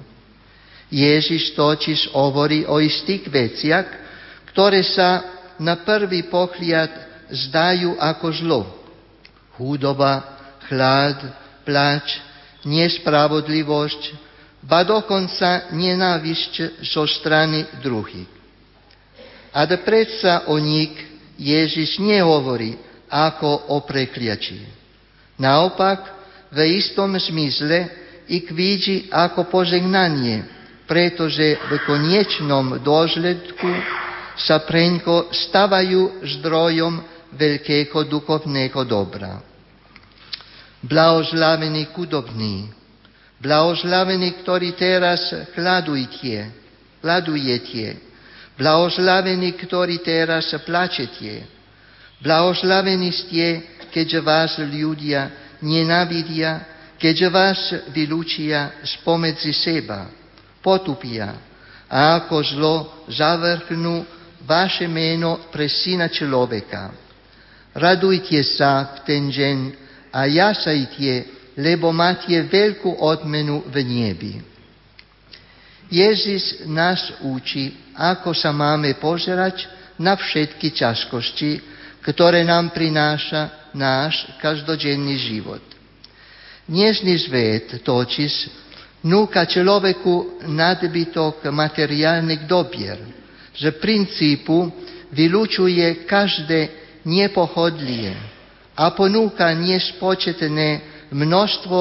Ježiš 0.90 1.54
totiž 1.54 2.16
hovorí 2.16 2.66
o 2.66 2.80
istých 2.82 3.28
veciach, 3.28 3.86
ktoré 4.50 4.82
sa 4.82 5.22
na 5.60 5.78
prvý 5.84 6.26
pohľad 6.32 6.90
zdajú 7.30 8.00
ako 8.00 8.28
zlo. 8.34 8.62
Chudoba, 9.60 10.39
chlad, 10.70 11.18
plač, 11.66 12.22
nespravodlivosť, 12.64 14.02
ba 14.64 14.86
dokonca 14.86 15.74
nenávisť 15.74 16.84
zo 16.86 17.10
strany 17.10 17.66
druhých. 17.82 18.30
A 19.50 19.66
predsa 19.82 20.46
o 20.54 20.62
nich 20.62 20.94
Ježiš 21.40 21.98
nehovorí 21.98 22.78
ako 23.10 23.74
o 23.74 23.82
prekliači. 23.82 24.62
Naopak, 25.42 26.20
v 26.54 26.78
istom 26.78 27.18
zmysle 27.18 27.90
ich 28.30 28.46
vidí 28.54 29.10
ako 29.10 29.50
požegnanie, 29.50 30.46
pretože 30.86 31.58
v 31.58 31.72
konečnom 31.86 32.78
dôsledku 32.82 33.70
sa 34.38 34.62
preňko 34.62 35.34
stavajú 35.34 36.22
zdrojom 36.38 37.02
veľkého 37.34 38.06
duchovného 38.06 38.82
dobra. 38.86 39.49
Blahoslavený 40.80 41.92
chudobný, 41.92 42.72
blahoslavený, 43.44 44.44
ktorý 44.44 44.76
teraz 44.80 45.20
hľadujete, 45.56 46.52
hľadujete, 47.04 48.10
Blahoslavení, 48.60 49.56
ktorí 49.56 50.04
teraz 50.04 50.52
plačete. 50.68 51.48
Blahoslavení 52.20 53.08
ste, 53.16 53.64
keďže 53.88 54.20
vás 54.20 54.52
ľudia 54.60 55.56
nenavidia, 55.64 56.68
keďže 57.00 57.28
vás 57.32 57.60
vylúčia 57.96 58.84
spomedzi 59.00 59.56
seba, 59.56 60.12
potupia 60.60 61.40
a 61.88 62.20
ako 62.20 62.36
zlo 62.44 62.76
zavrhnú 63.08 64.04
vaše 64.44 64.92
meno 64.92 65.48
pre 65.48 65.72
syna 65.72 66.12
človeka. 66.12 66.92
Radujte 67.80 68.44
sa 68.44 68.92
v 68.92 69.08
ten 69.08 69.32
deň 69.32 69.58
a 70.10 70.26
jasajte, 70.26 71.26
lebo 71.58 71.94
máte 71.94 72.34
veľkú 72.34 73.02
odmenu 73.02 73.66
v 73.70 73.76
nebi. 73.84 74.34
Ježiš 75.90 76.70
nás 76.70 77.02
učí, 77.26 77.74
ako 77.98 78.32
sa 78.38 78.54
máme 78.54 78.94
pozerať 79.02 79.66
na 79.98 80.14
všetky 80.14 80.70
ťažkosti, 80.72 81.52
ktoré 82.06 82.46
nám 82.46 82.70
prináša 82.72 83.74
náš 83.74 84.30
každodenný 84.38 85.18
život. 85.18 85.62
Dnešný 86.70 87.16
svet 87.26 87.66
totiž 87.82 88.34
núka 89.02 89.50
človeku 89.50 90.46
nadbytok 90.46 91.50
materiálnych 91.50 92.46
dobier, 92.46 93.02
že 93.58 93.74
princípu 93.74 94.70
vylučuje 95.10 96.06
každé 96.06 96.70
nepohodlie 97.10 98.39
a 98.80 98.96
ponúka 98.96 99.52
nespočetné 99.52 100.68
množstvo 101.12 101.80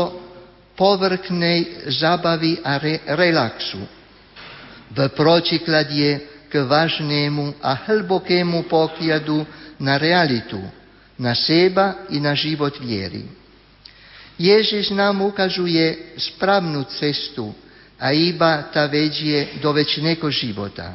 povrchnej 0.75 1.87
zabavy 1.95 2.59
a 2.59 2.83
re- 2.83 3.07
relaxu 3.15 3.79
v 4.91 4.99
protikladie 5.15 6.43
k 6.51 6.65
vážnému 6.65 7.62
a 7.62 7.87
hlbokému 7.87 8.66
pohľadu 8.66 9.47
na 9.79 9.95
realitu, 9.95 10.59
na 11.15 11.39
seba 11.39 12.09
i 12.11 12.19
na 12.19 12.35
život 12.35 12.75
viery. 12.83 13.31
Ježiš 14.39 14.95
nám 14.95 15.23
ukazuje 15.23 16.15
správnu 16.19 16.87
cestu 16.95 17.51
a 17.99 18.15
iba 18.15 18.70
tá 18.70 18.87
vedie 18.87 19.59
do 19.59 19.75
väčšného 19.75 20.27
života. 20.31 20.95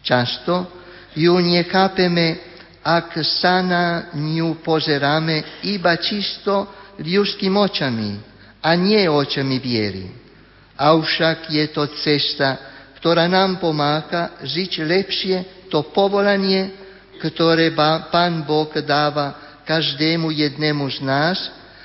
Často 0.00 0.72
ju 1.12 1.36
nechápeme, 1.36 2.47
ak 2.88 3.20
sa 3.20 3.60
na 3.60 4.08
ňu 4.16 4.64
pozeráme 4.64 5.60
iba 5.68 5.92
čisto 6.00 6.64
ľudským 6.96 7.52
očami 7.52 8.16
a 8.64 8.72
nie 8.80 9.04
očami 9.04 9.60
viery. 9.60 10.08
Avšak 10.72 11.52
je 11.52 11.64
to 11.68 11.84
cesta, 12.00 12.56
ktorá 12.96 13.28
nám 13.28 13.60
pomáha 13.60 14.40
žiť 14.40 14.72
lepšie 14.88 15.36
to 15.68 15.84
povolanie, 15.92 16.72
ktoré 17.20 17.76
Pán 18.08 18.48
Boh 18.48 18.72
dáva 18.80 19.60
každému 19.68 20.32
jednému 20.32 20.88
z 20.88 21.04
nás 21.04 21.38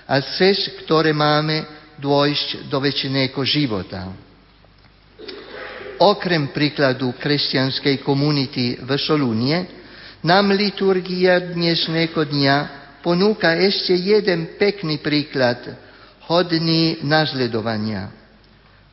a 0.08 0.24
cez 0.24 0.72
ktoré 0.86 1.12
máme 1.12 1.68
dôjsť 2.00 2.72
do 2.72 2.80
väčšiného 2.80 3.42
života. 3.44 4.08
Okrem 6.00 6.50
príkladu 6.56 7.12
kresťanskej 7.20 8.02
komunity 8.02 8.80
v 8.80 8.90
Solunie, 8.98 9.83
nám 10.24 10.56
liturgia 10.56 11.52
dnešného 11.52 12.16
dňa 12.16 12.56
ponúka 13.04 13.60
ešte 13.60 13.92
jeden 13.92 14.56
pekný 14.56 15.04
príklad, 15.04 15.60
hodný 16.32 17.04
nazledovania. 17.04 18.08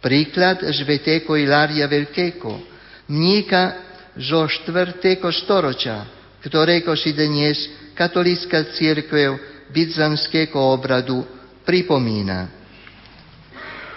Príklad 0.02 0.66
svetého 0.74 1.30
Ilária 1.38 1.86
Veľkého, 1.86 2.58
mníka 3.06 3.78
zo 4.18 4.42
4. 4.42 5.22
storočia, 5.30 6.02
ktorého 6.42 6.98
si 6.98 7.14
dnes 7.14 7.62
katolícka 7.94 8.66
církev 8.74 9.38
byzantského 9.70 10.58
obradu 10.58 11.22
pripomína. 11.62 12.50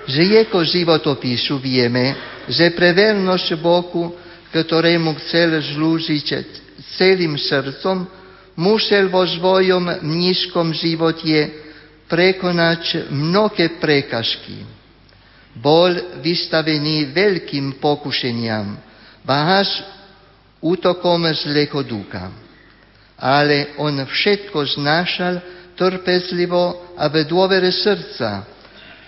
Z 0.06 0.22
jeho 0.22 0.60
životopisu 0.62 1.58
vieme, 1.58 2.14
že 2.46 2.70
pre 2.78 2.94
vernosť 2.94 3.58
Bohu, 3.58 4.14
ktorému 4.54 5.18
chcel 5.18 5.58
slúžiť 5.74 6.62
celým 6.98 7.38
srdcom, 7.38 8.06
musel 8.56 9.10
vo 9.10 9.26
svojom 9.26 10.06
mnížskom 10.06 10.74
živote 10.74 11.50
prekonať 12.06 13.10
mnohé 13.10 13.82
prekažky. 13.82 14.62
Bol 15.54 16.22
vystavený 16.22 17.14
veľkým 17.14 17.78
pokušeniam, 17.78 18.78
až 19.26 19.70
útokom 20.62 21.30
zlého 21.34 21.82
ducha. 21.86 22.30
Ale 23.18 23.78
on 23.80 24.04
všetko 24.04 24.60
znášal 24.78 25.42
trpezlivo 25.78 26.96
a 26.98 27.08
v 27.10 27.24
dôvere 27.26 27.70
srdca, 27.72 28.46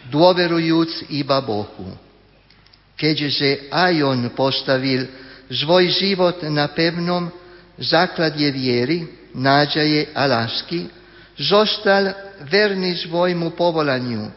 dôverujúc 0.09 1.09
iba 1.13 1.41
Bohu. 1.41 1.93
Keďže 2.95 3.69
aj 3.73 3.93
on 4.05 4.21
postavil 4.31 5.09
svoj 5.51 5.91
život 5.91 6.41
na 6.47 6.71
pevnom 6.71 7.27
základe 7.79 8.45
viery, 8.51 9.07
nádeje 9.35 10.11
a 10.15 10.25
lásky, 10.25 10.87
zostal 11.35 12.15
verný 12.47 12.95
svojmu 13.03 13.51
povolaniu, 13.55 14.31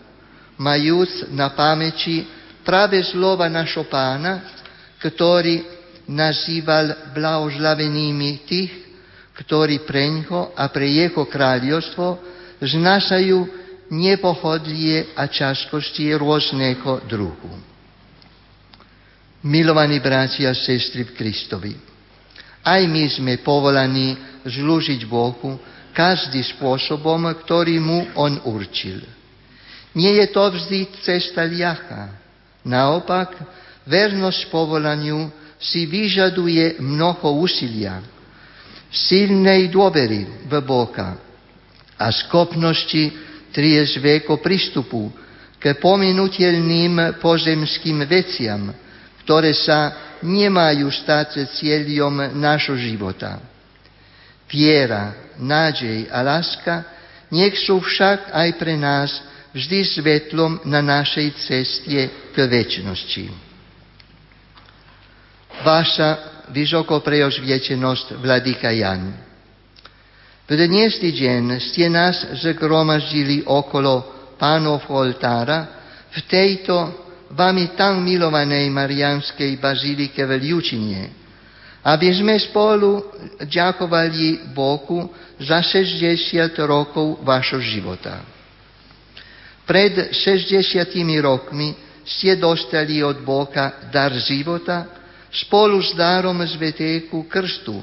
majúc 0.59 1.31
na 1.31 1.55
pamäti 1.55 2.27
práve 2.67 2.99
slova 3.07 3.47
našho 3.47 3.87
pána, 3.87 4.43
ktorý 4.99 5.63
nazýval 6.11 7.15
blahoslavenými 7.15 8.43
tých, 8.49 8.73
ktorí 9.39 9.87
preňho 9.87 10.51
a 10.59 10.67
pre 10.67 10.91
jeho 10.91 11.23
kráľovstvo 11.23 12.19
znášajú 12.59 13.39
nepohodlie 13.95 15.15
a 15.15 15.31
ťažkosti 15.31 16.11
rôzneho 16.19 17.07
druhu. 17.07 17.53
Milovaní 19.47 20.03
bratia 20.03 20.51
a 20.51 20.59
sestry 20.59 21.07
v 21.07 21.15
Kristovi, 21.15 21.73
aj 22.65 22.83
my 22.87 23.05
sme 23.09 23.35
povolaní 23.41 24.19
slúžiť 24.47 25.05
Bohu 25.07 25.59
každý 25.95 26.43
spôsobom, 26.55 27.27
ktorý 27.43 27.83
mu 27.83 28.07
on 28.15 28.39
určil. 28.47 29.03
Nie 29.99 30.15
je 30.23 30.27
to 30.31 30.45
vždy 30.55 30.95
cesta 31.03 31.43
ľahká. 31.43 32.15
Naopak, 32.63 33.35
vernosť 33.89 34.53
povolaniu 34.53 35.33
si 35.59 35.91
vyžaduje 35.91 36.79
mnoho 36.79 37.43
úsilia, 37.43 37.99
silnej 38.93 39.67
dôvery 39.73 40.47
v 40.47 40.53
Boha 40.63 41.19
a 41.99 42.07
schopnosti 42.15 43.11
triezvého 43.51 44.39
prístupu 44.39 45.11
k 45.59 45.75
pominutelným 45.83 47.19
pozemským 47.19 48.07
veciam, 48.07 48.71
ktoré 49.29 49.53
sa 49.53 49.93
nemajú 50.25 50.89
stať 50.89 51.53
cieľom 51.53 52.33
nášho 52.33 52.81
života. 52.81 53.37
Viera, 54.49 55.37
nádej 55.37 56.09
a 56.09 56.25
láska 56.25 56.81
nech 57.29 57.61
sú 57.61 57.77
však 57.77 58.33
aj 58.33 58.49
pre 58.57 58.81
nás 58.81 59.21
vždy 59.53 59.85
svetlom 59.85 60.65
na 60.65 60.81
našej 60.81 61.29
ceste 61.45 62.09
k 62.09 62.37
väčšnosti. 62.41 63.29
Vaša 65.61 66.09
vysoko 66.49 67.05
preožvietenosť, 67.05 68.17
Vladyka 68.25 68.73
Jan. 68.73 69.13
V 70.49 70.57
dnešný 70.57 71.13
deň 71.13 71.61
ste 71.61 71.93
nás 71.93 72.17
zgromaždili 72.49 73.45
okolo 73.45 74.09
pánov 74.41 74.89
oltára 74.89 75.69
v 76.17 76.19
tejto 76.25 77.08
vami 77.33 77.77
tam 77.77 78.01
milovanej 78.01 78.69
Marianskej 78.73 79.61
bazilike 79.61 80.25
v 80.25 80.33
Ľučinie, 80.49 81.03
aby 81.85 82.09
sme 82.13 82.37
spolu 82.41 83.05
ďakovali 83.41 84.53
Bohu 84.53 85.09
za 85.41 85.61
60 85.63 86.53
rokov 86.65 87.21
vašho 87.25 87.61
života. 87.61 88.25
Pred 89.69 90.17
60 90.17 90.65
rokmi 91.21 91.77
ste 92.09 92.41
dostali 92.41 93.05
od 93.05 93.21
Boha 93.21 93.85
dar 93.93 94.17
života, 94.17 94.89
spolu 95.29 95.77
s 95.85 95.93
dárom 95.93 96.41
Svetého 96.49 97.29
Krstu. 97.29 97.77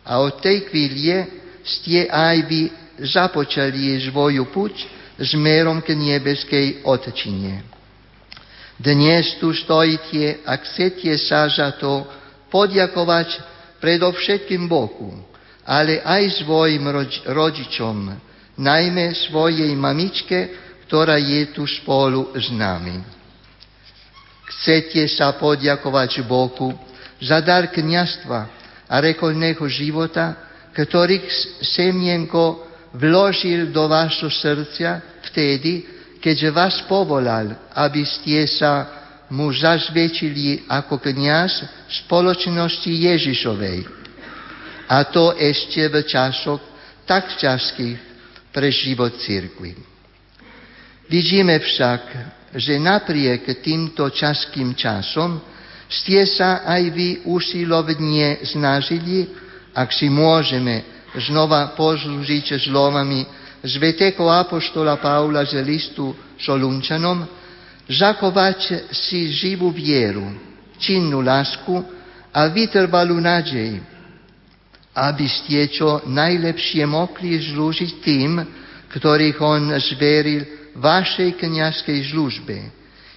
A 0.00 0.16
od 0.24 0.40
tej 0.40 0.64
chvíle 0.72 1.28
ste 1.60 2.08
aj 2.08 2.36
vy 2.48 2.62
započali 3.04 4.00
svoju 4.00 4.48
puť 4.48 4.74
smerom 5.20 5.84
k 5.84 5.92
nebeskej 5.92 6.88
Otčine. 6.88 7.75
Dnes 8.76 9.40
tu 9.40 9.56
stojíte 9.56 10.44
a 10.44 10.60
chcete 10.60 11.08
sa 11.16 11.48
za 11.48 11.72
to 11.80 12.04
poďakovať 12.52 13.40
predovšetkým 13.80 14.68
Bohu, 14.68 15.16
ale 15.64 16.04
aj 16.04 16.44
svojim 16.44 16.84
rodičom, 17.24 18.12
najmä 18.60 19.16
svojej 19.16 19.72
mamičke, 19.72 20.38
ktorá 20.84 21.16
je 21.16 21.56
tu 21.56 21.64
spolu 21.64 22.36
s 22.36 22.52
nami. 22.52 23.00
Chcete 24.44 25.08
sa 25.08 25.32
poďakovať 25.40 26.20
Bohu 26.28 26.76
za 27.16 27.40
dar 27.40 27.72
kniastva 27.72 28.40
a 28.92 28.94
rekolného 29.00 29.64
života, 29.72 30.36
ktorých 30.76 31.24
semienko 31.64 32.60
vložil 32.92 33.72
do 33.72 33.88
vašho 33.88 34.28
srdcia 34.28 35.24
vtedy, 35.32 35.95
keď 36.26 36.50
vás 36.50 36.82
povolal, 36.90 37.54
aby 37.70 38.02
ste 38.02 38.50
sa 38.50 38.90
mu 39.30 39.46
zazväčili 39.54 40.66
ako 40.66 40.98
kniaz 40.98 41.62
spoločnosti 42.02 42.90
Ježišovej. 42.90 43.86
A 44.90 45.06
to 45.06 45.38
ešte 45.38 45.86
v 45.86 46.02
časoch 46.02 46.58
tak 47.06 47.30
ťažkých 47.38 47.98
pre 48.50 48.74
život 48.74 49.14
církvy. 49.22 49.78
Vidíme 51.06 51.62
však, 51.62 52.02
že 52.58 52.74
napriek 52.74 53.46
týmto 53.62 54.10
čaským 54.10 54.74
časom 54.74 55.38
ste 55.86 56.26
sa 56.26 56.66
aj 56.66 56.82
vy 56.90 57.08
usilovne 57.30 58.42
snažili, 58.42 59.30
ak 59.70 59.94
si 59.94 60.10
môžeme 60.10 61.06
znova 61.14 61.70
poslúžiť 61.78 62.58
slovami 62.66 63.45
svetého 63.64 64.28
apoštola 64.28 65.00
Paula 65.00 65.44
z 65.44 65.60
listu 65.64 66.12
Solunčanom, 66.40 67.24
zachovať 67.86 68.90
si 68.92 69.30
živú 69.32 69.70
vieru, 69.70 70.26
činnú 70.76 71.22
lásku 71.22 71.72
a 72.34 72.50
vytrvalú 72.50 73.16
nádej, 73.16 73.80
aby 74.96 75.26
ste 75.28 75.70
čo 75.70 76.04
najlepšie 76.08 76.84
mohli 76.84 77.38
slúžiť 77.38 77.90
tým, 78.02 78.42
ktorých 78.90 79.38
on 79.40 79.76
zveril 79.80 80.72
vašej 80.76 81.36
kniazkej 81.40 82.00
službe 82.12 82.76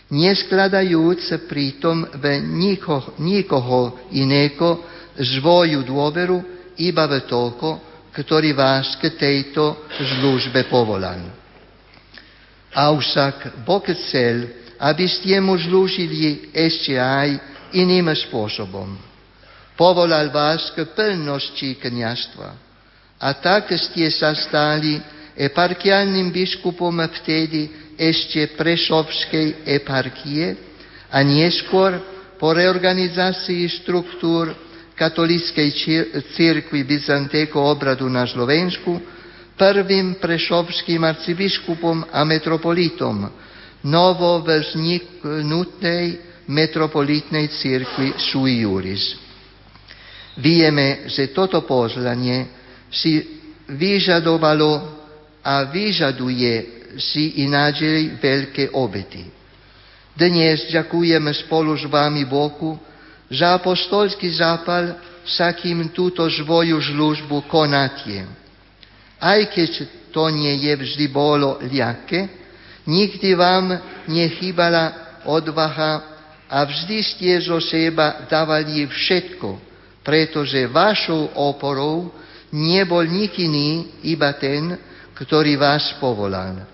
neskladajúc 0.09 1.29
pritom 1.45 2.05
v 2.17 2.41
nikoho, 2.41 3.13
nikoho 3.21 4.09
iného 4.09 4.81
svoju 5.15 5.85
dôveru 5.85 6.41
iba 6.81 7.05
v 7.05 7.15
toho, 7.29 7.88
ktorý 8.19 8.51
vás 8.51 8.99
k 8.99 9.15
tejto 9.15 9.87
službe 9.87 10.67
povolal. 10.67 11.23
Avšak 12.75 13.63
Boh 13.63 13.81
chcel, 13.95 14.51
aby 14.75 15.07
ste 15.07 15.39
mu 15.39 15.55
slúžili 15.55 16.51
ešte 16.51 16.99
aj 16.99 17.39
iným 17.71 18.11
spôsobom. 18.27 18.99
Povolal 19.79 20.27
vás 20.35 20.75
k 20.75 20.83
plnosti 20.91 21.79
kniastva. 21.79 22.51
A 23.19 23.27
tak 23.39 23.71
ste 23.79 24.11
sa 24.11 24.35
stali 24.35 24.99
eparchiálnym 25.39 26.31
biskupom 26.35 26.99
vtedy, 27.23 27.71
ešte 27.99 28.55
Prešovskej 28.55 29.67
eparchie 29.67 30.55
a 31.11 31.19
neskôr 31.19 31.99
po 32.39 32.55
reorganizácii 32.55 33.67
štruktúr 33.83 34.55
katolíckej 34.99 35.69
církvy 36.35 36.83
Byzantého 36.83 37.55
obradu 37.55 38.11
na 38.11 38.27
Slovensku 38.27 38.99
prvým 39.55 40.19
prešovským 40.19 40.99
arcibiskupom 41.07 42.03
a 42.11 42.27
metropolitom 42.27 43.31
novo 43.87 44.43
vzniknutej 44.43 46.05
metropolitnej 46.51 47.47
církvy 47.47 48.19
sui 48.19 48.67
juris. 48.67 49.15
Vieme, 50.35 51.07
že 51.07 51.31
toto 51.31 51.63
pozlanie 51.63 52.51
si 52.91 53.23
vyžadovalo 53.71 54.99
a 55.39 55.63
vyžaduje 55.63 56.79
si 56.99 57.45
ináčej 57.47 58.19
veľké 58.19 58.75
obety. 58.75 59.23
Dnes 60.11 60.67
ďakujeme 60.67 61.31
spolu 61.47 61.77
s 61.79 61.87
vami 61.87 62.27
Bohu 62.27 62.88
že 63.29 63.45
apostolský 63.45 64.33
zápal 64.33 64.97
sa 65.21 65.53
kým 65.53 65.93
túto 65.93 66.25
svoju 66.25 66.81
žlužbu 66.81 67.45
konatie. 67.45 68.25
Aj 69.21 69.39
keď 69.45 69.85
to 70.09 70.33
nie 70.33 70.65
je 70.65 70.73
vždy 70.73 71.05
bolo 71.13 71.61
ľahké, 71.61 72.19
nikdy 72.89 73.37
vám 73.37 73.77
nechýbala 74.09 75.21
odvaha 75.29 76.01
a 76.49 76.65
vždy 76.65 76.97
ste 77.05 77.29
zo 77.45 77.61
seba 77.61 78.25
dávali 78.25 78.89
všetko, 78.89 79.61
pretože 80.01 80.65
vašou 80.65 81.37
oporou 81.37 82.09
nebol 82.49 83.05
nik 83.05 83.37
iný, 83.37 84.01
iba 84.09 84.33
ten, 84.33 84.73
ktorý 85.13 85.53
vás 85.61 85.93
povolal. 86.01 86.65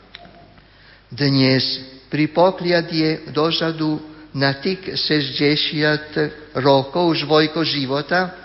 Dnes 1.11 1.65
pri 2.07 2.32
pokliadie 2.32 3.27
dozadu 3.36 4.14
na 4.36 4.60
tých 4.60 4.99
60 4.99 6.60
rokov 6.60 7.24
svojho 7.24 7.64
života 7.64 8.36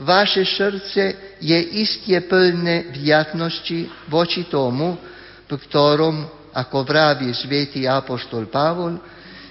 vaše 0.00 0.42
srdce 0.42 1.36
je 1.38 1.58
isté 1.84 2.24
plné 2.24 2.96
vďatnosti 2.96 4.08
voči 4.08 4.48
tomu, 4.48 4.96
v 5.44 5.52
ktorom, 5.68 6.48
ako 6.56 6.78
vraví 6.82 7.30
svätý 7.30 7.84
apostol 7.84 8.48
Pavol, 8.48 8.98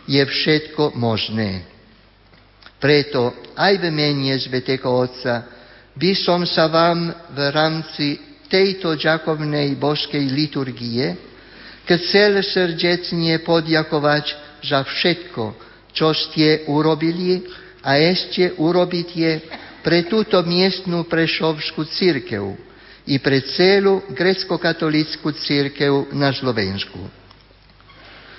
je 0.10 0.20
všetko 0.20 0.98
možné. 1.00 1.64
Preto 2.82 3.32
aj 3.56 3.80
v 3.80 3.88
mene 3.88 4.36
Svetého 4.36 4.92
Otca 4.92 5.48
by 5.96 6.12
som 6.18 6.44
sa 6.44 6.68
vám 6.68 7.08
v 7.32 7.40
rámci 7.54 8.20
tejto 8.52 9.00
ďakovnej 9.00 9.80
božskej 9.80 10.26
liturgie 10.28 11.16
chcel 11.88 12.44
srdečne 12.44 13.40
podjakovať 13.48 14.26
za 14.64 14.84
všetko, 14.84 15.44
čo 15.94 16.12
ste 16.12 16.66
urobili 16.68 17.46
a 17.86 17.96
ešte 18.02 18.58
urobíte 18.58 19.46
pre 19.86 20.10
túto 20.10 20.42
miestnú 20.42 21.06
prešovskú 21.06 21.86
církev 21.86 22.58
i 23.06 23.20
pre 23.20 23.44
celú 23.54 24.02
grecko-katolickú 24.16 25.30
církev 25.36 26.16
na 26.16 26.32
Slovensku. 26.32 26.98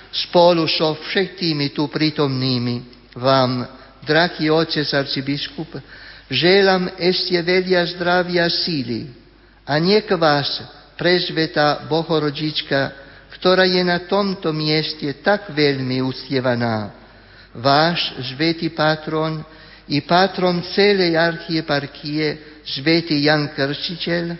Spolu 0.09 0.65
so 0.65 0.95
všetkými 0.95 1.75
tu 1.75 1.85
prítomnými 1.91 2.75
vám 3.15 3.67
drahý 4.01 4.49
otec 4.49 4.87
arcibiskup, 4.95 5.69
želám 6.31 6.97
ešte 6.97 7.37
veľa 7.37 7.83
zdravia 7.93 8.47
síly 8.49 9.11
a 9.67 9.77
niek 9.77 10.09
vás 10.17 10.61
prezveta 10.97 11.85
Bohorodička, 11.85 13.05
ktorá 13.37 13.67
je 13.67 13.83
na 13.83 14.07
tomto 14.07 14.55
mieste 14.55 15.11
tak 15.19 15.51
veľmi 15.51 15.99
uctievaná, 16.01 17.04
váš 17.55 18.11
svätý 18.31 18.69
patron 18.71 19.39
i 19.87 20.01
patron 20.01 20.63
celej 20.73 21.15
archieparchie 21.15 22.59
svätý 22.65 23.23
Jan 23.23 23.53
Krstiteľ, 23.53 24.35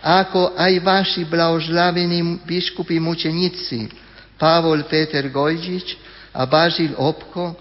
ako 0.00 0.54
aj 0.56 0.72
vaši 0.80 1.22
blahožlavení 1.26 2.42
biskupy 2.46 3.02
mučeníci 3.02 3.90
Pavol 4.38 4.86
Peter 4.86 5.26
Gojžič 5.26 5.98
a 6.32 6.46
Bazil 6.46 6.94
Obko, 6.94 7.58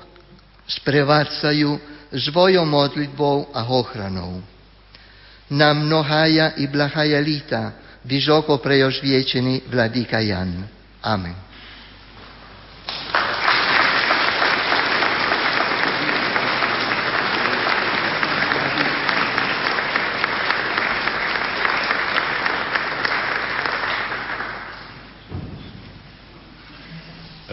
sprevádzajú 0.67 1.69
svojou 2.13 2.63
modlitbou 2.67 3.51
a 3.51 3.65
ochranou. 3.67 4.39
Na 5.47 5.71
mnohaja 5.71 6.59
i 6.59 6.67
blahaja 6.67 7.19
lita 7.23 7.63
vysoko 8.03 8.59
prejožviečený 8.59 9.67
Vladika 9.71 10.19
Jan. 10.19 10.67
Amen. 11.03 11.46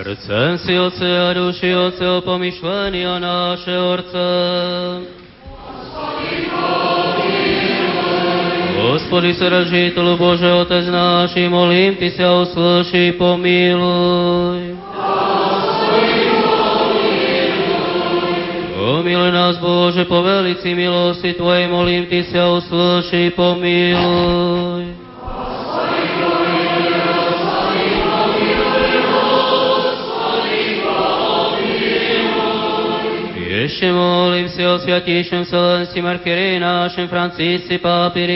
Chcem 0.04 0.58
si 0.58 0.80
oce 0.80 1.20
a 1.30 1.34
duši 1.34 1.76
oce 1.76 2.08
o 2.10 2.22
pomyšlenia 2.22 3.20
naše 3.20 3.80
orce. 3.80 4.28
Господи, 8.80 9.34
сражителю 9.34 10.18
Боже, 10.18 10.52
Отец 10.62 10.86
наш, 10.88 11.36
и 11.36 11.48
молим 11.48 11.96
Тися, 11.96 12.32
услыши 12.32 13.10
и 13.10 13.12
помилуй. 13.12 14.76
Помилуй 18.76 19.32
нас, 19.32 19.58
Боже, 19.58 20.06
по 20.06 20.22
велиci 20.22 20.74
милости 20.74 21.34
Твоей, 21.34 21.68
молим 21.68 22.06
Тися, 22.06 22.48
услыши 22.48 23.28
и 23.28 23.30
помилуй. 23.30 25.03
Ešte 33.65 33.89
molím 33.89 34.45
si 34.53 34.61
o 34.61 34.77
sviatejšom 34.77 35.49
Selenskim 35.49 36.05
archiereji 36.05 36.61
našem 36.61 37.09
Francisci 37.09 37.81
Pápi 37.81 38.29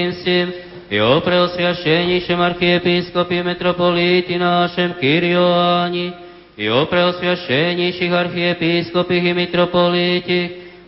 preosviašenejšom 1.20 2.40
archiepiskopi 2.40 3.44
metropoliti 3.44 4.40
našem 4.40 4.96
Kyrioáni 4.96 6.16
i 6.56 6.72
o 6.72 6.88
preosviašenejších 6.88 8.08
archiepiskopich 8.08 9.28
i 9.28 9.36
metropoliti 9.36 10.40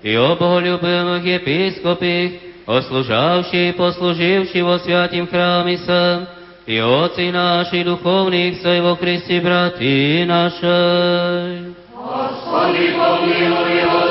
i 0.09 0.17
o 0.17 0.33
bohoľubivých 0.33 1.45
episkopich, 1.45 2.65
oslužavši 2.65 3.61
i 3.61 3.77
posluživši 3.77 4.59
vo 4.65 4.81
sviatým 4.81 5.29
chrámi 5.29 5.77
sem, 5.85 6.25
i 6.65 6.81
oci 6.81 7.29
naši 7.29 7.85
duchovných 7.85 8.57
sej 8.65 8.81
vo 8.81 8.97
Kristi 8.97 9.37
brati 9.37 10.25
našej. 10.25 11.77
Gospodi 11.93 12.97
pomiluj, 12.97 13.21
Gospodi 13.21 13.45
pomiluj, 13.45 13.77
Gospodi 13.77 13.77
pomiluj. 13.85 14.10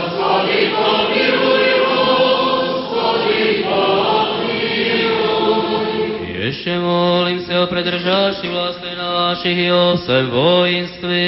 Ešte 6.50 6.74
molím 6.82 7.46
sa 7.46 7.62
o 7.62 7.70
predržaši 7.70 8.50
vlastne 8.50 8.98
našich 8.98 9.54
i 9.54 9.70
o 9.70 9.94
vsem 10.02 10.26
vojenstve. 10.34 11.22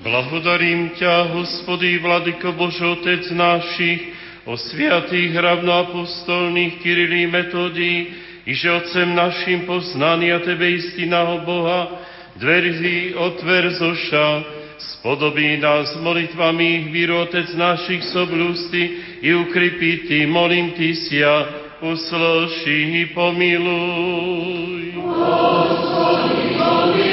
Blahodarím 0.00 0.96
ťa, 0.96 1.36
Hospody, 1.36 2.00
Vladyko 2.00 2.56
Bože, 2.56 2.88
Otec 2.88 3.28
našich, 3.36 4.16
o 4.48 4.56
sviatých 4.56 5.36
ravnoapostolných 5.36 6.80
Kirilí 6.80 7.28
metodí, 7.28 8.21
i 8.46 8.54
že 8.54 8.72
Otcem 8.72 9.14
našim 9.14 9.66
a 9.66 10.38
Tebe 10.42 10.70
istinaho 10.70 11.38
Boha, 11.46 11.88
dverzy 12.36 13.14
otver 13.14 13.70
zoša, 13.70 14.42
spodobí 14.78 15.56
nás 15.62 15.94
molitvami 16.02 16.90
víru 16.90 17.22
Otec 17.22 17.54
našich 17.54 18.02
soblústy 18.10 18.98
i 19.22 19.34
ukrypí 19.34 20.10
Ty, 20.10 20.26
molím 20.26 20.74
Ty 20.74 20.94
sia, 20.94 21.34
usloši 21.82 22.78
i 23.02 23.06
pomiluj. 23.14 24.82
Gospodi, 24.98 26.46
pomiluj. 26.58 27.11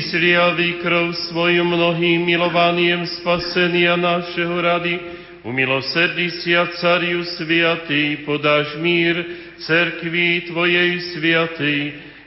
I 0.00 0.02
sliali 0.02 0.80
krv 0.80 1.12
svoju 1.12 1.60
mnohým 1.60 2.24
milovaniem 2.24 3.04
spasenia 3.04 4.00
našeho 4.00 4.56
rady, 4.56 4.96
umilosrdí 5.44 6.40
sia 6.40 6.72
cariu 6.80 7.20
sviatý, 7.36 8.24
podáš 8.24 8.80
mír 8.80 9.20
cerkví 9.60 10.48
Tvojej 10.48 11.04
sviatý, 11.12 11.76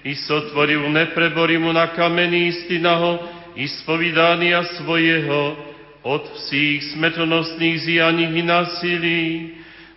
i 0.05 0.13
sotvoril 0.13 0.85
nepreborimu 0.85 1.73
na 1.73 1.89
kamení 1.97 2.53
istinaho, 2.53 3.17
i 3.57 3.65
spovidania 3.65 4.61
svojeho, 4.77 5.57
od 6.05 6.29
vsích 6.29 6.93
smrtonostných 6.93 7.81
zjaních 7.89 8.37
i 8.37 8.43
násilí, 8.45 9.23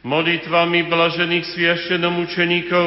molitvami 0.01 0.89
blažených 0.89 1.45
sviaštenom 1.45 2.25
učeníkov, 2.25 2.87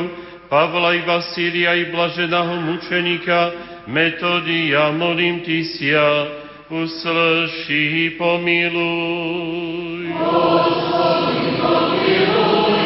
Pavla 0.49 0.97
i 0.97 1.05
Vasília 1.05 1.77
i 1.77 1.93
blaženého 1.93 2.57
mučeníka, 2.73 3.53
Metodia, 3.89 4.93
molím 4.93 5.41
Ty 5.41 5.65
sia, 5.65 6.29
uslyši, 6.69 8.13
pomiluj. 8.21 10.13
Gospodi, 10.13 11.41
pomiluj. 11.57 12.77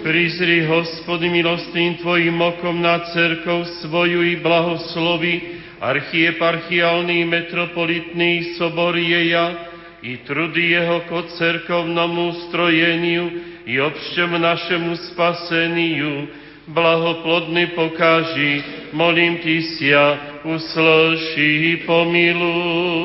Prizri, 0.00 0.64
hospody, 0.64 1.28
milostným 1.28 2.00
Tvojim 2.00 2.40
okom 2.40 2.80
na 2.80 3.12
cerkov 3.12 3.68
svoju 3.84 4.24
i 4.24 4.40
blahoslovi, 4.40 5.60
archieparchiálny 5.84 7.28
metropolitný 7.28 8.56
sobor 8.56 8.96
jeja 8.96 9.67
i 10.02 10.16
trudy 10.22 10.78
jeho 10.78 11.00
ko 11.10 11.22
cerkovnomu 11.34 12.32
strojeniu 12.48 13.30
i 13.66 13.80
obšťom 13.80 14.30
našemu 14.38 14.96
spaseniu, 15.12 16.28
blahoplodný 16.68 17.66
pokáži, 17.74 18.62
molím 18.94 19.38
Ty 19.42 19.56
sia, 19.62 20.06
usloši 20.44 21.82
pomiluj. 21.88 22.98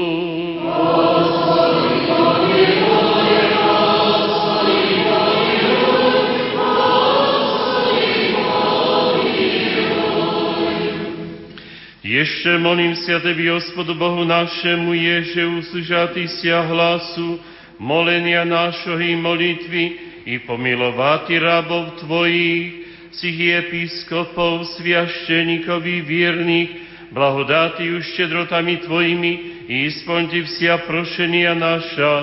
Ještě 12.14 12.58
molím 12.58 12.96
se 12.96 13.20
Tebi, 13.20 13.48
Hospodu 13.50 13.94
Bohu 13.94 14.24
našemu, 14.24 14.94
Ježe, 14.94 15.46
uslyšatý 15.46 16.30
sia 16.30 16.62
hlasu, 16.62 17.42
molenia 17.82 18.46
našho 18.46 19.02
i 19.02 19.18
molitvy, 19.18 19.84
i 20.30 20.38
pomilovati 20.46 21.42
rabov 21.42 21.98
Tvojich, 22.06 22.86
si 23.18 23.34
episkopov, 23.50 24.62
sviaštenikovi 24.78 26.06
vierných, 26.06 26.72
blahodáty 27.10 27.90
už 27.98 28.06
štedrotami 28.06 28.86
Tvojimi, 28.86 29.66
i 29.66 29.90
ispoňte 29.90 30.46
vsia 30.46 30.86
prošenia 30.86 31.58
naša, 31.58 32.14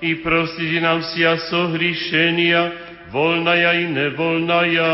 i 0.00 0.24
prostite 0.24 0.80
nám 0.80 1.04
vsia 1.04 1.36
sohrišenia, 1.52 2.60
voľnaja 3.12 3.76
i 3.76 3.92
nevoľnaja. 3.92 4.92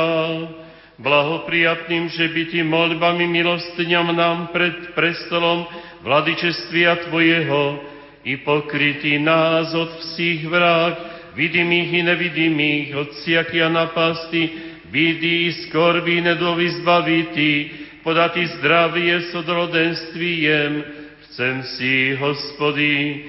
Blahoprijatným, 1.01 2.13
že 2.13 2.29
by 2.29 2.43
Ti 2.53 2.61
modbami 2.61 3.25
milostňam 3.25 4.13
nám 4.13 4.53
pred 4.53 4.93
prestolom 4.93 5.65
vladičestvia 6.05 7.09
Tvojeho 7.09 7.81
i 8.29 8.37
pokrytý 8.45 9.17
nás 9.17 9.73
od 9.73 9.97
vsích 9.97 10.45
vrák, 10.45 10.97
vidimých 11.33 11.89
i 11.93 12.03
nevidimých, 12.05 12.89
od 13.01 13.17
siakia 13.25 13.73
napasti, 13.73 14.69
Vidí 14.91 15.53
skorby 15.55 16.21
nedovi 16.21 16.67
zbavitý, 16.83 17.71
podatý 18.03 18.47
zdravie 18.59 19.31
s 19.31 19.35
odrodenstvíjem. 19.39 20.85
Chcem 21.31 21.63
si, 21.63 22.19
hospody, 22.19 23.25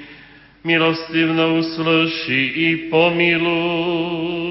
milostivnou 0.65 1.61
sluši 1.61 2.41
i 2.55 2.89
pomiluj. 2.89 4.41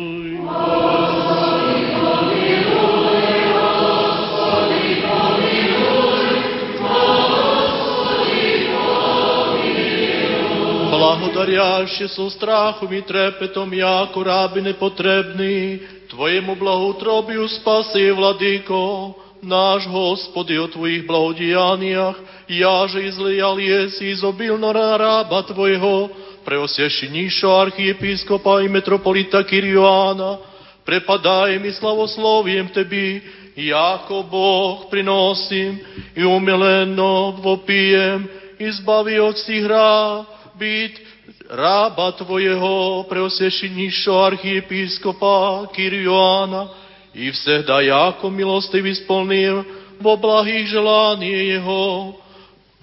Благодаряще 11.09 12.07
со 12.07 12.29
страхом 12.29 12.93
и 12.93 13.01
трепетом, 13.01 13.73
яко 13.73 14.23
раби 14.23 14.61
непотребни, 14.61 15.79
Tvojemu 16.09 16.55
blahotrobiu 16.55 17.49
spasy, 17.49 18.13
Vladyko, 18.13 19.15
náš 19.41 19.89
Hospody 19.89 20.59
o 20.61 20.69
Tvojich 20.69 21.09
blahodianiach, 21.09 22.15
jaže 22.47 23.01
izlejal 23.01 23.59
jesi 23.59 24.13
izobilno 24.13 24.69
rába 24.71 25.41
Tvojho, 25.41 26.09
preosješinjišo 26.45 27.49
arhiepiskopa 27.49 28.61
i 28.61 28.69
metropolita 28.69 29.43
Kirioana, 29.43 30.37
prepadaj 30.85 31.59
mi 31.59 31.73
slavoslovijem 31.73 32.69
Tebi, 32.69 33.21
jako 33.55 34.23
Boh 34.23 34.85
prinosim 34.91 35.79
i 36.15 36.25
umileno 36.25 37.33
vopijem, 37.41 38.29
izbavi 38.59 39.19
od 39.19 39.39
svih 39.39 39.63
hra, 39.63 40.23
bit 40.59 41.01
rába 41.49 42.11
Tvojeho, 42.11 43.05
preosvešenišo 43.09 44.13
archiepiskopa 44.23 45.67
Kirioana, 45.71 46.69
i 47.15 47.31
всегда 47.31 47.81
jako 47.81 48.29
milostivý 48.29 48.95
splnil 48.95 49.65
vo 50.01 50.17
blahých 50.17 50.67
želanie 50.67 51.55
Jeho. 51.55 52.15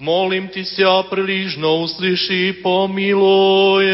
Molím 0.00 0.48
Ty 0.48 0.64
sia 0.64 1.04
príližno 1.06 1.84
uslyší, 1.84 2.64
pomiluj. 2.64 3.86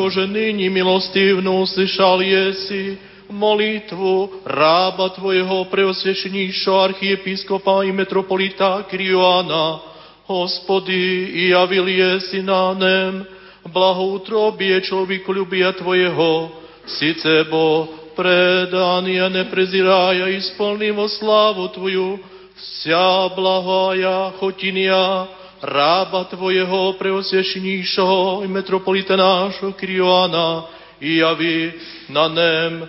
Akože 0.00 0.32
nyní 0.32 0.72
milostivnú 0.72 1.60
slyšal 1.68 2.24
jesi 2.24 2.96
molitvu 3.28 4.40
rába 4.48 5.12
Tvojho 5.12 5.68
preosvešeníšo 5.68 6.72
archiepiskopa 6.72 7.84
i 7.84 7.92
metropolita 7.92 8.88
Krioana, 8.88 9.76
Hospody, 10.24 11.28
i 11.36 11.52
javil 11.52 11.84
jesi 11.84 12.40
na 12.40 12.72
nem, 12.72 13.28
blahoutrobie 13.68 14.80
človeku 14.80 15.36
ľubia 15.36 15.76
Tvojeho, 15.76 16.48
sice 16.88 17.44
bo 17.52 17.84
predania 18.16 19.28
nepreziraja 19.28 20.32
i 20.32 20.40
slávu 20.40 21.68
Tvoju, 21.76 22.16
vся 22.56 23.36
blahoja 23.36 24.32
chotinia, 24.40 25.28
rába 25.62 26.24
Tvojeho 26.24 26.92
preosvešeníšho 26.98 28.40
i 28.44 28.48
metropolita 28.48 29.16
nášho 29.16 29.72
Krioana 29.72 30.64
i 31.00 31.16
javi 31.16 31.72
na 32.08 32.28
nem 32.28 32.88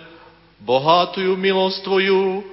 bohatую 0.60 1.36
Tvoju, 1.84 2.44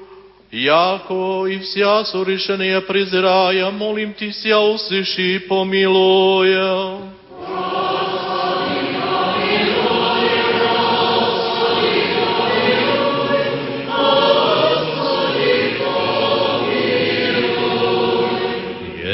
jako 0.51 1.45
i 1.47 1.61
vsia 1.61 2.01
sú 2.03 2.25
riešenia 2.25 2.81
prizrája, 2.81 3.69
molím 3.69 4.13
Ty 4.17 4.33
si 4.33 4.49
a 4.49 4.59
uslyší, 4.59 5.45
pomiluj. 5.45 6.49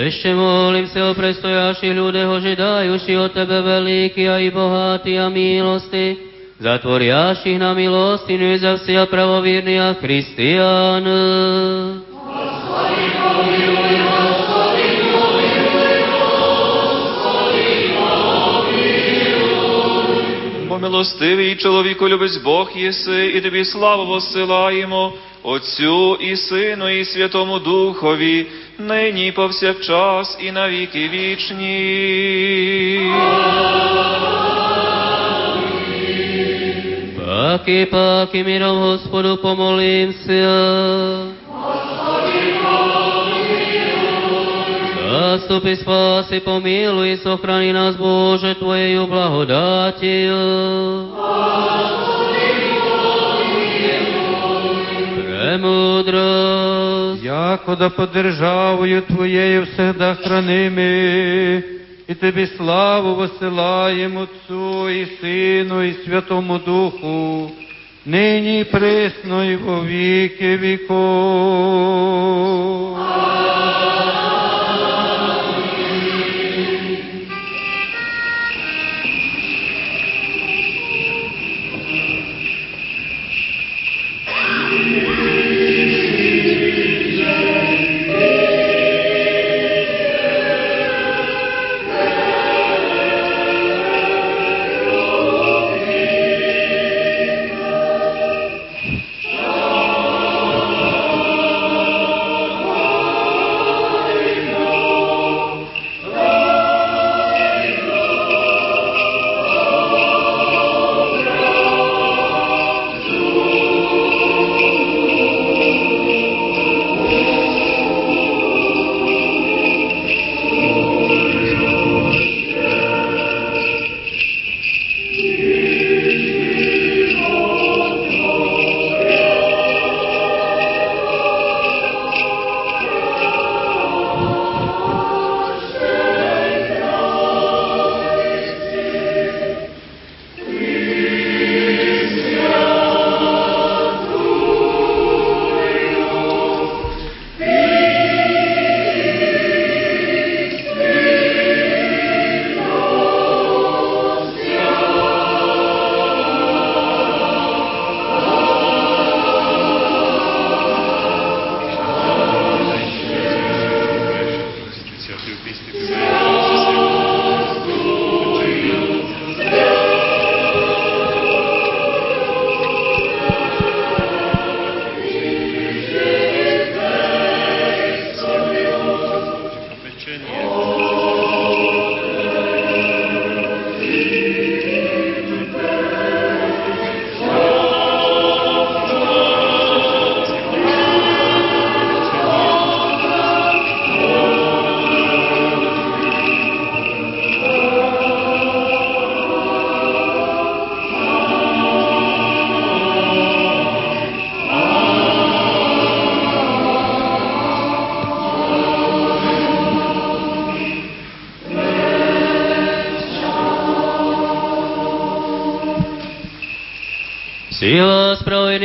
Ešte 0.05 0.37
molím 0.37 0.85
sa 0.85 1.09
o 1.09 1.17
prestojaši 1.17 1.89
ľudeho, 1.89 2.37
že 2.37 2.53
dajuši 2.53 3.17
od 3.17 3.33
Tebe 3.33 3.57
veľký 3.57 4.29
a 4.29 4.37
i 4.37 4.53
bohatý 4.53 5.17
a 5.17 5.33
milosti, 5.33 6.29
zatvoriaši 6.61 7.57
na 7.57 7.73
milostinu 7.73 8.53
i 8.53 8.61
za 8.61 8.77
pravovírny 9.09 9.81
a 9.81 9.97
Christian. 20.75 20.81
Помилостивий 20.81 21.55
чоловіку 21.55 22.09
любець 22.09 22.37
Бог 22.37 22.71
єси, 22.75 23.31
і 23.35 23.41
тобі 23.41 23.65
славу 23.65 24.07
посилаємо, 24.07 25.13
Отцю 25.43 26.15
і 26.15 26.35
Сину, 26.35 26.89
і 26.89 27.05
Святому 27.05 27.59
Духові, 27.59 28.47
нині 28.79 29.31
повсякчас 29.31 30.37
і 30.41 30.51
навіки 30.51 31.09
вічні. 31.09 33.11
Паки, 37.25 37.87
паки, 37.91 38.43
миром 38.43 38.77
Господу 38.77 39.37
помолимся. 39.37 41.35
Заступи, 45.34 45.74
спаси, 45.74 46.40
помилуй 46.40 47.14
и 47.14 47.16
сохрани 47.16 47.72
нас, 47.72 47.96
Боже, 47.96 48.54
Твоею 48.54 49.08
благодатью. 49.08 51.08
Премудрость. 55.16 57.24
Яко 57.24 57.76
да 57.76 57.90
поддержавою 57.90 59.02
Твоею 59.02 59.66
всегда 59.66 60.14
хранимы, 60.14 61.64
и 62.06 62.14
Тебе 62.14 62.46
славу 62.56 63.16
посылаем 63.16 64.16
Отцу 64.18 64.88
и 64.88 65.06
Сыну 65.20 65.82
и 65.82 65.92
Святому 66.04 66.60
Духу, 66.60 67.50
ныне 68.04 68.60
и 68.60 68.64
пресно 68.64 69.50
и 69.50 69.56
во 69.56 69.80
веки 69.80 70.56
веков. 70.56 71.90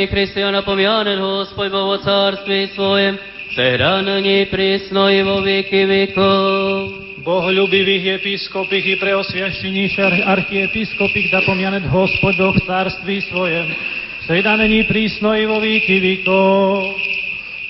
Sebi 0.00 0.12
hrišćana 0.12 0.62
pomjanen 0.62 1.20
Gospod 1.20 1.72
u 1.74 1.96
carstvi 2.04 2.68
svojem, 2.74 3.18
se 3.54 3.76
ranani 3.76 4.46
prisno 4.50 5.10
i 5.10 5.22
vo 5.22 5.40
viki 5.40 5.84
vikov. 5.84 6.88
Bohľubivých 7.24 8.06
episkopých 8.16 8.86
i 8.86 8.96
preosviaštených 8.96 9.98
archiepiskopých 10.24 11.28
zapomjanet 11.30 11.84
Gospodoch 11.92 12.56
v 12.56 12.64
carství 12.64 13.20
svojem, 13.28 13.76
sedanení 14.24 14.88
prísno 14.88 15.36
i 15.36 15.44
vo 15.44 15.60
víky 15.60 16.00
vikov. 16.00 16.96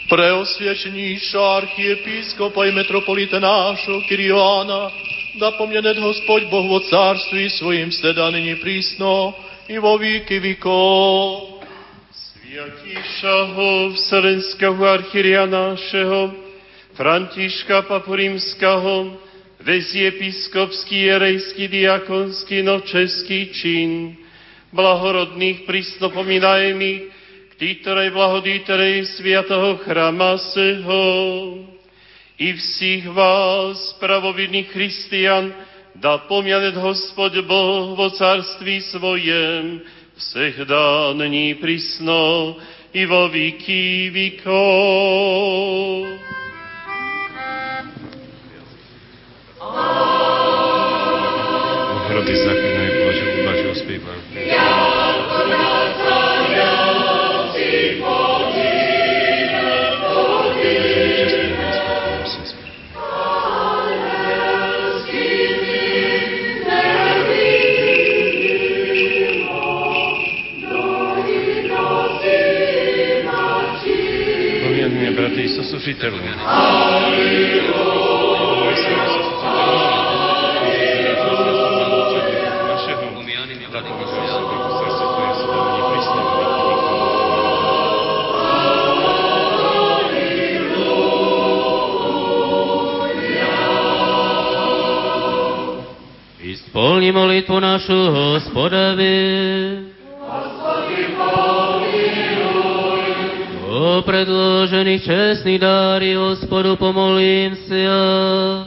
Preosviašteníša 0.07 1.43
archiepiskopa 1.66 2.70
i 2.70 2.70
metropolita 2.70 3.43
našo 3.43 4.07
Kiriana, 4.07 4.94
zapomjanet 5.35 5.98
Gospod 5.98 6.47
Boh 6.47 6.70
vo 6.70 6.78
carství 6.78 7.51
svojim, 7.51 7.90
sedanení 7.90 8.55
prísno 8.55 9.35
i 9.66 9.82
vo 9.82 9.98
víky 9.98 10.39
vikov. 10.39 11.49
Sviatíšaho 12.70 13.90
Vselenského 13.98 14.78
archiria 14.86 15.42
našeho, 15.42 16.30
Františka 16.94 17.82
Papu 17.82 18.14
Rímskaho, 18.14 19.18
Vezí 19.60 20.06
episkopský, 20.06 21.10
jerejský, 21.10 21.66
diakonský, 21.66 22.62
no 22.62 22.80
český 22.80 23.51
čin, 23.51 24.14
blahorodných 24.70 25.66
prísno 25.66 26.14
pomínajmi, 26.14 27.10
ktorej 27.59 28.14
blahodíterej 28.14 29.18
sviatoho 29.18 29.82
chrama 29.82 30.38
seho. 30.38 31.02
I 32.38 32.55
všich 32.55 33.05
vás, 33.10 33.98
pravovidných 33.98 34.70
Christian, 34.70 35.52
da 35.98 36.22
pomianet 36.24 36.78
Hospod 36.78 37.34
Boh 37.44 37.98
vo 37.98 38.14
carství 38.14 38.80
svojem, 38.80 39.82
всегда, 40.19 41.13
ныне 41.13 41.51
и 41.51 41.53
присно, 41.53 42.55
и 42.93 43.05
во 43.05 43.27
веки 43.27 44.09
веков. 44.09 45.55
Hroby 52.05 52.35
zaklinajú 52.38 52.78
spasiteľu. 75.90 76.18
Spolni 96.70 97.10
molitvu 97.10 97.58
našu 97.58 97.98
hospodovi. 98.14 99.89
О 104.01 104.02
предложеných 104.02 105.05
čestných 105.05 105.60
dári, 105.60 106.16
Господу 106.16 106.72
помолимся. 106.81 108.64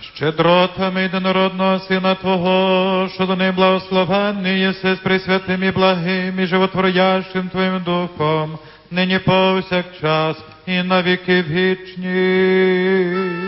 Щедротами 0.00 1.02
єдинородного 1.02 1.78
Сина 1.78 2.14
Твого, 2.14 3.08
що 3.14 3.26
до 3.26 3.36
неї 3.36 3.52
благословенний 3.52 4.60
єси 4.60 4.94
з 4.94 4.98
пресвятим 4.98 5.64
і 5.64 5.70
благим 5.70 6.40
і 6.40 6.46
животворящим 6.46 7.48
Твоїм 7.48 7.82
Духом, 7.84 8.58
нині 8.90 9.18
повсякчас 9.18 10.36
і 10.66 10.82
на 10.82 11.02
віки 11.02 11.44
вічні. 11.48 13.45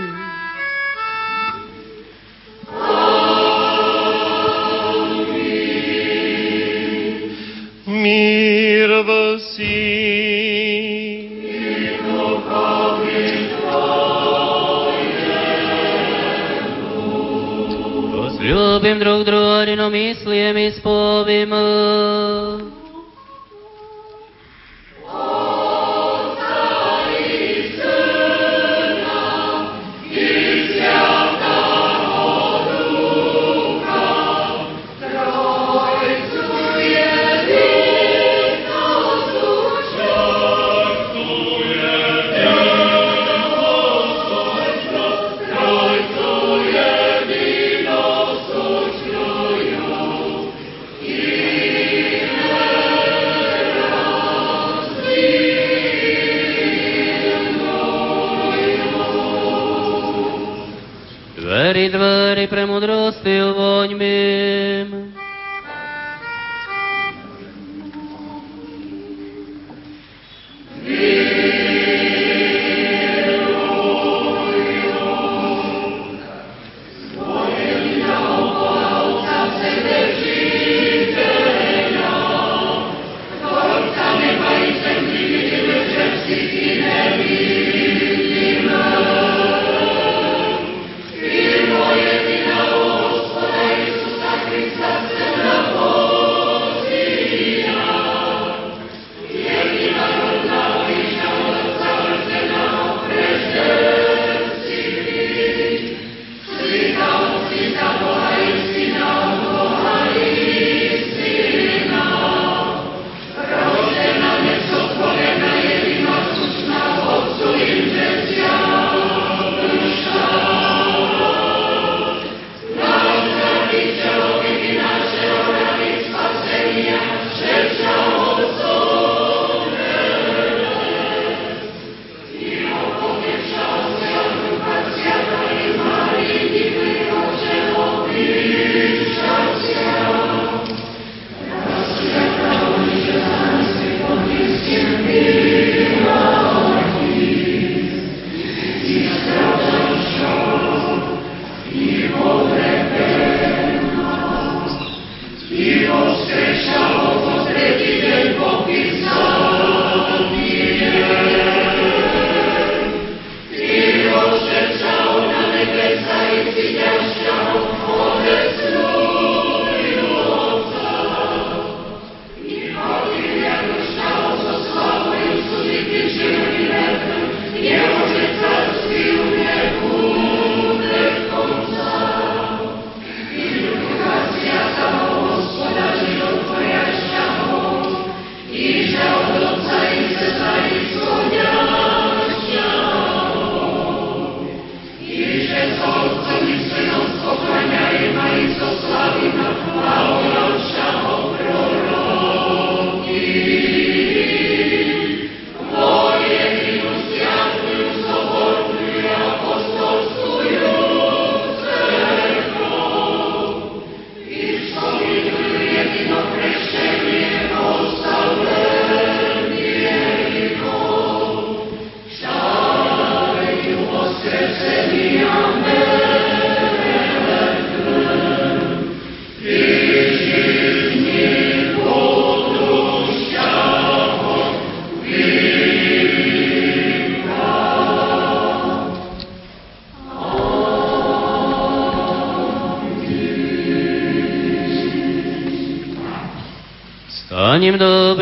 Мир 8.08 9.04
во 9.04 9.40
си. 9.40 11.30
Возлюбим 18.16 19.00
друг 19.00 19.26
друга 19.26 19.64
единомыслием 19.64 20.58
и 20.58 20.72
сповем. 20.72 21.50
Двери, 21.50 22.77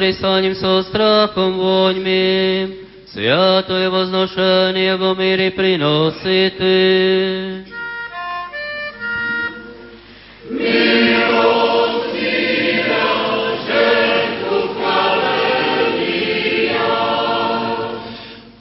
vyslaním 0.07 0.55
so 0.55 0.87
strachom 0.87 1.59
vôňmi. 1.59 2.23
Sviato 3.11 3.75
je 3.75 3.89
voznošenie 3.91 4.95
vo 4.95 5.19
míri 5.19 5.51
prinosí 5.51 6.55
Ty. 6.55 6.79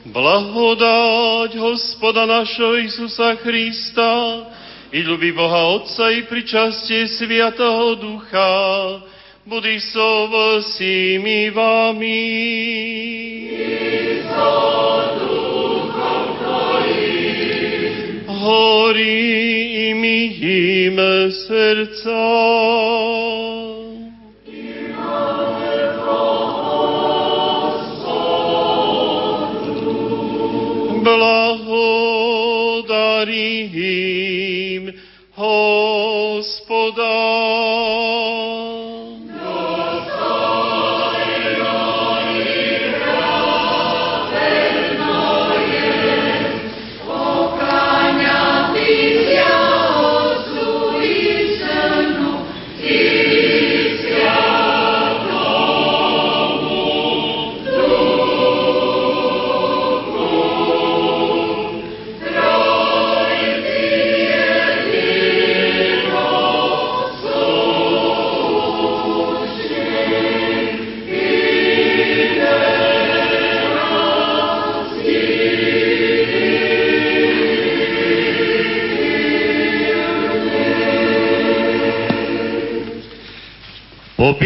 Blahodáť 0.10 1.52
Hospoda 1.62 2.26
našho 2.26 2.80
Isusa 2.82 3.38
Krista 3.38 4.48
i 4.90 5.04
ľubí 5.04 5.36
Boha 5.36 5.78
Otca 5.78 6.10
i 6.10 6.24
pričastie 6.26 7.06
Sviatého 7.06 8.00
Ducha, 8.00 8.50
budí 9.46 9.80
so 9.80 10.28
vsými 10.60 11.50
vami. 11.54 12.22
Horí 18.28 19.90
im 19.90 20.04
im 20.06 20.98
srdca. 21.30 22.45
Blahodarím 22.45 22.45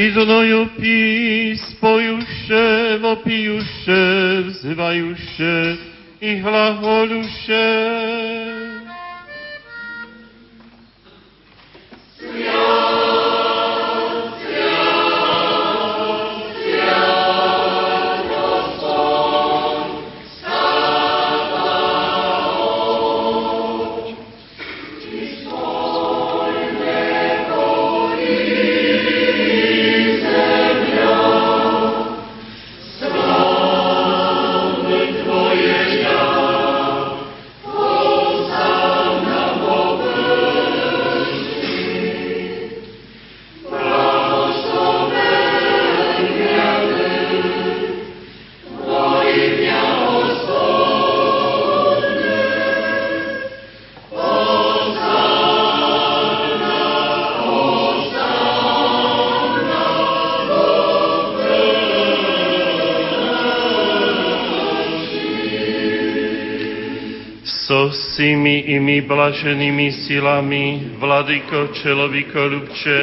Popiznuju 0.09 0.67
pis, 0.79 1.61
pojuše, 1.81 2.97
vopijuše, 3.01 4.01
wzywajuše 4.43 5.75
i 6.21 6.41
Svými 68.19 68.75
imi 68.75 68.99
blaženými 69.07 70.03
silami, 70.03 70.91
Vladyko 70.99 71.71
Čeloviko 71.71 72.51
Ľubče, 72.51 72.97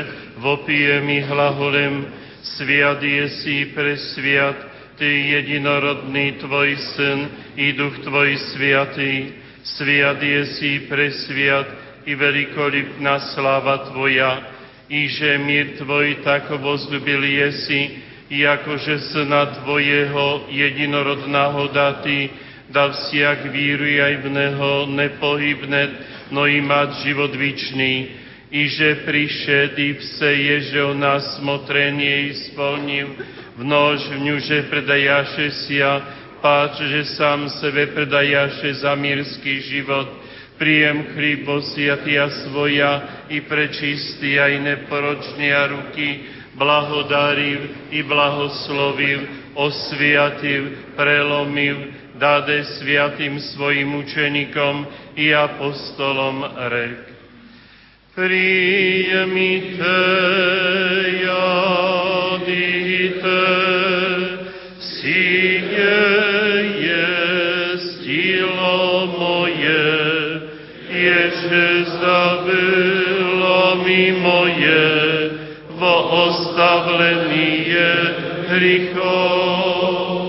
vopijemi 0.44 1.24
hlaholem, 1.24 2.04
sviat 2.44 3.00
je 3.00 3.24
si 3.40 3.72
presviat, 3.72 4.60
Ty 5.00 5.08
jedinorodný 5.08 6.36
Tvoj 6.36 6.76
Syn 6.76 7.32
i 7.56 7.72
Duch 7.72 7.96
Tvoj 8.04 8.36
Sviatý, 8.52 9.32
sviat 9.64 10.20
je 10.20 10.52
si 10.52 10.84
presviat 10.84 11.64
i 12.04 12.12
velikolipná 12.12 13.32
sláva 13.32 13.88
Tvoja, 13.88 14.52
i 14.92 15.08
že 15.08 15.40
mír 15.40 15.80
Tvoj 15.80 16.28
tak 16.28 16.52
vozlubil 16.60 17.24
jesi, 17.24 18.04
i 18.28 18.44
akože 18.44 19.16
Syna 19.16 19.64
Tvojeho 19.64 20.44
jedinorodného 20.52 21.72
datý, 21.72 22.28
da 22.71 22.87
всяк 22.91 23.51
víruj 23.51 23.99
aj 23.99 24.15
v 24.23 24.27
Neho 24.31 24.71
nepohybne, 24.87 25.81
no 26.31 26.47
i 26.47 26.63
mať 26.63 27.03
život 27.03 27.35
vičný, 27.35 27.93
i 28.51 28.67
že 28.67 29.07
prišed 29.07 29.79
i 29.79 29.89
vse 29.95 30.31
je, 30.35 30.57
že 30.75 30.79
o 30.83 30.93
nás 30.95 31.39
smotrenie 31.39 32.35
isполнил, 32.35 33.15
v 33.55 33.63
nož 33.63 34.07
v 34.11 34.17
ňu, 34.27 34.35
že 34.39 34.67
predajaše 34.67 35.47
sia, 35.67 36.03
páč, 36.41 36.83
že 36.83 37.15
sám 37.15 37.47
sebe 37.61 37.91
predajaše 37.95 38.81
za 38.81 38.95
mírsky 38.95 39.61
život, 39.61 40.09
príjem 40.57 41.15
chríbo 41.15 41.61
siatia 41.61 42.29
svoja 42.47 43.25
i 43.29 43.41
prečistý 43.41 44.39
aj 44.41 44.53
neporočnia 44.61 45.69
osviativ, 49.56 50.78
prelomiv, 50.96 51.76
dade 52.14 52.64
sviatým 52.64 53.40
svojim 53.40 53.94
učenikom 53.94 54.86
i 55.16 55.34
apostolom 55.34 56.44
rek. 56.56 57.16
Príjemite, 58.16 60.00
jadite, 61.24 63.44
si 64.80 65.60
je, 65.60 66.00
jestilo 66.88 68.72
moje, 69.20 69.84
ježe 70.88 71.84
zabilo 72.00 73.84
mi 73.84 74.16
moje, 74.16 74.88
vo 75.76 76.24
ostavlenie 76.24 78.15
hriechov. 78.48 80.25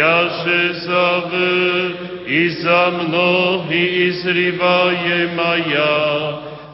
тяже 0.00 0.62
за 0.86 1.06
вы, 1.30 1.44
и 2.26 2.48
за 2.62 2.90
многие 2.90 4.08
изрываемая 4.08 5.88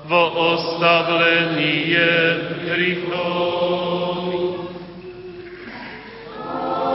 во 0.08 0.22
оставление 0.54 2.20
грехов. 2.66 4.24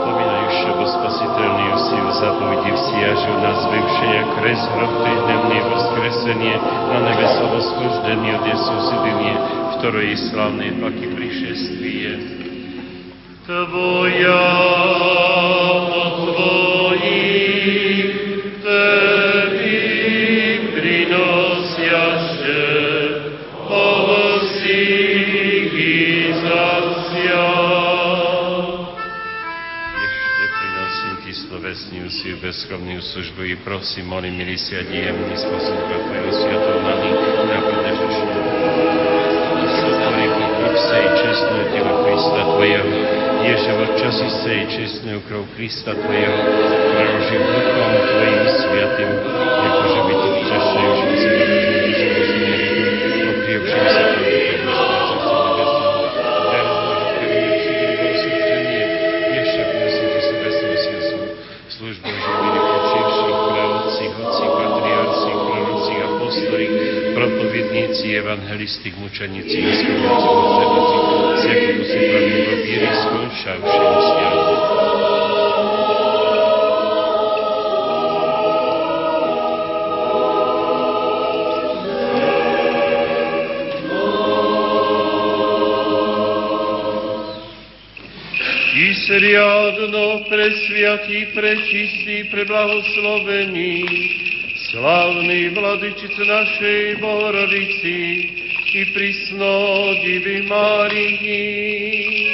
Поминающего 0.04 0.84
спасительную 0.96 1.74
силу 1.90 2.10
заповеди 2.12 2.72
всеяжу 2.76 3.32
нас 3.44 3.60
бывшая 3.66 4.22
крест 4.38 4.66
гроб 4.74 4.92
тридневное 5.04 5.62
воскресенье 5.68 6.56
на 6.88 6.98
небесо 7.10 7.44
восхождение 7.52 8.34
от 8.36 8.44
Иисусидине, 8.46 9.34
второе 9.76 10.16
славное 10.30 10.72
паки 10.80 11.06
пришествие. 11.14 12.12
Твоя 13.44 14.42
bezchovnú 32.52 33.00
službu 33.00 33.48
i 33.48 33.56
prosím, 33.64 34.12
molím, 34.12 34.36
milí 34.36 34.60
si 34.60 34.76
a 34.76 34.84
diemný 34.84 35.32
spôsob 35.40 35.88
Tvojho 35.88 36.30
sviatou 36.36 36.84
nami, 36.84 37.08
nápadne 37.48 37.92
řešení. 37.96 38.40
Sotvorí 39.72 40.26
kup 40.36 40.76
sej 40.76 41.06
čestnú 41.16 41.58
telo 41.72 42.04
Krista 42.04 42.42
Tvojho, 42.52 42.84
Ježovo 43.40 43.84
časy 43.96 44.28
sej 44.44 44.60
čestnú 44.68 45.24
krov 45.32 45.48
Krista 45.56 45.96
Tvojho, 45.96 46.36
preložím 46.92 47.40
duchom 47.40 47.92
Tvojim 48.04 48.44
sviatým, 48.44 49.10
jakože 49.40 50.00
propovedníci, 68.42 68.92
evangelistik, 68.92 68.96
mučeníci, 68.96 69.56
vyskováci, 69.60 70.28
mučeníci, 70.34 70.96
z 71.36 71.44
jakého 71.44 71.84
si 71.84 71.98
pravilo 72.10 72.56
víry 72.62 72.88
skončavším 73.02 73.92
sviatom. 74.02 74.60
I 88.72 88.94
sriadno, 88.94 90.24
presviatý, 90.32 91.26
prečistý, 91.36 92.24
preblahoslovený, 92.32 93.84
slavný 94.72 95.52
vladyčice 95.52 96.24
našej 96.24 96.96
Bohorodici 97.04 98.00
i 98.72 98.80
prisno 98.96 99.52
divy 100.00 100.48
Márii. 100.48 102.32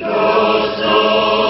Vo 0.00 1.49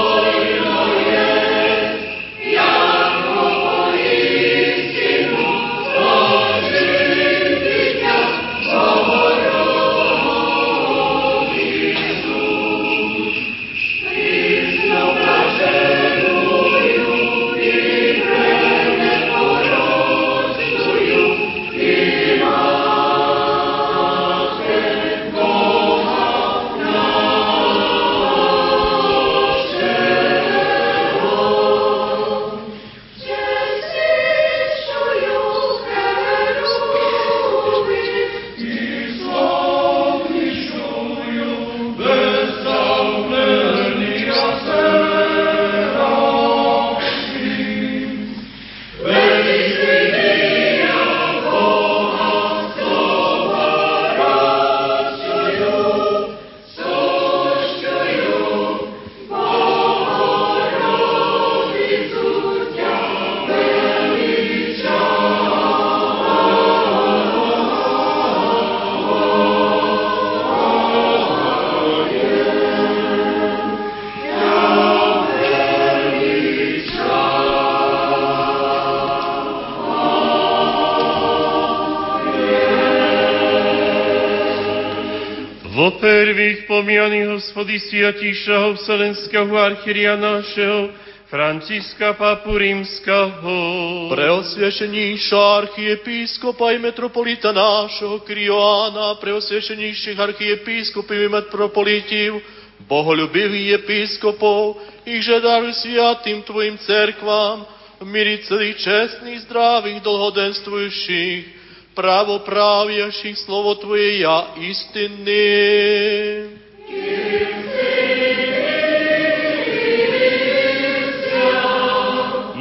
pomianých 86.81 87.37
hospody 87.37 87.77
sviatíšaho 87.77 88.73
Vselenského 88.81 89.53
archiria 89.53 90.17
našeho, 90.17 90.89
Franciska 91.29 92.17
Papu 92.17 92.57
Rímskaho. 92.57 94.09
Preosviešenejšia 94.09 95.61
archiepiskopa 95.61 96.73
i 96.73 96.81
metropolita 96.81 97.53
nášho 97.53 98.25
Krioána, 98.25 99.13
preosviešenejších 99.21 100.17
archiepiskopov 100.17 101.21
i 101.21 101.29
metropolitív, 101.29 102.41
boholubivých 102.89 103.85
episkopov, 103.85 104.81
ich 105.05 105.21
že 105.21 105.37
daruj 105.37 105.77
sviatým 105.85 106.41
Tvojim 106.49 106.81
cerkvám, 106.81 107.61
miri 108.09 108.41
celých 108.49 108.81
čestných, 108.81 109.45
zdravých, 109.45 110.01
dlhodenstvujuších, 110.01 111.61
pravopravješih 111.93 113.37
slovo 113.37 113.77
Tvoje 113.77 114.25
ja 114.25 114.57
istiny. 114.57 115.45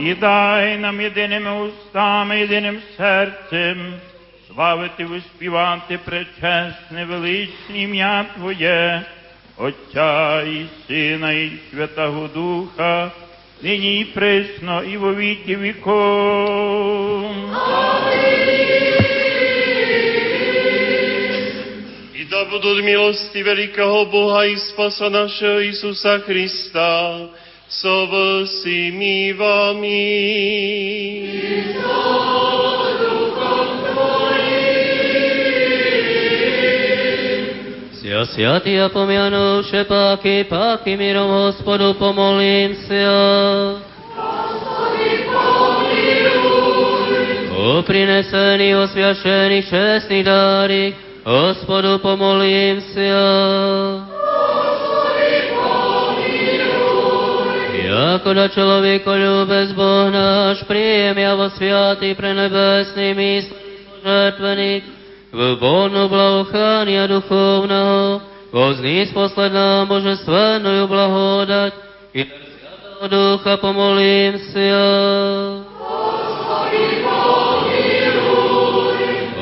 І 0.09 0.13
дай 0.13 0.77
нам 0.77 1.01
єдиними 1.01 1.61
устами, 1.61 2.39
єдиним 2.39 2.79
серцем, 2.97 3.93
славити, 4.47 5.05
виспівати 5.05 5.99
пречесне, 6.05 7.05
величне 7.09 7.81
ім'я 7.81 8.25
Твоє, 8.35 9.01
Отця 9.57 10.41
і 10.41 10.65
Сина, 10.87 11.31
і 11.31 11.51
Святого 11.71 12.27
Духа, 12.27 13.11
нині 13.63 13.99
і 13.99 14.05
присно, 14.05 14.83
і 14.83 14.97
во 14.97 15.15
віки 15.15 15.55
віков. 15.55 17.25
da 22.29 22.45
budú 22.45 22.77
milosti 22.85 23.41
veľkého 23.41 24.05
Boha 24.05 24.45
i 24.45 24.53
spasa 24.53 25.09
našeho 25.09 25.65
Isusa 25.65 26.21
Krista, 26.21 27.25
so 27.65 28.05
vsými 28.05 29.33
vami. 29.33 30.05
Sia, 37.97 38.21
sviatý 38.29 38.77
a 38.77 38.93
pomianúše 38.93 39.89
páky, 39.89 40.45
páky 40.45 40.97
mirom 40.97 41.49
hospodu, 41.49 41.97
pomolím 41.97 42.77
sa. 42.85 43.09
O 47.57 47.81
prinesených, 47.85 48.75
osviašených, 48.85 49.65
čestných 49.65 50.25
dárych, 50.25 51.08
честных 51.28 51.28
дарик, 51.28 51.28
Господу 51.28 51.98
помолимся. 52.00 54.02
Яко 57.86 58.34
да 58.34 58.48
человеко 58.48 59.14
любез 59.14 59.72
Бог 59.72 60.10
наш, 60.12 60.60
приемя 60.66 61.36
во 61.36 61.50
святый 61.50 62.14
пренебесный 62.14 63.14
мист 63.14 63.52
жертвенник, 64.02 64.84
в 65.32 65.56
Богу 65.56 66.08
благохания 66.08 67.08
духовного 67.08 68.22
Возниц 68.52 69.10
послать 69.10 69.52
нам 69.52 69.88
божественную 69.88 70.86
благодать, 70.86 71.74
и 72.12 72.22
Святого 72.22 73.08
Духа 73.08 73.56
помолимся. 73.56 75.64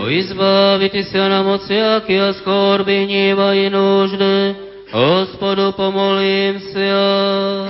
o 0.07 0.09
izbaviti 0.09 1.03
se 1.03 1.17
nam 1.17 1.47
od 1.47 1.61
svjakija 1.61 2.33
skorbi 2.33 3.05
njiva 3.05 3.53
i 3.53 3.69
nužde. 3.69 4.55
Gospodu 4.93 5.71
pomolim 5.77 6.59
se 6.59 6.85
ja. 6.85 7.67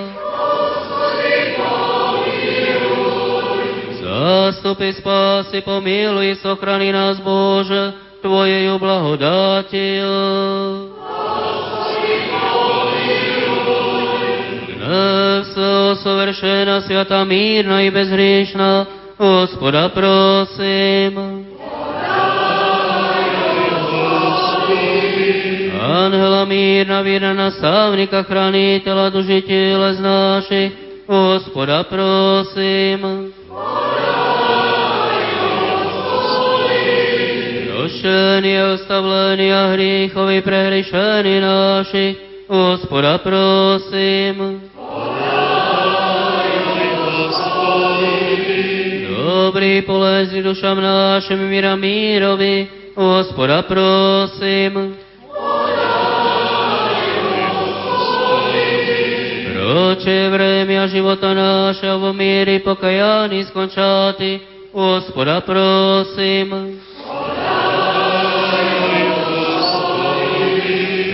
Zastupi, 4.02 4.94
spasi, 4.94 5.62
pomiluj 5.62 6.32
i 6.32 6.36
sohrani 6.36 6.92
nas 6.92 7.18
Bože, 7.24 7.92
Tvojeju 8.22 8.80
blagodatiju. 8.80 10.08
Gnevstvo 14.68 15.96
sovršena, 15.96 16.82
svjata, 16.82 17.26
mirna 17.26 17.82
i 17.82 17.92
bezrišna, 17.92 18.86
Gospoda 19.18 19.90
prosim. 19.90 21.48
Ангела 25.97 26.45
мирна, 26.45 27.03
вірна 27.03 27.35
наставника, 27.35 28.23
хранителя 28.23 29.11
душі 29.11 29.41
тілес 29.41 30.01
наших, 30.01 30.73
Господа 31.07 31.83
просим. 31.83 33.33
Прощення, 37.69 38.73
оставлення 38.75 39.69
гріхов 39.73 40.31
і 40.31 40.41
прегрішені 40.41 41.41
наших, 41.41 42.17
Господа 42.49 43.19
просим. 43.19 44.61
Добрий 49.27 49.83
полезний 49.83 50.43
душам 50.43 50.83
нашим 50.83 51.49
міра 51.49 51.77
мірові, 51.77 52.67
Господа 52.97 53.63
просим. 53.63 54.95
Doće 59.78 60.30
vremja 60.30 60.88
života 60.88 61.34
naša 61.34 61.96
u 61.96 62.14
mir 62.14 62.48
i 62.48 62.60
pokajani 62.60 63.46
skončati, 63.46 64.40
Gospoda 64.74 65.42
prosim. 65.42 66.80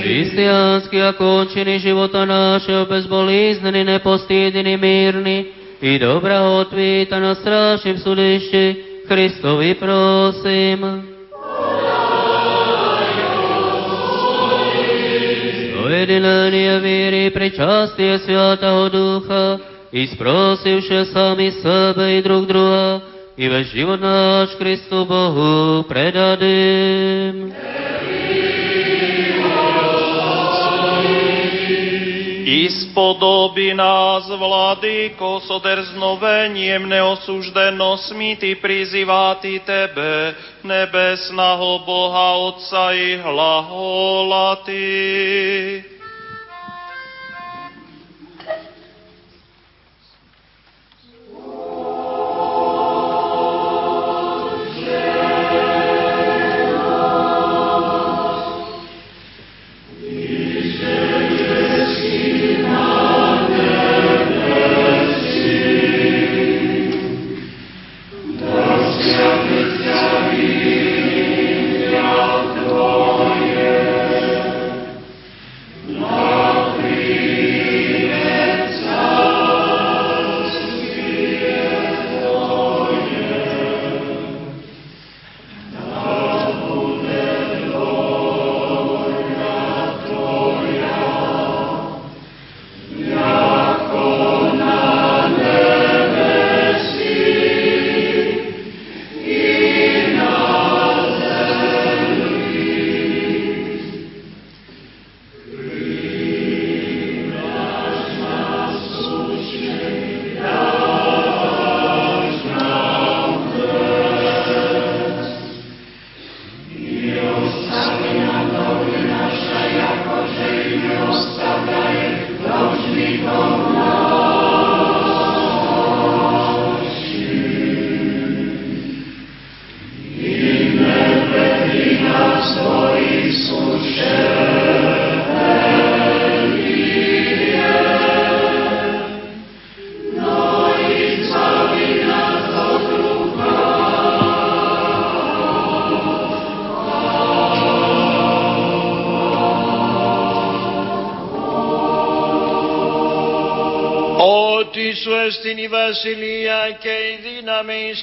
Hristijanski 0.03 1.01
okončini 1.01 1.79
života 1.79 2.25
naše 2.25 2.77
u 2.77 2.85
bezbolizneni, 2.85 3.83
nepostidini, 3.83 4.77
mirni 4.77 5.45
i 5.81 5.99
dobra 5.99 6.41
otvita 6.41 7.19
na 7.19 7.35
strašnim 7.35 7.97
sudišći, 7.97 8.83
Hristovi 9.07 9.73
prosim. 9.73 11.12
прединания 16.05 16.79
вере 16.79 17.27
и 17.27 17.29
причастия 17.29 18.19
Святого 18.19 18.89
Духа, 18.89 19.59
испросивши 19.93 21.05
сами 21.05 21.49
себе 21.49 22.19
и 22.19 22.21
друг 22.21 22.45
друга, 22.45 23.01
и 23.37 23.47
весь 23.47 23.71
живот 23.71 24.01
наш 24.01 24.49
Христу 24.57 25.05
Богу 25.05 25.83
предадим. 25.87 27.53
Ispodobí 32.43 33.73
nás, 33.73 34.27
Vladyko, 34.27 35.39
s 35.39 35.47
odrznoveniem 35.49 36.83
neosuždenosmi 36.85 38.35
Ty 38.37 38.55
prizýváti 38.59 39.63
Tebe, 39.63 40.35
nebesného 40.67 41.81
Boha 41.87 42.51
Otca 42.51 42.91
i 42.91 43.17
hlahola 43.23 44.61
Ty. 44.67 45.92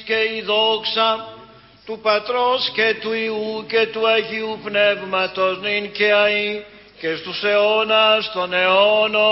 και 0.04 0.14
η 0.36 0.42
δόξα 0.42 1.26
του 1.86 1.98
Πατρός 2.02 2.70
και 2.74 2.96
του 3.00 3.12
Ιού 3.12 3.64
και 3.68 3.86
του 3.92 4.08
Αγίου 4.08 4.58
Πνεύματος 4.64 5.60
νυν 5.60 5.92
και 5.92 6.10
αΐ 6.12 6.62
και 7.00 7.16
στους 7.16 7.42
αιώνας 7.42 8.32
των 8.32 8.52
αιώνων. 8.52 9.24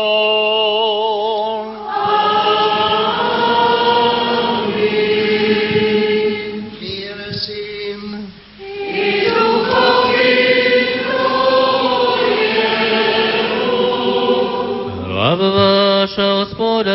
Слава 15.27 15.51
ваша, 15.59 16.27
Господа, 16.39 16.95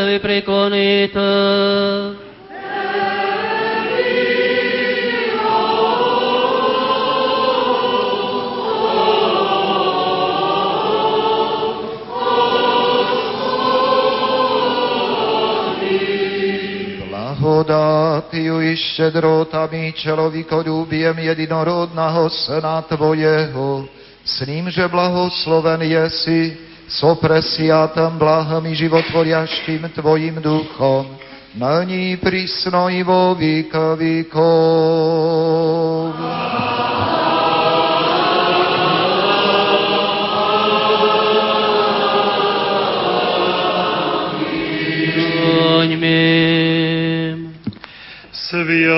blagodátiju 17.65 18.61
i 18.61 18.77
štědrotami 18.77 19.93
člověkoľúbiem 19.97 21.17
jedinorodného 21.19 22.29
sena 22.29 22.85
Tvojeho, 22.85 23.89
s 24.25 24.45
ním 24.45 24.69
že 24.71 24.89
blahosloven 24.89 25.81
je 25.83 26.05
si 26.11 26.41
so 26.89 27.17
sopresiatem 27.17 28.21
blahom 28.21 28.67
i 28.69 28.77
životvorjaštim 28.77 29.89
Tvojim 29.97 30.45
duchom, 30.45 31.09
na 31.57 31.81
ní 31.85 32.21
prísno 32.21 32.93
i 32.93 33.01
vo 33.03 33.33
víka. 33.33 33.97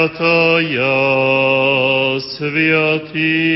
Святая, 0.07 0.61
святый. 2.21 3.56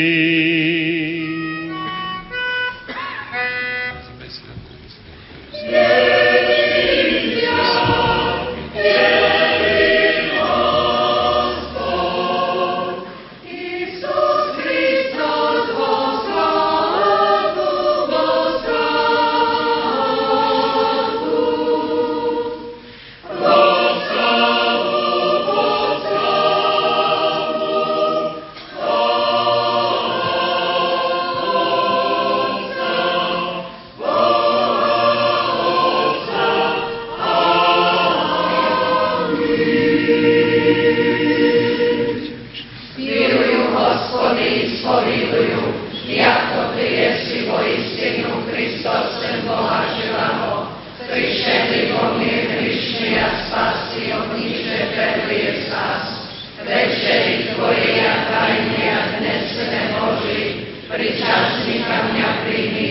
učeníka 61.71 62.11
mňa 62.11 62.29
príjmi, 62.43 62.89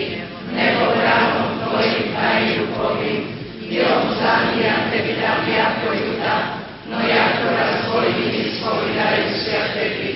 nebo 0.55 0.95
ráno 0.95 1.59
tvojim 1.67 2.15
tajným 2.15 2.63
povím, 2.79 3.27
ilom 3.67 4.15
zania 4.15 4.87
tebi 4.87 5.19
dám 5.19 5.43
jako 5.51 5.87
juda, 5.99 6.63
no 6.87 6.97
jako 7.03 7.43
razvojnými 7.59 8.55
spovedaju 8.55 9.27
se 9.35 9.59
tebi. 9.75 10.09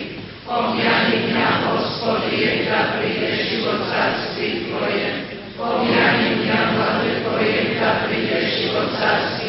Pomjani 0.48 1.28
mňa, 1.28 1.48
Gospodi, 1.72 2.36
je 2.36 2.68
da 2.68 3.00
prije 3.00 3.28
život 3.48 3.84
carstvi 3.92 4.68
tvoje. 4.68 5.12
Pomjani 5.60 6.30
mňa, 6.40 6.60
Vlade 6.76 7.12
tvoje, 7.24 7.80
da 7.80 8.08
prije 8.08 8.38
život 8.48 8.92
carstvi 9.00 9.43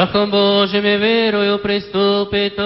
Strachom 0.00 0.32
Božím 0.32 0.84
je 0.84 0.98
vierou 0.98 1.58
pristúpi 1.60 2.56
to. 2.56 2.64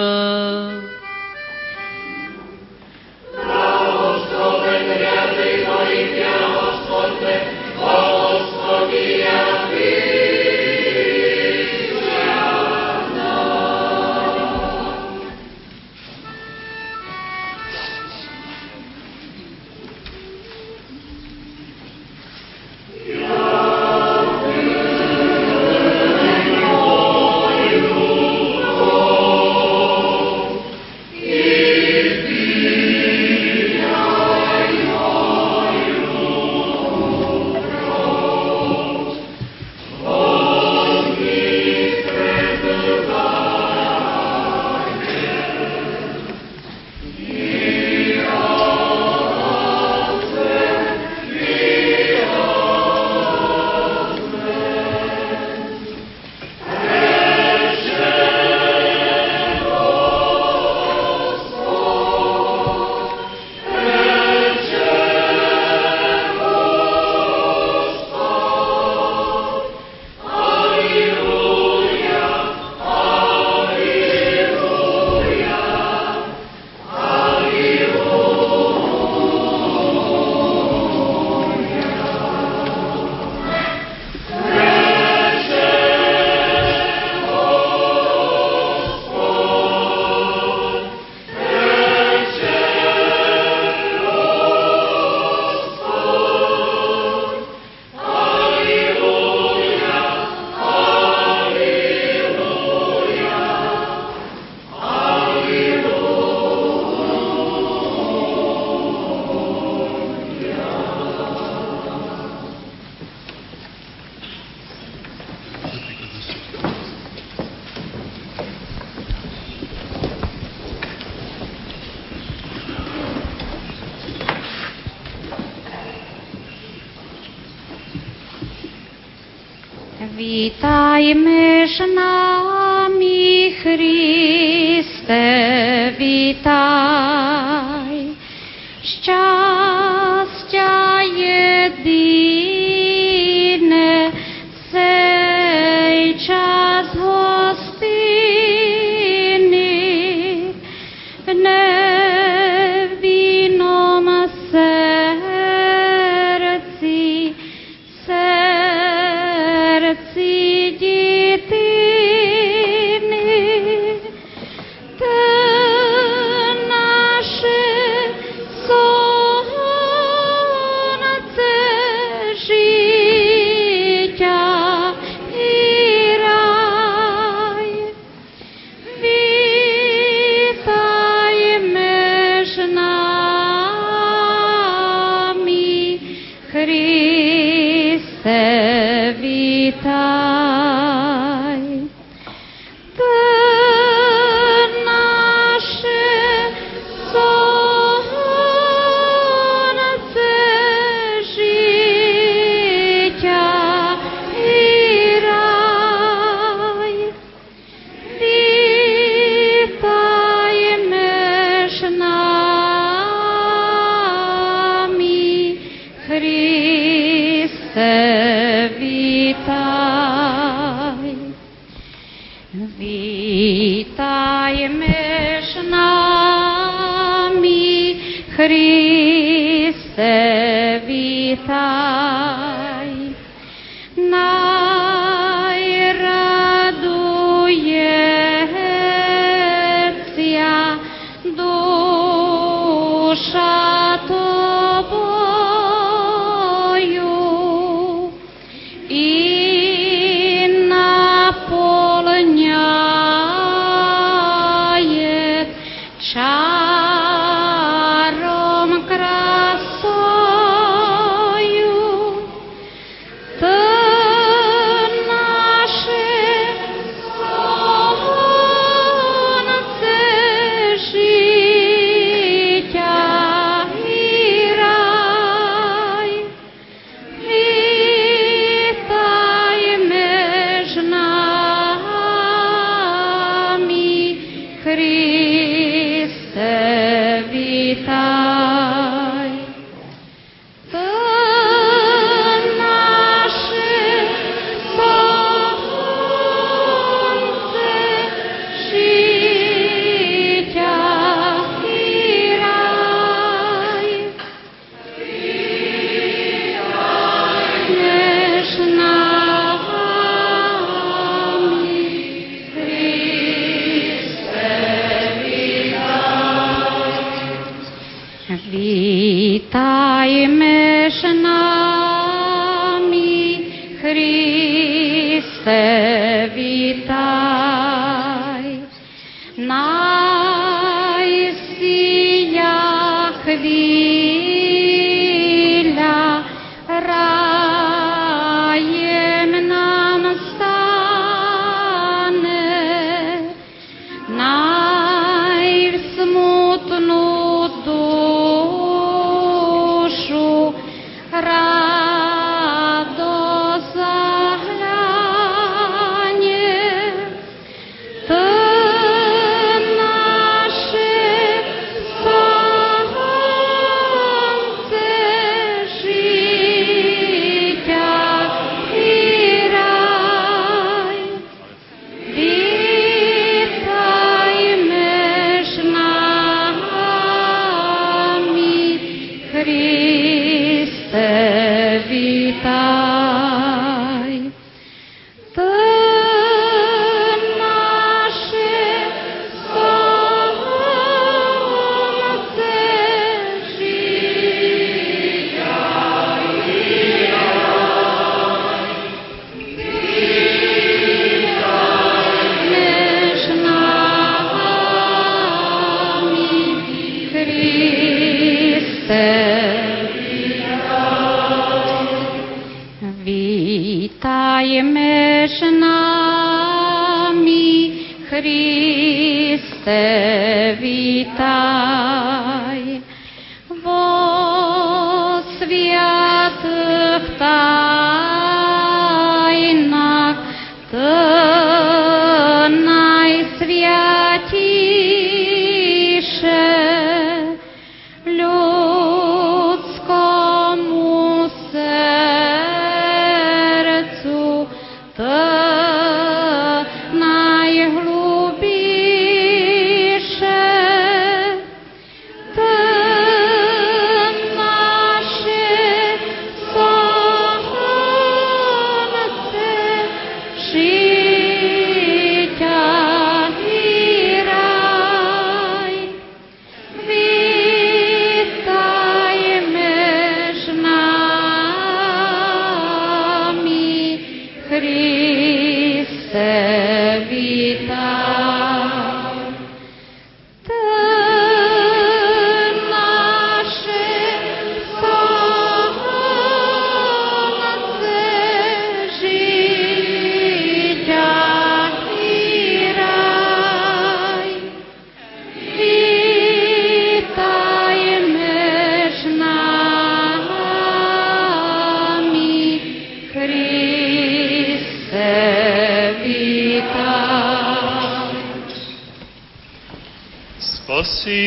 vítam. 189.13 190.64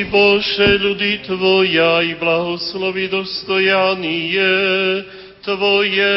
Bože 0.09 0.80
ľudí 0.80 1.20
Tvoja 1.28 2.01
i 2.01 2.16
blahoslovi 2.16 3.12
dostojanie 3.12 4.32
Tvoje. 5.44 6.16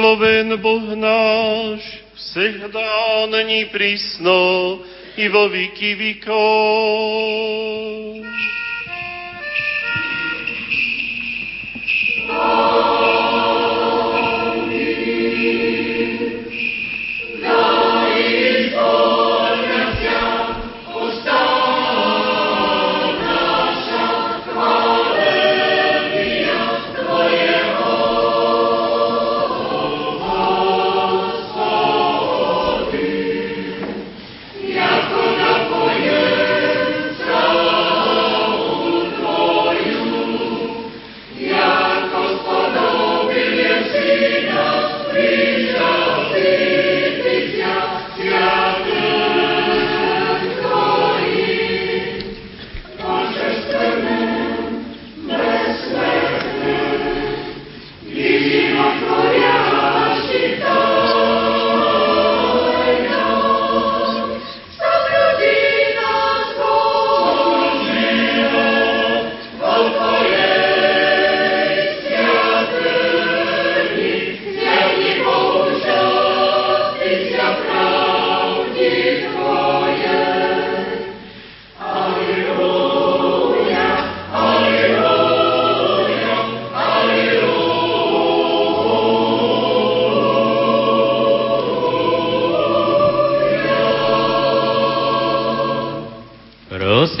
Blahosloven 0.00 0.56
Boh 0.56 0.96
náš, 0.96 2.00
всегда 2.14 3.26
není 3.28 3.64
prísno 3.64 4.80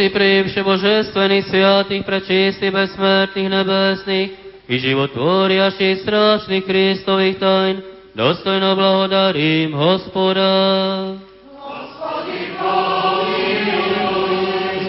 I 0.01 0.09
vo 0.09 0.09
výky 0.09 0.09
výkon. 0.09 0.09
Prosti 0.09 0.17
pri 0.17 0.49
všebožestvených 0.49 1.45
sviatých, 1.45 2.01
prečistých, 2.01 2.73
bezsmrtných, 2.73 3.49
nebesných 3.53 4.29
i 4.65 4.75
životvoriaších 4.81 6.01
strašných 6.01 6.65
Kristových 6.65 7.37
tajn, 7.37 7.75
dostojno 8.17 8.73
blahodarím 8.73 9.77
Hospoda. 9.77 11.21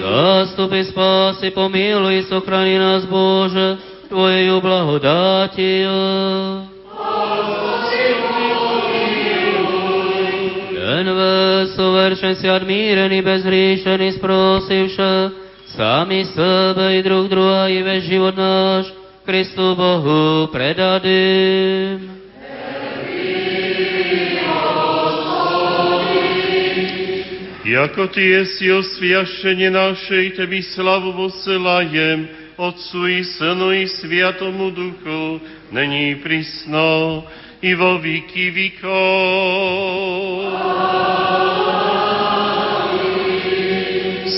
Zastupy 0.01 0.81
spásy, 0.89 1.53
pomiluj, 1.53 2.33
sochrani 2.33 2.81
nás 2.81 3.05
Bože, 3.05 3.77
Tvojou 4.09 4.65
blahodátiu. 11.05 11.67
Ten 11.67 11.69
soveršen 11.77 12.35
si 12.37 12.49
admírený, 12.51 13.23
bezhříšený, 13.23 14.13
sprosivše, 14.13 15.31
sami 15.67 16.25
sebe 16.25 16.99
i 16.99 17.03
druh 17.03 17.29
druha 17.29 17.69
i 17.69 17.83
ve 17.83 18.01
život 18.01 18.37
náš, 18.37 18.93
Kristu 19.25 19.75
Bohu 19.75 20.47
predadým. 20.53 22.23
Jako 27.65 28.07
Ty 28.07 28.23
jesi 28.23 28.73
osvijašenje 28.73 29.71
naše 29.71 30.25
i 30.25 30.31
Tebi 30.31 30.63
slavu 30.63 31.13
poselajem, 31.13 32.29
Otcu 32.57 33.09
i 33.09 33.25
Synu 33.25 33.73
i 33.73 33.89
Sviatomu 33.89 34.71
Duchu, 34.71 35.41
není 35.73 36.15
prisno 36.15 37.25
i 37.62 37.76
vo 37.76 37.98
výky 37.98 38.52
výkon. 38.52 38.88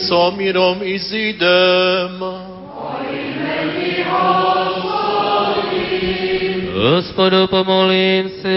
So 0.07 0.31
mirom 0.31 0.83
izidem. 0.83 2.19
Господу 6.79 7.47
помолимся. 7.47 8.49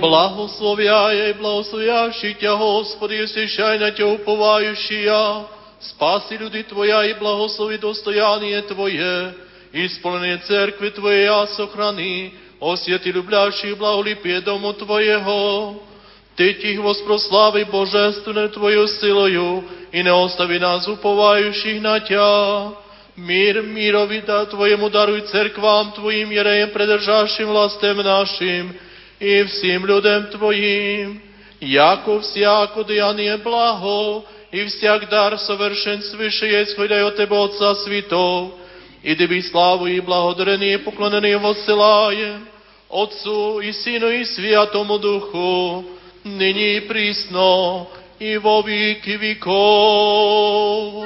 Благословяй 0.00 1.30
и 1.30 1.32
благословящий 1.32 2.34
Тя, 2.34 2.54
Господи, 2.54 3.14
освящай 3.14 3.78
на 3.78 3.90
Тя 3.90 4.06
уповающия, 4.06 5.44
спаси 5.80 6.36
люди 6.36 6.62
Твоя 6.62 7.04
и 7.06 7.14
благослови 7.14 7.78
достояние 7.78 8.62
Твое, 8.62 9.34
исполнение 9.72 10.38
церкви 10.38 10.90
Твоя 10.90 11.46
сохрани, 11.48 12.34
освети 12.60 13.12
люблящих 13.12 13.76
благолепие 13.76 14.40
дому 14.40 14.72
Твоего. 14.72 15.82
Ты 16.36 16.54
тих 16.54 16.80
воспрослави 16.80 17.64
божественную 17.64 18.50
Твою 18.50 18.86
силою 18.88 19.64
и 19.92 20.02
не 20.02 20.12
остави 20.12 20.58
нас 20.58 20.86
уповающих 20.86 21.80
на 21.80 22.00
Тя. 22.00 22.72
Мир 23.16 23.62
мирови 23.62 24.20
да 24.20 24.44
Твоему 24.44 24.90
даруй 24.90 25.22
церквам 25.22 25.92
Твоим, 25.92 26.30
ереем, 26.30 26.70
предержавшим 26.70 27.46
властем 27.48 27.96
нашим, 27.96 28.74
и 29.20 29.42
всім 29.42 29.86
людям 29.86 30.26
Твоїм, 30.26 31.20
яко 31.60 32.18
всяко 32.18 32.82
деяние 32.82 33.36
благо, 33.36 34.22
и 34.52 34.64
всяк 34.66 35.08
дар 35.08 35.38
совершен 35.38 36.02
свыше 36.02 36.46
есть, 36.46 36.74
хваляй 36.74 37.02
от 37.02 37.16
Тебе, 37.16 37.36
Отца 37.36 37.74
Святов, 37.74 38.52
и 39.02 39.14
Тебе 39.14 39.42
славу 39.42 39.86
и 39.86 40.00
благодарение 40.00 40.78
поклонение 40.78 41.38
воссылаем, 41.38 42.46
Отцу 42.90 43.60
и 43.60 43.72
Сыну 43.72 44.10
и 44.10 44.24
Святому 44.24 44.98
Духу, 44.98 45.84
ныне 46.24 46.78
и 46.78 46.80
присно, 46.80 47.86
и 48.18 48.36
во 48.38 48.62
веки 48.62 49.10
веков. 49.10 51.04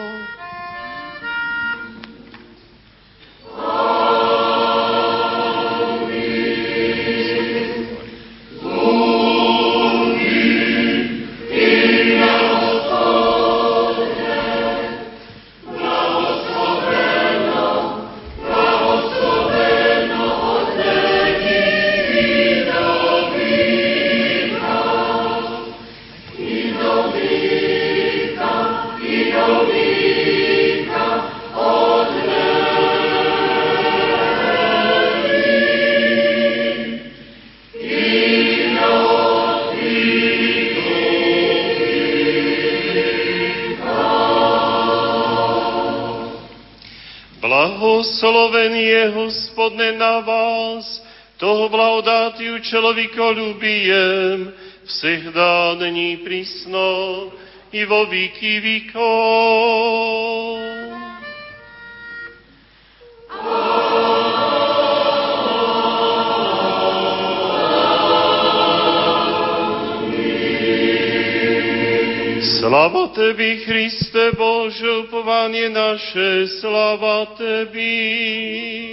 je 48.65 49.11
Господне 49.11 49.93
на 49.93 50.21
вас, 50.21 51.03
toho 51.39 51.69
blahodátiu 51.69 52.61
človekolúbiem, 52.61 54.53
всегда 54.85 55.75
ныне 55.77 56.19
присно 56.19 57.33
и 57.73 57.85
во 57.85 58.05
веки 58.05 58.61
веков. 58.61 60.24
Слава 72.85 73.09
Теbi, 73.15 73.65
Христе 73.65 74.33
Боже, 74.37 74.91
упование 74.99 75.71
наше, 75.71 76.47
слава 76.61 77.27
Теbi. 77.39 78.91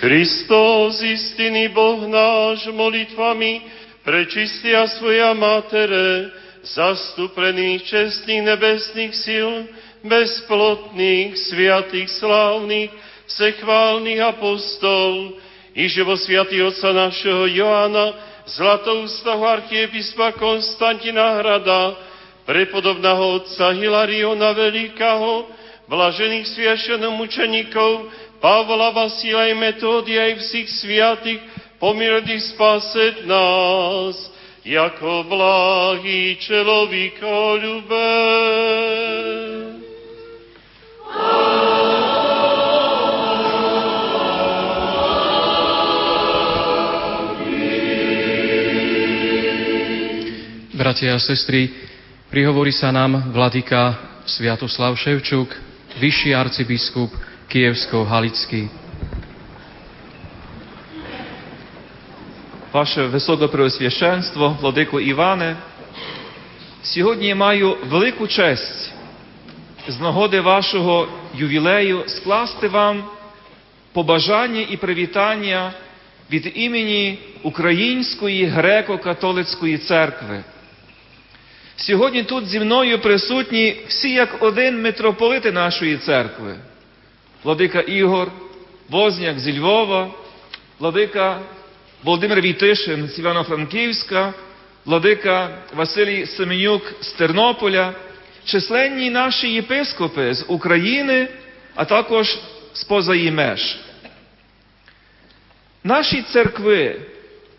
Hristos, 0.00 1.04
istiny 1.04 1.68
Boh 1.68 2.08
náš, 2.08 2.72
molitvami 2.72 3.68
prečistia 4.00 4.88
svoja 4.96 5.36
matere, 5.36 6.32
zastúpených 6.64 7.84
čestných 7.84 8.48
nebesných 8.48 9.12
síl, 9.12 9.68
bezplotných, 10.00 11.36
sviatých, 11.36 12.08
slávnych, 12.16 12.88
sechválnych 13.28 14.24
apostol, 14.24 15.36
i 15.76 15.84
živo 15.84 16.16
sviatý 16.16 16.64
otca 16.64 16.96
našeho 16.96 17.44
Joána, 17.52 18.16
zlatoustahu 18.48 19.44
archiepispa 19.44 20.32
Konstantina 20.32 21.44
Hrada, 21.44 21.92
prepodobného 22.48 23.44
otca 23.44 23.76
Hilariona 23.76 24.56
Veľkého, 24.56 25.60
blažených 25.92 26.48
sviašených 26.56 27.68
Pavla 28.40 28.90
Vasila 28.90 29.52
i 29.52 29.54
Metódia 29.54 30.32
i 30.32 30.40
všich 30.40 30.72
sviatých, 30.72 31.40
pomilných 31.76 32.42
spaset 32.42 33.28
nás, 33.28 34.32
jako 34.64 35.24
blahý 35.28 36.36
člověkolube. 36.40 38.08
Bratia 50.80 51.12
a 51.12 51.20
sestry, 51.20 51.68
prihovorí 52.32 52.72
sa 52.72 52.88
nám 52.88 53.36
vladyka 53.36 54.00
Sviatoslav 54.24 54.96
Ševčuk, 54.96 55.52
vyšší 56.00 56.32
arcibiskup 56.32 57.12
Kievsko-Halický. 57.50 58.68
Ваше 62.72 63.06
Високопреосвященство, 63.06 64.56
Владико 64.60 65.00
Іване, 65.00 65.56
сьогодні 66.82 67.34
маю 67.34 67.76
велику 67.84 68.26
честь 68.26 68.92
з 69.88 70.00
нагоди 70.00 70.40
вашого 70.40 71.08
ювілею 71.34 72.04
скласти 72.06 72.68
вам 72.68 73.04
побажання 73.92 74.66
і 74.70 74.76
привітання 74.76 75.72
від 76.30 76.52
імені 76.54 77.18
Української 77.42 78.46
греко-католицької 78.46 79.78
церкви. 79.78 80.44
Сьогодні 81.76 82.22
тут 82.22 82.46
зі 82.46 82.60
мною 82.60 82.98
присутні 82.98 83.76
всі 83.88 84.10
як 84.10 84.42
один 84.42 84.82
митрополити 84.82 85.52
нашої 85.52 85.96
церкви. 85.96 86.56
Владика 87.44 87.80
Ігор, 87.80 88.32
Возняк 88.88 89.38
зі 89.38 89.58
Львова, 89.58 90.10
Владика 90.78 91.40
Володимир 92.02 92.40
Війтишин 92.40 93.08
з 93.08 93.18
Івано-Франківська, 93.18 94.34
владика 94.84 95.58
Василій 95.74 96.26
Семенюк 96.26 96.82
з 97.00 97.12
Тернополя, 97.12 97.94
численні 98.44 99.10
наші 99.10 99.48
єпископи 99.48 100.34
з 100.34 100.44
України, 100.48 101.28
а 101.74 101.84
також 101.84 102.38
з-поза 102.72 103.14
її 103.14 103.30
меж. 103.30 103.78
Наші 105.84 106.22
церкви 106.22 107.00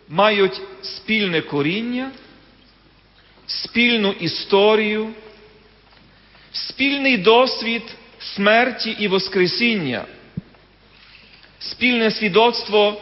мають 0.08 0.60
спільне 0.82 1.40
коріння, 1.40 2.10
спільну 3.46 4.12
історію, 4.12 5.08
спільний 6.52 7.16
досвід 7.16 7.82
смерті 8.22 8.96
і 8.98 9.08
Воскресіння, 9.08 10.04
спільне 11.58 12.10
свідоцтво 12.10 13.00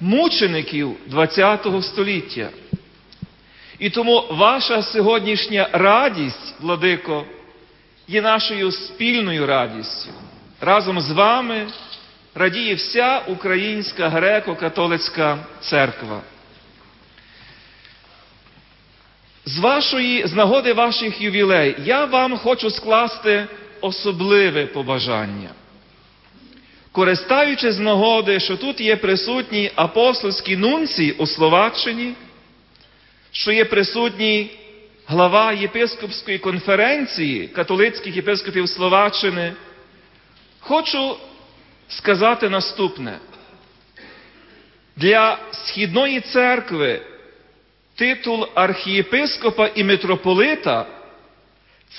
мучеників 0.00 0.96
ХХ 1.12 1.82
століття. 1.82 2.48
І 3.78 3.90
тому 3.90 4.24
ваша 4.30 4.82
сьогоднішня 4.82 5.68
радість, 5.72 6.54
владико, 6.60 7.24
є 8.08 8.22
нашою 8.22 8.72
спільною 8.72 9.46
радістю. 9.46 10.10
Разом 10.60 11.00
з 11.00 11.10
вами 11.10 11.66
радіє 12.34 12.74
вся 12.74 13.18
українська 13.18 14.08
греко-католицька 14.08 15.38
церква. 15.60 16.20
З 19.46 19.58
вашої, 19.58 20.26
з 20.26 20.32
нагоди 20.32 20.72
ваших 20.72 21.20
ювілей, 21.20 21.76
я 21.84 22.04
вам 22.04 22.36
хочу 22.36 22.70
скласти 22.70 23.46
особливе 23.84 24.66
побажання. 24.66 25.50
Користаючись 26.92 27.74
з 27.74 27.78
нагоди, 27.78 28.40
що 28.40 28.56
тут 28.56 28.80
є 28.80 28.96
присутній 28.96 29.70
апостольський 29.74 30.56
нунцій 30.56 31.14
у 31.18 31.26
Словаччині, 31.26 32.14
що 33.32 33.52
є 33.52 33.64
присутній 33.64 34.50
глава 35.06 35.52
єпископської 35.52 36.38
конференції 36.38 37.48
католицьких 37.48 38.16
єпископів 38.16 38.68
Словаччини, 38.68 39.52
хочу 40.60 41.16
сказати 41.88 42.48
наступне. 42.48 43.18
Для 44.96 45.38
Східної 45.52 46.20
церкви 46.20 47.00
титул 47.94 48.46
архієпископа 48.54 49.66
і 49.74 49.84
митрополита 49.84 50.86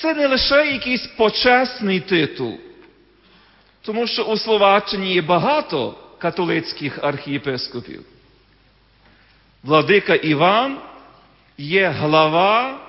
це 0.02 0.14
не 0.14 0.28
лише 0.28 0.72
якийсь 0.72 1.08
почесний 1.08 2.00
титул, 2.00 2.58
тому 3.82 4.08
що 4.08 4.24
у 4.24 4.38
Словаччині 4.38 5.14
є 5.14 5.22
багато 5.22 5.96
католицьких 6.18 7.00
архієпископів. 7.04 8.02
Владика 9.64 10.16
Іван 10.16 10.78
є 11.58 11.88
глава 11.88 12.80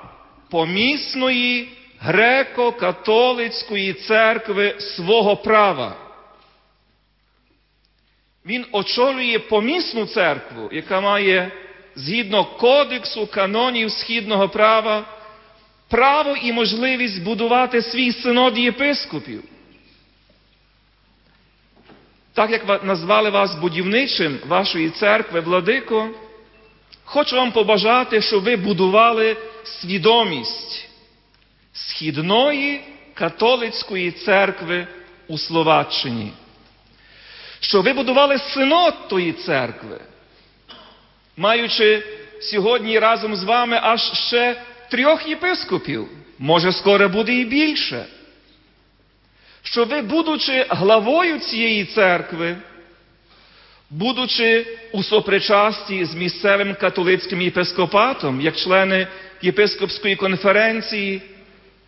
помісної 0.51 1.69
греко-католицької 2.05 4.07
церкви 4.07 4.81
свого 4.81 5.37
права. 5.37 5.97
Він 8.47 8.67
очолює 8.73 9.39
помісну 9.39 10.07
церкву, 10.07 10.69
яка 10.73 11.01
має 11.01 11.53
згідно 11.95 12.45
кодексу 12.45 13.27
канонів 13.27 13.91
східного 13.91 14.49
права 14.49 15.16
право 15.89 16.37
і 16.37 16.53
можливість 16.53 17.23
будувати 17.23 17.83
свій 17.83 18.13
синод 18.13 18.59
єпископів. 18.59 19.43
Так 22.33 22.51
як 22.51 22.85
назвали 22.85 23.31
вас 23.31 23.55
будівничим 23.55 24.39
вашої 24.47 24.91
церкви, 24.91 25.41
владико, 25.41 26.09
хочу 27.05 27.37
вам 27.37 27.53
побажати, 27.53 28.21
щоб 28.21 28.43
ви 28.45 28.57
будували 28.57 29.37
свідомість 29.65 30.89
східної 31.73 32.81
католицької 33.15 34.11
церкви 34.11 34.87
у 35.29 35.39
Словаччині. 35.39 36.33
Щоб 37.61 37.85
ви 37.85 37.93
будували 37.93 38.39
синод 38.39 39.09
тої 39.09 39.33
церкви, 39.33 40.01
маючи 41.37 42.03
сьогодні 42.41 42.99
разом 42.99 43.37
з 43.37 43.45
вами 43.45 43.81
аж 43.83 44.13
ще 44.13 44.63
трьох 44.91 45.29
єпископів, 45.29 46.09
може 46.39 46.73
скоро 46.73 47.09
буде 47.09 47.35
і 47.35 47.45
більше. 47.45 48.07
що 49.63 49.85
ви, 49.85 50.03
будучи 50.03 50.67
главою 50.69 51.39
цієї 51.39 51.85
церкви, 51.85 52.57
будучи 53.91 54.67
у 54.93 55.03
сопричасті 55.03 56.05
з 56.05 56.15
місцевим 56.15 56.75
католицьким 56.75 57.43
єпископатом, 57.43 58.41
як 58.41 58.57
члени 58.57 59.07
єпископської 59.43 60.17
конференції, 60.17 61.23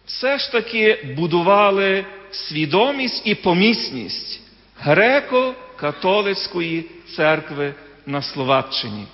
все 0.07 0.39
ж 0.39 0.53
таки 0.53 1.15
будували 1.16 2.05
свідомість 2.31 3.23
і 3.25 3.35
помісність 3.35 4.41
греко-католицької 4.85 6.85
церкви 7.16 7.75
на 8.07 8.23
Словаччині. 8.23 9.07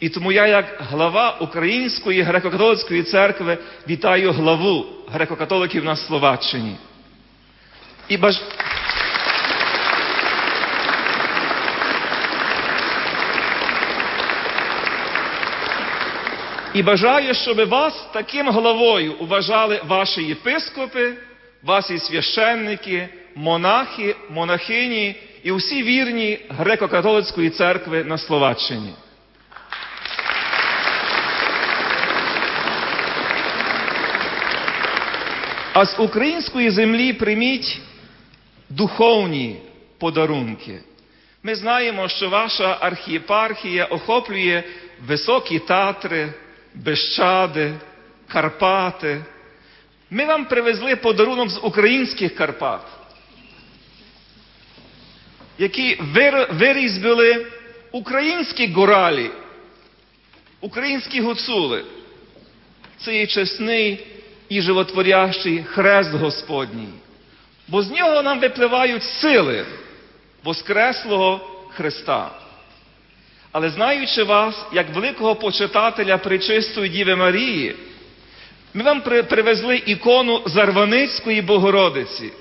І 0.00 0.08
тому 0.08 0.32
я, 0.32 0.46
як 0.46 0.64
глава 0.90 1.36
Української 1.40 2.22
греко-католицької 2.22 3.02
церкви, 3.02 3.58
вітаю 3.88 4.32
главу 4.32 4.86
греко-католиків 5.14 5.84
на 5.84 5.96
Словаччині. 5.96 6.76
І 8.08 8.16
баж... 8.16 8.40
І 16.74 16.82
бажаю, 16.82 17.34
щоб 17.34 17.68
вас 17.68 18.06
таким 18.12 18.50
главою 18.50 19.12
уважали 19.12 19.80
ваші 19.86 20.22
єпископи, 20.22 21.12
ваші 21.62 21.98
священники, 21.98 23.08
монахи, 23.34 24.16
монахині 24.30 25.16
і 25.42 25.52
усі 25.52 25.82
вірні 25.82 26.38
греко-католицької 26.58 27.50
церкви 27.50 28.04
на 28.04 28.18
Словаччині. 28.18 28.94
А 35.72 35.86
з 35.86 35.98
української 35.98 36.70
землі 36.70 37.12
прийміть 37.12 37.80
духовні 38.68 39.56
подарунки. 39.98 40.80
Ми 41.42 41.54
знаємо, 41.54 42.08
що 42.08 42.28
ваша 42.28 42.78
архієпархія 42.80 43.84
охоплює 43.84 44.62
високі 45.06 45.58
татри, 45.58 46.32
Бещади, 46.74 47.74
Карпати. 48.28 49.24
Ми 50.10 50.24
вам 50.24 50.44
привезли 50.44 50.96
подарунок 50.96 51.50
з 51.50 51.58
українських 51.62 52.34
Карпат, 52.34 52.86
які 55.58 55.98
вирізбили 56.50 57.46
українські 57.92 58.72
горалі, 58.72 59.30
українські 60.60 61.20
гуцули. 61.20 61.84
Це 62.98 63.16
є 63.16 63.26
чесний 63.26 64.09
і 64.50 64.60
животворящий 64.62 65.64
хрест 65.64 66.10
Господній. 66.10 66.88
Бо 67.68 67.82
з 67.82 67.90
нього 67.90 68.22
нам 68.22 68.40
випливають 68.40 69.04
сили 69.04 69.66
Воскреслого 70.44 71.40
Христа. 71.70 72.30
Але 73.52 73.70
знаючи 73.70 74.22
вас, 74.22 74.66
як 74.72 74.94
великого 74.94 75.34
почитателя 75.34 76.18
Пречистої 76.18 76.88
Діви 76.88 77.16
Марії, 77.16 77.76
ми 78.74 78.82
вам 78.82 79.00
привезли 79.28 79.82
ікону 79.86 80.42
Зарваницької 80.46 81.42
Богородиці 81.42 82.32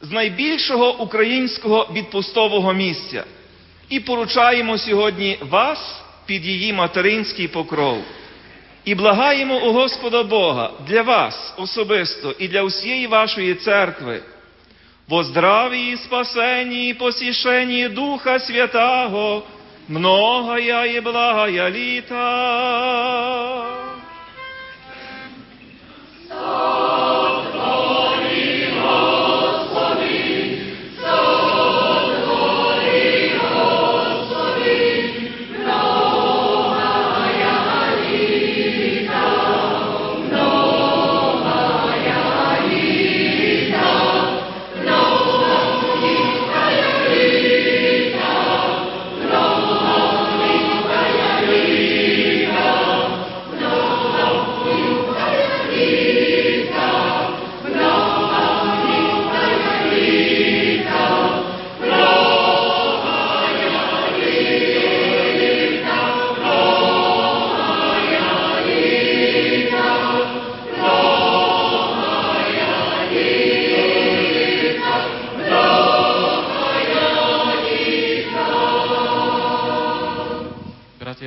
з 0.00 0.10
найбільшого 0.10 0.98
українського 0.98 1.88
відпустового 1.92 2.72
місця 2.72 3.24
і 3.88 4.00
поручаємо 4.00 4.78
сьогодні 4.78 5.38
вас 5.40 6.02
під 6.26 6.46
її 6.46 6.72
материнський 6.72 7.48
покров. 7.48 8.04
І 8.84 8.94
благаємо 8.94 9.56
у 9.56 9.72
Господа 9.72 10.22
Бога 10.22 10.70
для 10.86 11.02
вас 11.02 11.54
особисто 11.56 12.34
і 12.38 12.48
для 12.48 12.62
усієї 12.62 13.06
вашої 13.06 13.54
церкви, 13.54 14.22
во 15.08 15.24
здравії, 15.24 15.96
спасенні 15.96 16.88
і 16.88 16.94
посішенні 16.94 17.88
Духа 17.88 18.38
Святого, 18.38 19.42
многая 19.88 20.86
і 20.86 21.00
благая 21.00 21.70
літа. 21.70 22.24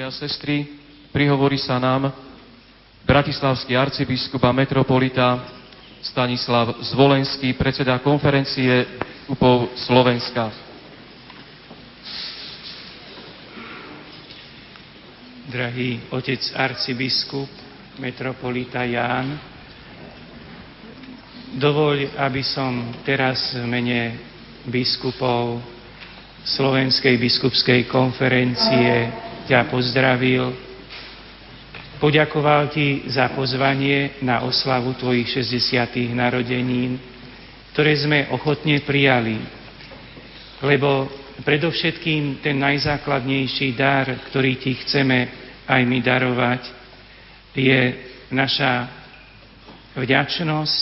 A 0.07 0.11
sestry, 0.11 0.63
prihovorí 1.11 1.59
sa 1.59 1.75
nám 1.75 2.07
bratislavský 3.03 3.75
arcibiskup 3.75 4.39
a 4.39 4.55
metropolita 4.55 5.43
Stanislav 5.99 6.79
Zvolenský, 6.79 7.51
predseda 7.59 7.99
konferencie 7.99 8.87
biskupov 9.27 9.75
Slovenska. 9.75 10.47
Drahý 15.51 15.99
otec 16.15 16.39
arcibiskup, 16.55 17.51
metropolita 17.99 18.87
Ján, 18.87 19.35
dovoľ, 21.59 22.15
aby 22.15 22.43
som 22.47 22.95
teraz 23.03 23.59
v 23.59 23.67
mene 23.67 24.15
biskupov 24.71 25.59
Slovenskej 26.47 27.19
biskupskej 27.19 27.91
konferencie 27.91 29.26
ťa 29.47 29.71
pozdravil, 29.71 30.51
poďakoval 32.03 32.67
ti 32.69 33.07
za 33.07 33.31
pozvanie 33.31 34.19
na 34.21 34.43
oslavu 34.43 34.93
tvojich 34.99 35.31
60. 35.39 36.11
narodenín, 36.11 36.99
ktoré 37.71 37.95
sme 37.95 38.27
ochotne 38.35 38.83
prijali, 38.83 39.39
lebo 40.61 41.07
predovšetkým 41.47 42.43
ten 42.43 42.59
najzákladnejší 42.59 43.77
dar, 43.77 44.09
ktorý 44.29 44.59
ti 44.59 44.75
chceme 44.83 45.29
aj 45.63 45.81
my 45.85 45.99
darovať, 46.03 46.61
je 47.57 47.81
naša 48.29 48.85
vďačnosť 49.97 50.77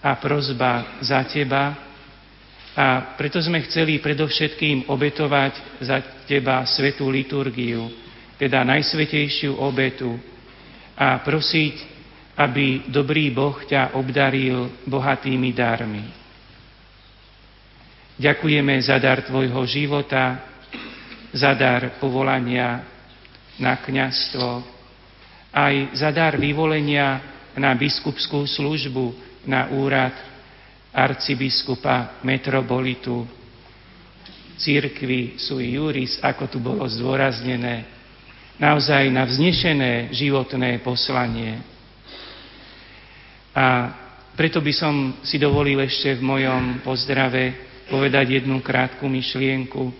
a 0.00 0.10
prozba 0.16 1.00
za 1.04 1.20
teba. 1.28 1.76
A 2.74 3.14
preto 3.14 3.38
sme 3.38 3.62
chceli 3.68 4.02
predovšetkým 4.02 4.90
obetovať 4.90 5.84
za 5.84 6.02
teba 6.26 6.66
svetú 6.66 7.06
liturgiu, 7.06 8.03
teda 8.38 8.66
najsvetejšiu 8.66 9.58
obetu 9.58 10.14
a 10.94 11.18
prosiť, 11.22 11.74
aby 12.34 12.90
dobrý 12.90 13.30
Boh 13.30 13.54
ťa 13.62 13.94
obdaril 13.94 14.84
bohatými 14.86 15.50
darmi. 15.54 16.04
Ďakujeme 18.14 18.74
za 18.82 18.98
dar 19.02 19.22
tvojho 19.26 19.62
života, 19.66 20.38
za 21.34 21.50
dar 21.54 21.98
povolania 21.98 22.86
na 23.58 23.74
kňastvo, 23.78 24.62
aj 25.54 25.74
za 25.98 26.10
dar 26.10 26.38
vyvolenia 26.38 27.22
na 27.54 27.74
biskupskú 27.74 28.46
službu, 28.46 29.34
na 29.46 29.68
úrad 29.76 30.14
arcibiskupa 30.94 32.22
metropolitu 32.24 33.26
církvy 34.56 35.36
sui 35.36 35.74
juris, 35.74 36.16
ako 36.22 36.44
tu 36.46 36.58
bolo 36.62 36.86
zdôraznené, 36.86 37.93
naozaj 38.58 39.10
na 39.10 39.26
vznešené 39.26 40.14
životné 40.14 40.78
poslanie. 40.82 41.58
A 43.54 43.90
preto 44.34 44.58
by 44.58 44.72
som 44.74 44.94
si 45.22 45.38
dovolil 45.38 45.78
ešte 45.82 46.18
v 46.18 46.22
mojom 46.26 46.82
pozdrave 46.82 47.54
povedať 47.86 48.42
jednu 48.42 48.58
krátku 48.58 49.06
myšlienku 49.06 49.94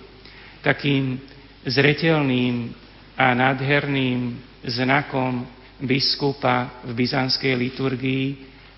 takým 0.64 1.20
zretelným 1.62 2.72
a 3.14 3.30
nádherným 3.36 4.34
znakom 4.64 5.46
biskupa 5.78 6.82
v 6.82 6.90
byzantskej 6.96 7.54
liturgii 7.54 8.26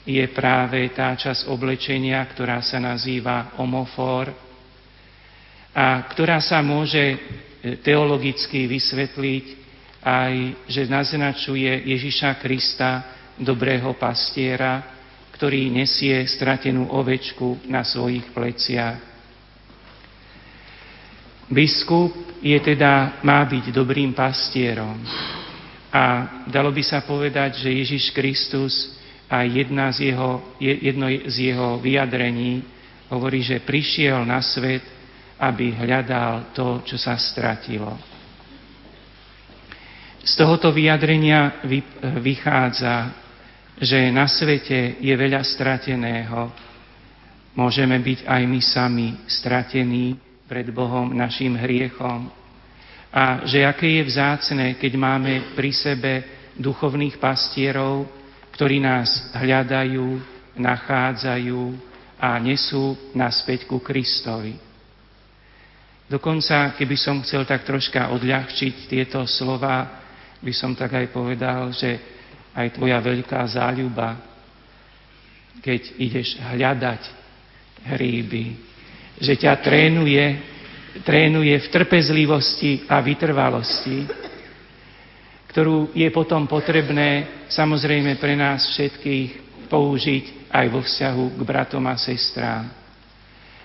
je 0.07 0.25
práve 0.31 0.87
tá 0.95 1.15
časť 1.19 1.51
oblečenia, 1.51 2.23
ktorá 2.31 2.63
sa 2.63 2.79
nazýva 2.79 3.57
omofor 3.59 4.31
a 5.75 6.05
ktorá 6.11 6.39
sa 6.39 6.63
môže 6.63 7.19
teologicky 7.83 8.71
vysvetliť 8.71 9.66
aj, 10.07 10.35
že 10.71 10.87
naznačuje 10.87 11.83
Ježiša 11.91 12.39
Krista, 12.39 13.17
dobrého 13.37 13.93
pastiera, 13.99 14.95
ktorý 15.35 15.69
nesie 15.69 16.25
stratenú 16.25 16.89
ovečku 16.89 17.69
na 17.69 17.85
svojich 17.85 18.33
pleciach. 18.33 18.97
Biskup 21.51 22.41
je 22.41 22.57
teda, 22.59 23.21
má 23.23 23.45
byť 23.45 23.71
dobrým 23.71 24.17
pastierom. 24.17 24.97
A 25.93 26.03
dalo 26.49 26.73
by 26.73 26.83
sa 26.83 27.05
povedať, 27.05 27.63
že 27.63 27.77
Ježiš 27.77 28.11
Kristus 28.11 28.97
a 29.29 29.45
jedna 29.45 29.93
z 29.93 30.13
jeho, 30.13 30.57
jedno 30.59 31.07
z 31.29 31.53
jeho 31.53 31.79
vyjadrení 31.79 32.65
hovorí, 33.13 33.45
že 33.45 33.63
prišiel 33.63 34.25
na 34.27 34.43
svet, 34.43 34.83
aby 35.37 35.77
hľadal 35.77 36.57
to, 36.57 36.83
čo 36.89 36.97
sa 36.97 37.15
stratilo. 37.21 38.16
Z 40.27 40.43
tohoto 40.43 40.75
vyjadrenia 40.75 41.63
vychádza, 42.19 43.15
že 43.79 44.11
na 44.11 44.27
svete 44.27 44.99
je 44.99 45.15
veľa 45.15 45.39
strateného. 45.47 46.51
Môžeme 47.55 47.95
byť 48.03 48.27
aj 48.27 48.43
my 48.43 48.61
sami 48.61 49.09
stratení 49.31 50.19
pred 50.51 50.67
Bohom 50.75 51.15
našim 51.15 51.55
hriechom. 51.55 52.27
A 53.15 53.47
že 53.47 53.63
aké 53.63 53.87
je 53.87 54.03
vzácne, 54.03 54.75
keď 54.75 54.93
máme 54.99 55.55
pri 55.55 55.71
sebe 55.71 56.13
duchovných 56.59 57.23
pastierov, 57.23 58.11
ktorí 58.59 58.83
nás 58.83 59.31
hľadajú, 59.31 60.21
nachádzajú 60.59 61.63
a 62.19 62.35
nesú 62.43 62.99
naspäť 63.15 63.71
ku 63.71 63.79
Kristovi. 63.79 64.59
Dokonca, 66.11 66.75
keby 66.75 66.97
som 66.99 67.23
chcel 67.23 67.47
tak 67.47 67.63
troška 67.63 68.11
odľahčiť 68.11 68.91
tieto 68.91 69.23
slova, 69.23 70.06
by 70.41 70.53
som 70.53 70.77
tak 70.77 70.93
aj 70.97 71.07
povedal, 71.13 71.73
že 71.73 71.97
aj 72.57 72.77
tvoja 72.77 72.99
veľká 73.01 73.41
záľuba, 73.49 74.17
keď 75.61 75.81
ideš 76.01 76.41
hľadať 76.41 77.03
hríby, 77.85 78.57
že 79.21 79.37
ťa 79.37 79.61
trénuje, 79.61 80.25
trénuje 81.05 81.55
v 81.57 81.71
trpezlivosti 81.73 82.89
a 82.89 83.01
vytrvalosti, 83.01 84.09
ktorú 85.53 85.97
je 85.97 86.09
potom 86.13 86.45
potrebné 86.45 87.45
samozrejme 87.49 88.21
pre 88.21 88.37
nás 88.37 88.73
všetkých 88.77 89.47
použiť 89.73 90.53
aj 90.53 90.67
vo 90.69 90.81
vzťahu 90.85 91.25
k 91.37 91.41
bratom 91.45 91.85
a 91.89 91.97
sestrám. 91.97 92.69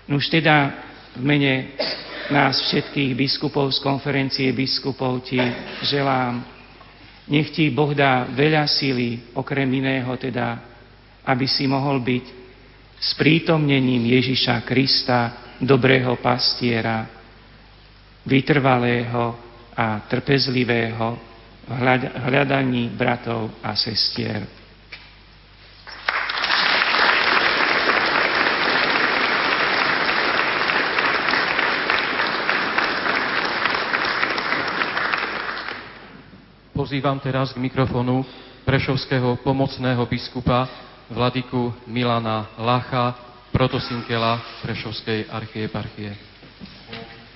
No 0.08 0.19
už 0.19 0.32
teda 0.32 0.72
v 1.16 1.24
mene 1.24 1.75
nás 2.32 2.64
všetkých 2.64 3.11
biskupov 3.11 3.75
z 3.75 3.83
konferencie 3.83 4.48
biskupov 4.56 5.27
ti 5.27 5.40
želám 5.83 6.60
nech 7.30 7.53
ti 7.53 7.69
Boh 7.69 7.93
dá 7.93 8.25
veľa 8.30 8.66
síly, 8.66 9.33
okrem 9.38 9.67
iného 9.69 10.09
teda, 10.17 10.58
aby 11.25 11.45
si 11.45 11.69
mohol 11.69 12.01
byť 12.01 12.25
s 13.01 13.17
prítomnením 13.17 14.06
Ježiša 14.14 14.61
Krista, 14.66 15.19
dobrého 15.61 16.17
pastiera, 16.17 17.06
vytrvalého 18.25 19.38
a 19.77 20.06
trpezlivého 20.06 21.08
v 21.66 21.72
hľadaní 22.25 22.90
bratov 22.93 23.61
a 23.61 23.77
sestier. 23.77 24.60
Pozývam 36.82 37.22
teraz 37.22 37.53
k 37.53 37.61
mikrofonu 37.61 38.26
prešovského 38.66 39.38
pomocného 39.45 40.01
biskupa 40.10 40.66
vladiku 41.14 41.69
Milana 41.85 42.58
Lacha, 42.58 43.14
protosinkela 43.53 44.42
Prešovskej 44.66 45.30
archieparchie. 45.30 46.10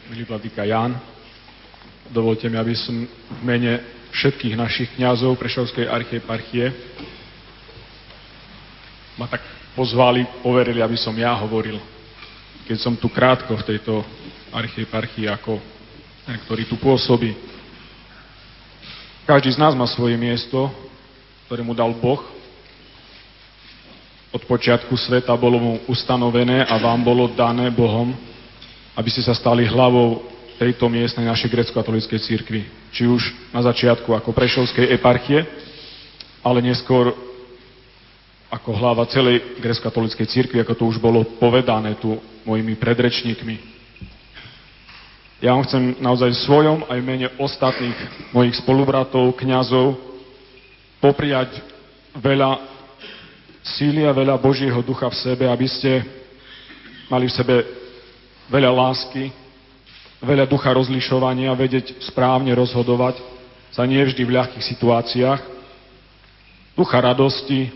Milý 0.10 0.26
vladyka 0.26 0.66
Jan, 0.66 0.98
dovolte 2.10 2.50
mi, 2.50 2.58
aby 2.58 2.74
som 2.74 3.06
v 3.06 3.42
mene 3.46 3.86
všetkých 4.18 4.58
našich 4.58 4.90
kňazov 4.98 5.38
Prešovskej 5.38 5.94
archieparchie 5.94 6.74
ma 9.14 9.30
tak 9.30 9.46
pozvali, 9.78 10.26
poverili, 10.42 10.82
aby 10.82 10.98
som 10.98 11.14
ja 11.14 11.38
hovoril. 11.38 11.78
Keď 12.66 12.78
som 12.82 12.98
tu 12.98 13.14
krátko 13.14 13.54
v 13.62 13.78
tejto 13.78 14.02
archieparchii 14.50 15.30
ako 15.30 15.62
ten, 16.26 16.34
ktorý 16.50 16.66
tu 16.66 16.82
pôsobí, 16.82 17.54
každý 19.26 19.58
z 19.58 19.60
nás 19.60 19.74
má 19.74 19.90
svoje 19.90 20.14
miesto, 20.16 20.70
ktoré 21.50 21.66
mu 21.66 21.74
dal 21.74 21.92
Boh. 21.98 22.22
Od 24.30 24.44
počiatku 24.46 24.94
sveta 24.94 25.34
bolo 25.34 25.58
mu 25.58 25.74
ustanovené 25.90 26.62
a 26.62 26.78
vám 26.78 27.02
bolo 27.02 27.26
dané 27.34 27.74
Bohom, 27.74 28.14
aby 28.94 29.10
ste 29.10 29.26
sa 29.26 29.34
stali 29.34 29.66
hlavou 29.66 30.22
tejto 30.56 30.88
miestnej 30.88 31.26
našej 31.28 31.52
grecko-katolíckej 31.52 32.20
církvy. 32.22 32.62
Či 32.94 33.10
už 33.10 33.52
na 33.52 33.66
začiatku 33.66 34.14
ako 34.14 34.32
Prešovskej 34.32 34.94
eparchie, 34.94 35.44
ale 36.46 36.64
neskôr 36.64 37.12
ako 38.54 38.72
hlava 38.78 39.04
celej 39.10 39.58
grecko-katolíckej 39.60 40.28
církvy, 40.30 40.62
ako 40.62 40.74
to 40.78 40.84
už 40.86 40.98
bolo 41.02 41.26
povedané 41.42 41.98
tu 41.98 42.16
mojimi 42.46 42.78
predrečníkmi. 42.78 43.75
Ja 45.44 45.52
vám 45.52 45.68
chcem 45.68 46.00
naozaj 46.00 46.32
v 46.32 46.44
svojom 46.48 46.80
aj 46.88 47.00
mene 47.04 47.28
ostatných 47.36 47.98
mojich 48.32 48.56
spolubratov, 48.64 49.36
kňazov 49.36 50.00
popriať 51.04 51.60
veľa 52.16 52.64
síly 53.76 54.08
a 54.08 54.16
veľa 54.16 54.40
Božieho 54.40 54.80
ducha 54.80 55.12
v 55.12 55.20
sebe, 55.20 55.44
aby 55.44 55.68
ste 55.68 56.08
mali 57.12 57.28
v 57.28 57.36
sebe 57.36 57.56
veľa 58.48 58.72
lásky, 58.72 59.28
veľa 60.24 60.48
ducha 60.48 60.72
rozlišovania, 60.72 61.52
vedieť 61.52 62.00
správne 62.08 62.56
rozhodovať 62.56 63.20
sa 63.76 63.84
nie 63.84 64.00
vždy 64.00 64.24
v 64.24 64.36
ľahkých 64.40 64.64
situáciách, 64.64 65.42
ducha 66.80 66.98
radosti 67.04 67.68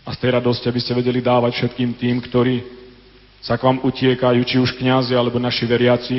a 0.00 0.16
z 0.16 0.18
tej 0.24 0.30
radosti, 0.40 0.64
aby 0.64 0.80
ste 0.80 0.96
vedeli 0.96 1.20
dávať 1.20 1.60
všetkým 1.60 1.92
tým, 1.92 2.24
ktorí 2.24 2.77
sa 3.42 3.54
k 3.54 3.64
vám 3.64 3.78
utiekajú, 3.86 4.40
či 4.42 4.56
už 4.58 4.74
kňazi 4.78 5.14
alebo 5.14 5.38
naši 5.38 5.64
veriaci, 5.66 6.16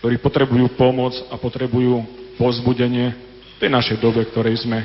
ktorí 0.00 0.16
potrebujú 0.20 0.72
pomoc 0.76 1.12
a 1.28 1.36
potrebujú 1.36 2.04
pozbudenie 2.40 3.12
v 3.56 3.56
tej 3.60 3.70
našej 3.72 3.96
dobe, 4.00 4.24
ktorej 4.28 4.64
sme. 4.64 4.84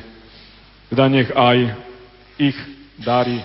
Teda 0.92 1.08
nech 1.08 1.32
aj 1.32 1.58
ich 2.40 2.58
dári 3.00 3.40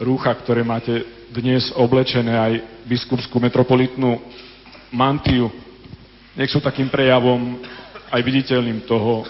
rúcha, 0.00 0.32
ktoré 0.36 0.60
máte 0.64 1.04
dnes 1.32 1.72
oblečené, 1.72 2.36
aj 2.36 2.52
biskupskú 2.84 3.40
metropolitnú 3.40 4.20
mantiu, 4.92 5.48
nech 6.36 6.52
sú 6.52 6.60
takým 6.60 6.92
prejavom 6.92 7.60
aj 8.12 8.20
viditeľným 8.20 8.84
toho, 8.84 9.24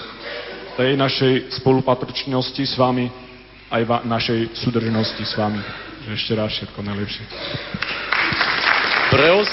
tej 0.75 0.97
našej 0.97 1.53
spolupatrčnosti 1.61 2.65
s 2.65 2.75
vami, 2.75 3.07
aj 3.69 3.83
va- 3.85 4.03
našej 4.03 4.57
súdržnosti 4.57 5.23
s 5.23 5.37
vami. 5.37 5.61
Ešte 6.03 6.35
raz 6.35 6.51
všetko 6.59 6.83
najlepšie. 6.83 7.25
Preos... 9.15 9.51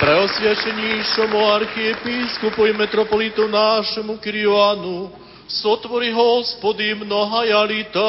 Preosvjašenejšomu 0.00 1.40
archiepiskupu 1.60 2.66
i 2.66 2.72
metropolitu 2.72 3.44
našemu 3.48 4.16
Kirijoanu, 4.16 5.12
sotvori 5.44 6.08
hospodi 6.08 6.94
mnoha 6.94 7.44
jalita. 7.44 8.08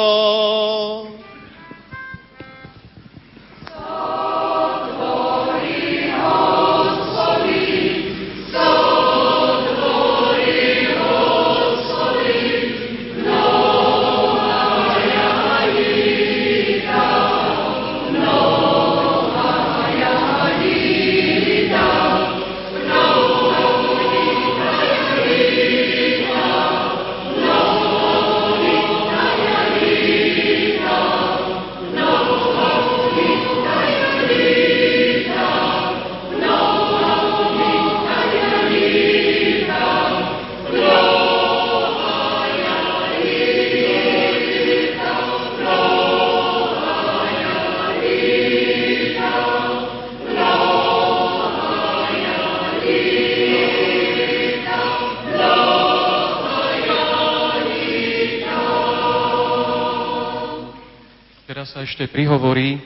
Prihovorí 62.12 62.76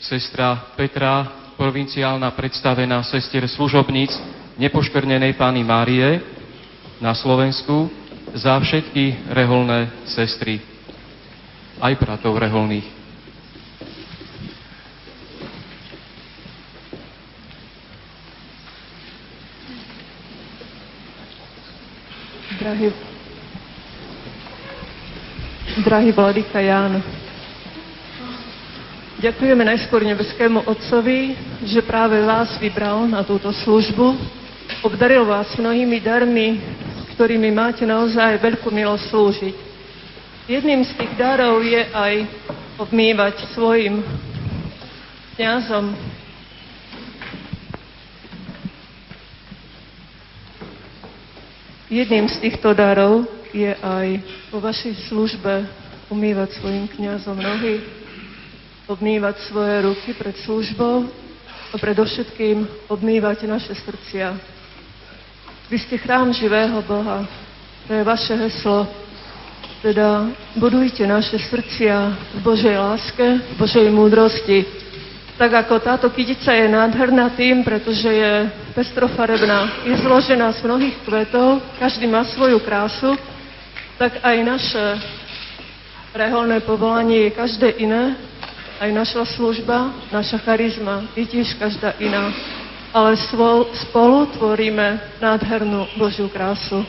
sestra 0.00 0.72
Petra, 0.74 1.28
provinciálna 1.60 2.32
predstavená 2.32 3.04
sestier 3.04 3.44
služobníc 3.44 4.16
nepoškvrnenej 4.56 5.36
Pány 5.36 5.62
Márie 5.62 6.24
na 6.98 7.12
Slovensku 7.12 7.92
za 8.32 8.56
všetky 8.56 9.28
reholné 9.28 9.92
sestry, 10.08 10.64
aj 11.78 11.92
bratov 12.00 12.40
reholných. 12.40 12.88
Drahý, 22.62 22.88
drahý 25.82 26.10
Vladyka 26.14 26.62
Ján, 26.62 27.02
ďakujeme 29.22 29.62
najskôr 29.62 30.02
nebeskému 30.02 30.66
Otcovi, 30.66 31.38
že 31.62 31.78
práve 31.86 32.18
vás 32.26 32.58
vybral 32.58 33.06
na 33.06 33.22
túto 33.22 33.54
službu, 33.54 34.18
obdaril 34.82 35.22
vás 35.22 35.54
mnohými 35.54 36.02
darmi, 36.02 36.58
ktorými 37.14 37.54
máte 37.54 37.86
naozaj 37.86 38.42
veľkú 38.42 38.74
milosť 38.74 39.14
slúžiť. 39.14 39.54
Jedným 40.50 40.82
z 40.82 40.98
tých 40.98 41.12
darov 41.14 41.62
je 41.62 41.86
aj 41.94 42.14
obmývať 42.82 43.46
svojim 43.54 44.02
kňazom. 45.38 45.94
Jedným 51.86 52.26
z 52.26 52.36
týchto 52.42 52.74
darov 52.74 53.22
je 53.54 53.70
aj 53.70 54.18
vo 54.50 54.58
vašej 54.58 55.06
službe 55.06 55.70
umývať 56.10 56.58
svojim 56.58 56.90
kňazom 56.90 57.38
nohy, 57.38 58.01
obmývať 58.92 59.48
svoje 59.48 59.74
ruky 59.88 60.12
pred 60.12 60.36
službou 60.44 61.08
a 61.72 61.76
predovšetkým 61.80 62.88
obmývať 62.92 63.48
naše 63.48 63.72
srdcia. 63.72 64.36
Vy 65.72 65.76
ste 65.80 65.96
chrám 65.96 66.36
živého 66.36 66.84
Boha. 66.84 67.24
To 67.88 67.96
je 67.96 68.04
vaše 68.04 68.36
heslo. 68.36 68.84
Teda 69.80 70.28
budujte 70.60 71.02
naše 71.08 71.40
srdcia 71.40 71.96
v 72.36 72.40
Božej 72.44 72.76
láske, 72.76 73.40
v 73.40 73.54
Božej 73.58 73.88
múdrosti, 73.90 74.62
tak 75.40 75.66
ako 75.66 75.80
táto 75.80 76.06
kytica 76.12 76.54
je 76.54 76.70
nádherná 76.70 77.32
tým, 77.34 77.64
pretože 77.64 78.06
je 78.06 78.46
pestrofarebná, 78.78 79.82
je 79.88 79.96
zložená 79.98 80.52
z 80.54 80.62
mnohých 80.62 80.96
kvetov, 81.02 81.58
každý 81.82 82.06
má 82.06 82.22
svoju 82.30 82.62
krásu, 82.62 83.16
tak 83.98 84.22
aj 84.22 84.36
naše 84.44 84.84
reholné 86.14 86.60
povolanie 86.62 87.26
je 87.26 87.30
každé 87.34 87.68
iné, 87.80 88.14
aj 88.80 88.90
naša 88.92 89.24
služba, 89.36 89.92
naša 90.12 90.38
charizma 90.40 91.04
je 91.16 91.26
tiež 91.26 91.56
každá 91.58 91.92
iná. 91.98 92.32
Ale 92.92 93.16
spolu 93.88 94.28
tvoríme 94.36 95.00
nádhernú 95.20 95.88
Božiu 95.96 96.28
krásu. 96.28 96.84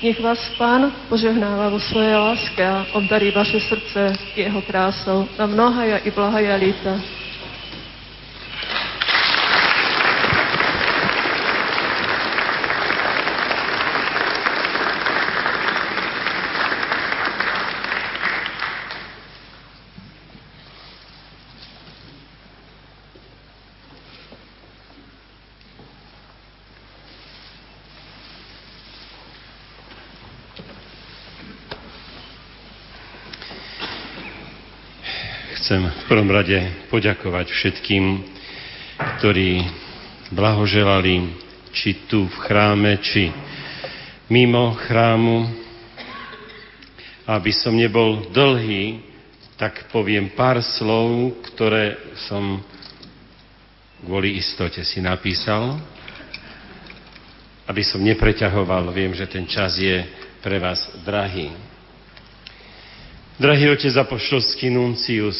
Nech 0.00 0.16
vás 0.22 0.38
Pán 0.56 0.94
požehnáva 1.10 1.68
vo 1.68 1.82
svojej 1.82 2.16
láske 2.16 2.62
a 2.62 2.86
obdarí 2.94 3.34
vaše 3.34 3.60
srdce 3.60 4.14
jeho 4.38 4.62
krásou 4.62 5.28
na 5.36 5.44
mnohaja 5.44 5.98
i 6.06 6.10
blahaja 6.14 6.54
líta. 6.56 7.17
Chcem 35.68 35.84
v 35.84 36.04
prvom 36.08 36.32
rade 36.32 36.56
poďakovať 36.88 37.52
všetkým, 37.52 38.24
ktorí 39.20 39.68
blahoželali, 40.32 41.28
či 41.76 42.08
tu 42.08 42.24
v 42.24 42.36
chráme, 42.40 42.96
či 43.04 43.28
mimo 44.32 44.72
chrámu. 44.88 45.44
Aby 47.28 47.52
som 47.52 47.76
nebol 47.76 48.32
dlhý, 48.32 49.04
tak 49.60 49.92
poviem 49.92 50.32
pár 50.32 50.64
slov, 50.64 51.36
ktoré 51.52 52.16
som 52.16 52.64
kvôli 54.08 54.40
istote 54.40 54.80
si 54.88 55.04
napísal, 55.04 55.84
aby 57.68 57.84
som 57.84 58.00
nepreťahoval. 58.00 58.88
Viem, 58.96 59.12
že 59.12 59.28
ten 59.28 59.44
čas 59.44 59.76
je 59.76 60.00
pre 60.40 60.56
vás 60.56 60.80
drahý. 61.04 61.67
Drahý 63.38 63.70
otec 63.70 63.94
apoštolský 63.94 64.66
nuncius, 64.66 65.38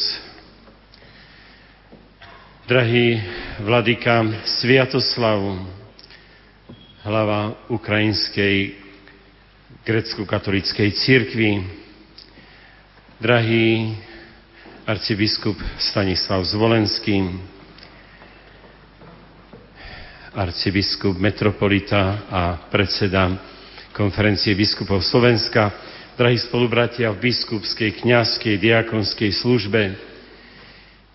drahý 2.63 3.19
vladyka 3.59 4.23
Sviatoslav, 4.47 5.35
hlava 7.03 7.59
ukrajinskej 7.67 8.71
grecko-katolíckej 9.83 10.95
církvy, 10.95 11.59
drahý 13.19 13.99
arcibiskup 14.87 15.59
Stanislav 15.75 16.47
Zvolenský, 16.47 17.19
arcibiskup 20.39 21.19
metropolita 21.19 22.23
a 22.31 22.63
predseda 22.71 23.27
konferencie 23.91 24.55
biskupov 24.55 25.03
Slovenska, 25.03 25.88
drahí 26.19 26.35
spolubratia 26.35 27.15
v 27.15 27.31
biskupskej, 27.31 28.03
kňazskej, 28.03 28.59
diakonskej 28.59 29.31
službe, 29.39 29.95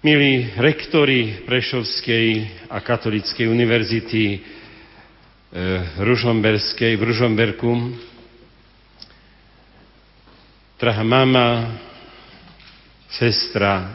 milí 0.00 0.48
rektori 0.56 1.44
Prešovskej 1.44 2.48
a 2.72 2.80
Katolíckej 2.80 3.44
univerzity 3.44 4.24
e, 4.32 4.38
Ružomberskej 6.00 6.96
v 6.96 7.02
Ružomberku, 7.04 7.92
drahá 10.80 11.04
mama, 11.04 11.76
sestra, 13.12 13.92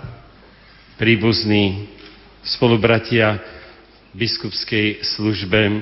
príbuzní, 1.01 1.89
spolubratia 2.45 3.41
v 4.13 4.29
biskupskej 4.29 5.01
službe 5.01 5.61
e, 5.73 5.77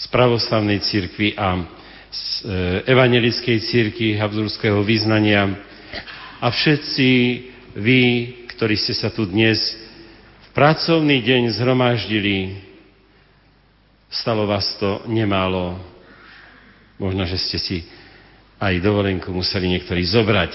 z 0.00 0.04
pravoslavnej 0.08 0.80
cirkvi 0.80 1.36
a 1.36 1.83
z 2.14 2.46
e, 2.46 2.48
evangelickej 2.86 3.58
círky 3.66 4.14
Habsburského 4.14 4.78
význania 4.86 5.50
a 6.38 6.46
všetci 6.46 7.08
vy, 7.74 8.02
ktorí 8.54 8.78
ste 8.78 8.94
sa 8.94 9.10
tu 9.10 9.26
dnes 9.26 9.58
v 10.38 10.48
pracovný 10.54 11.18
deň 11.18 11.58
zhromaždili, 11.58 12.62
stalo 14.06 14.46
vás 14.46 14.78
to 14.78 15.02
nemálo. 15.10 15.74
Možno, 17.02 17.26
že 17.26 17.34
ste 17.34 17.58
si 17.58 17.76
aj 18.62 18.78
dovolenku 18.78 19.34
museli 19.34 19.74
niektorí 19.74 20.06
zobrať. 20.06 20.54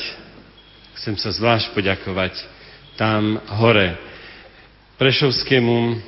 Chcem 0.95 1.19
sa 1.19 1.35
zvlášť 1.35 1.75
poďakovať 1.75 2.33
tam 2.95 3.35
hore 3.59 3.99
Prešovskému 4.95 5.99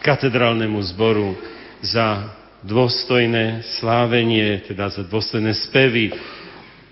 katedrálnemu 0.00 0.80
zboru 0.92 1.36
za 1.84 2.39
dôstojné 2.64 3.64
slávenie, 3.80 4.60
teda 4.68 4.92
za 4.92 5.02
dôstojné 5.04 5.56
spevy. 5.56 6.12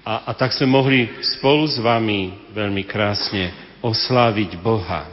A, 0.05 0.29
a 0.29 0.33
tak 0.33 0.57
sme 0.57 0.73
mohli 0.73 1.13
spolu 1.21 1.69
s 1.69 1.77
vami 1.77 2.33
veľmi 2.57 2.83
krásne 2.89 3.53
osláviť 3.85 4.57
Boha. 4.59 5.05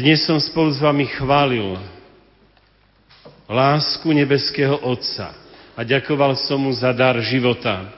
Dnes 0.00 0.24
som 0.24 0.40
spolu 0.40 0.72
s 0.72 0.80
vami 0.80 1.04
chválil 1.12 1.76
lásku 3.50 4.08
nebeského 4.08 4.80
Otca 4.80 5.36
a 5.76 5.80
ďakoval 5.84 6.40
som 6.40 6.64
mu 6.64 6.72
za 6.72 6.96
dar 6.96 7.20
života, 7.20 7.92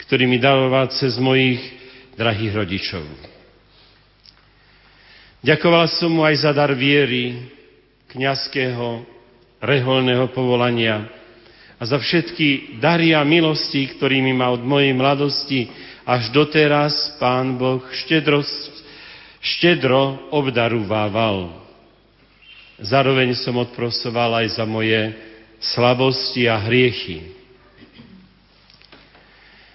ktorý 0.00 0.24
mi 0.24 0.40
dáva 0.40 0.88
cez 0.88 1.20
mojich 1.20 1.60
drahých 2.16 2.52
rodičov. 2.64 3.04
Ďakoval 5.44 5.84
som 5.92 6.08
mu 6.08 6.24
aj 6.24 6.48
za 6.48 6.56
dar 6.56 6.72
viery, 6.72 7.52
kňazského 8.08 9.13
reholného 9.64 10.28
povolania 10.30 11.08
a 11.80 11.82
za 11.82 11.98
všetky 11.98 12.78
dary 12.78 13.16
a 13.16 13.26
milosti, 13.26 13.88
ktorými 13.96 14.36
ma 14.36 14.54
od 14.54 14.62
mojej 14.62 14.92
mladosti 14.94 15.66
až 16.04 16.30
doteraz 16.30 17.16
Pán 17.16 17.56
Boh 17.56 17.82
štedro, 17.90 18.44
štedro 19.40 20.30
obdarúvával. 20.30 21.64
Zároveň 22.78 23.34
som 23.38 23.56
odprosoval 23.58 24.44
aj 24.44 24.60
za 24.60 24.64
moje 24.68 25.14
slabosti 25.62 26.44
a 26.46 26.60
hriechy. 26.60 27.34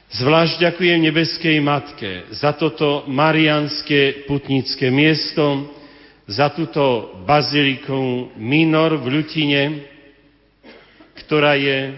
Zvlášť 0.09 0.57
ďakujem 0.57 0.99
nebeskej 1.05 1.57
Matke 1.61 2.25
za 2.33 2.57
toto 2.57 3.05
marianské 3.05 4.25
putnické 4.25 4.89
miesto, 4.89 5.69
za 6.29 6.53
túto 6.53 7.17
baziliku 7.25 8.29
Minor 8.37 9.01
v 9.01 9.17
Ľutine, 9.17 9.63
ktorá 11.25 11.57
je, 11.57 11.97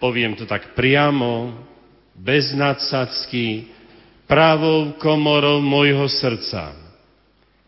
poviem 0.00 0.32
to 0.32 0.48
tak 0.48 0.72
priamo, 0.72 1.52
bez 2.16 2.56
nadsadsky, 2.56 3.68
pravou 4.24 4.96
komorou 4.96 5.60
môjho 5.60 6.08
srdca. 6.08 6.72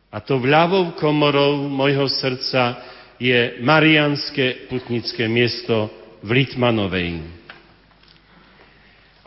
A 0.08 0.18
to 0.24 0.40
vľavou 0.40 0.96
komorou 0.96 1.68
môjho 1.68 2.08
srdca 2.08 2.80
je 3.20 3.60
Marianské 3.60 4.64
putnické 4.72 5.28
miesto 5.28 5.92
v 6.24 6.40
Litmanovej. 6.40 7.20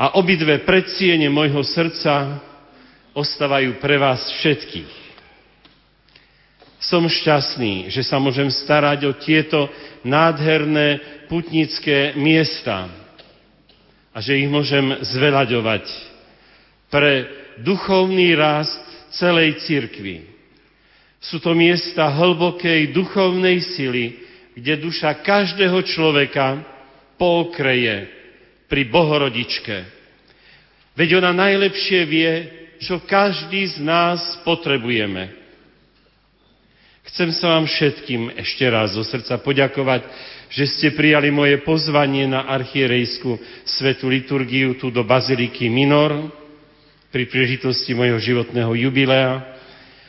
A 0.02 0.18
obidve 0.18 0.66
predsiene 0.66 1.30
môjho 1.30 1.62
srdca 1.62 2.42
ostávajú 3.14 3.78
pre 3.78 4.02
vás 4.02 4.26
všetkých. 4.42 5.03
Som 6.84 7.08
šťastný, 7.08 7.88
že 7.88 8.04
sa 8.04 8.20
môžem 8.20 8.52
starať 8.52 9.00
o 9.08 9.16
tieto 9.16 9.72
nádherné 10.04 11.00
putnické 11.32 12.12
miesta 12.20 12.92
a 14.12 14.20
že 14.20 14.44
ich 14.44 14.52
môžem 14.52 15.00
zveľaďovať 15.00 15.88
pre 16.92 17.12
duchovný 17.64 18.36
rast 18.36 18.84
celej 19.16 19.64
cirkvi. 19.64 20.28
Sú 21.24 21.40
to 21.40 21.56
miesta 21.56 22.12
hlbokej 22.12 22.92
duchovnej 22.92 23.64
sily, 23.64 24.20
kde 24.54 24.84
duša 24.84 25.24
každého 25.24 25.80
človeka 25.88 26.62
pokreje 27.16 28.12
pri 28.68 28.92
Bohorodičke. 28.92 29.88
Veď 31.00 31.24
ona 31.24 31.32
najlepšie 31.32 32.00
vie, 32.06 32.32
čo 32.84 33.02
každý 33.08 33.66
z 33.72 33.82
nás 33.82 34.20
potrebujeme. 34.44 35.43
Chcem 37.04 37.36
sa 37.36 37.60
vám 37.60 37.68
všetkým 37.68 38.32
ešte 38.40 38.64
raz 38.72 38.96
zo 38.96 39.04
srdca 39.04 39.36
poďakovať, 39.44 40.08
že 40.48 40.64
ste 40.64 40.88
prijali 40.96 41.36
moje 41.36 41.60
pozvanie 41.68 42.24
na 42.32 42.48
archierejskú 42.48 43.36
svetú 43.68 44.08
liturgiu 44.08 44.80
tu 44.80 44.88
do 44.88 45.04
Baziliky 45.04 45.68
Minor 45.68 46.32
pri 47.12 47.28
príležitosti 47.28 47.92
mojho 47.92 48.16
životného 48.24 48.72
jubilea. 48.88 49.44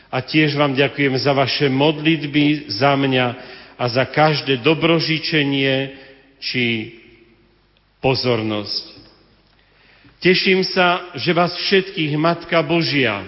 A 0.06 0.22
tiež 0.22 0.54
vám 0.54 0.78
ďakujem 0.78 1.18
za 1.18 1.34
vaše 1.34 1.66
modlitby 1.66 2.70
za 2.70 2.94
mňa 2.94 3.26
a 3.74 3.84
za 3.90 4.06
každé 4.06 4.62
dobrožičenie 4.62 5.98
či 6.38 6.94
pozornosť. 7.98 8.94
Teším 10.22 10.62
sa, 10.62 11.10
že 11.18 11.34
vás 11.34 11.58
všetkých 11.58 12.14
Matka 12.14 12.62
Božia 12.62 13.26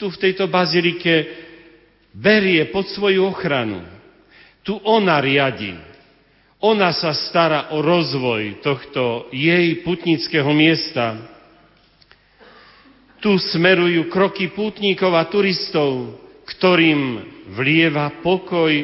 tu 0.00 0.08
v 0.08 0.16
tejto 0.18 0.48
bazilike 0.48 1.46
berie 2.18 2.66
pod 2.74 2.90
svoju 2.90 3.30
ochranu. 3.30 3.86
Tu 4.66 4.74
ona 4.82 5.22
riadi. 5.22 5.78
Ona 6.58 6.90
sa 6.90 7.14
stará 7.14 7.70
o 7.70 7.78
rozvoj 7.78 8.58
tohto 8.66 9.30
jej 9.30 9.78
putnického 9.86 10.50
miesta. 10.50 11.14
Tu 13.22 13.30
smerujú 13.38 14.10
kroky 14.10 14.50
pútnikov 14.50 15.14
a 15.14 15.22
turistov, 15.30 16.18
ktorým 16.50 17.22
vlieva 17.54 18.10
pokoj 18.22 18.74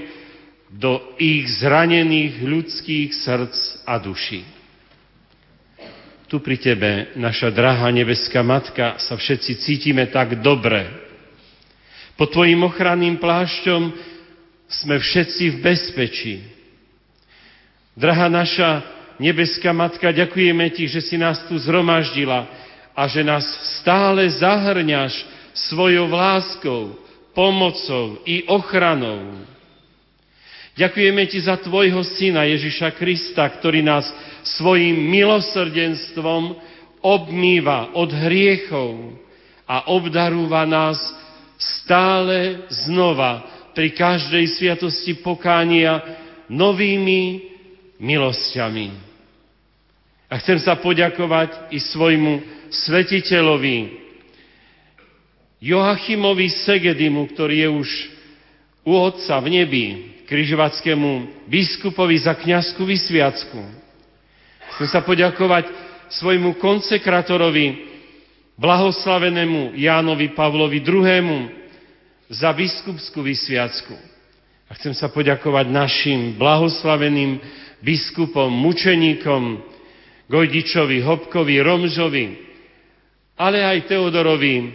do 0.71 1.15
ich 1.19 1.47
zranených 1.63 2.43
ľudských 2.43 3.11
srdc 3.15 3.87
a 3.87 3.95
duší. 3.99 4.43
Tu 6.31 6.43
pri 6.43 6.57
Tebe, 6.59 7.15
naša 7.15 7.51
drahá 7.55 7.91
nebeská 7.95 8.43
Matka, 8.43 8.99
sa 8.99 9.15
všetci 9.15 9.53
cítime 9.63 10.11
tak 10.11 10.43
dobre, 10.43 11.04
pod 12.15 12.31
Tvojim 12.31 12.63
ochranným 12.63 13.19
plášťom 13.19 13.83
sme 14.71 14.97
všetci 14.99 15.45
v 15.55 15.57
bezpečí. 15.63 16.35
Drahá 17.95 18.27
naša 18.27 18.83
nebeská 19.23 19.71
Matka, 19.71 20.11
ďakujeme 20.11 20.67
Ti, 20.75 20.91
že 20.91 21.01
si 21.03 21.15
nás 21.15 21.43
tu 21.47 21.59
zhromaždila 21.59 22.47
a 22.95 23.03
že 23.11 23.23
nás 23.23 23.43
stále 23.83 24.27
zahrňaš 24.31 25.15
svojou 25.55 26.11
láskou, 26.11 26.99
pomocou 27.35 28.23
i 28.27 28.47
ochranou. 28.47 29.43
Ďakujeme 30.75 31.23
Ti 31.31 31.39
za 31.47 31.59
Tvojho 31.59 32.03
Syna 32.03 32.47
Ježiša 32.51 32.95
Krista, 32.99 33.47
ktorý 33.47 33.83
nás 33.83 34.07
svojim 34.59 34.95
milosrdenstvom 35.11 36.59
obmýva 36.99 37.95
od 37.95 38.11
hriechov 38.11 39.19
a 39.67 39.91
obdarúva 39.91 40.67
nás 40.67 40.99
stále 41.59 42.67
znova 42.71 43.47
pri 43.75 43.91
každej 43.95 44.45
sviatosti 44.55 45.19
pokánia 45.19 46.03
novými 46.51 47.51
milosťami. 47.99 48.89
A 50.31 50.35
chcem 50.43 50.59
sa 50.59 50.75
poďakovať 50.79 51.71
i 51.75 51.79
svojmu 51.79 52.43
svetiteľovi 52.71 54.03
Joachimovi 55.65 56.49
Segedimu, 56.51 57.31
ktorý 57.33 57.57
je 57.65 57.71
už 57.71 57.89
u 58.85 58.93
Otca 59.01 59.41
v 59.41 59.49
nebi, 59.49 59.85
križovackému 60.29 61.45
biskupovi 61.49 62.21
za 62.21 62.37
kniazku 62.37 62.85
vysviacku. 62.85 63.61
Chcem 64.77 64.89
sa 64.91 65.01
poďakovať 65.01 65.71
svojmu 66.13 66.61
konsekratorovi 66.61 67.94
blahoslavenému 68.59 69.75
Jánovi 69.75 70.29
Pavlovi 70.33 70.79
II. 70.83 71.51
za 72.31 72.51
biskupskú 72.55 73.23
vysviacku. 73.23 73.95
A 74.71 74.75
chcem 74.79 74.95
sa 74.97 75.13
poďakovať 75.13 75.67
našim 75.69 76.21
blahoslaveným 76.41 77.39
biskupom, 77.85 78.49
mučeníkom, 78.49 79.61
Gojdičovi, 80.25 81.05
Hopkovi, 81.05 81.61
Romžovi, 81.61 82.27
ale 83.37 83.61
aj 83.61 83.93
Teodorovi, 83.93 84.57
e, 84.57 84.67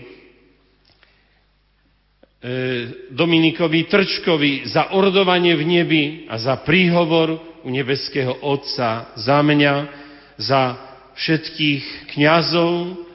Dominikovi 3.09 3.89
Trčkovi 3.89 4.69
za 4.69 4.93
ordovanie 4.93 5.57
v 5.57 5.63
nebi 5.65 6.03
a 6.29 6.37
za 6.37 6.61
príhovor 6.61 7.41
u 7.65 7.69
nebeského 7.73 8.45
Otca 8.45 9.17
za 9.17 9.39
mňa, 9.41 9.75
za 10.37 10.77
všetkých 11.17 12.13
kňazov, 12.13 13.08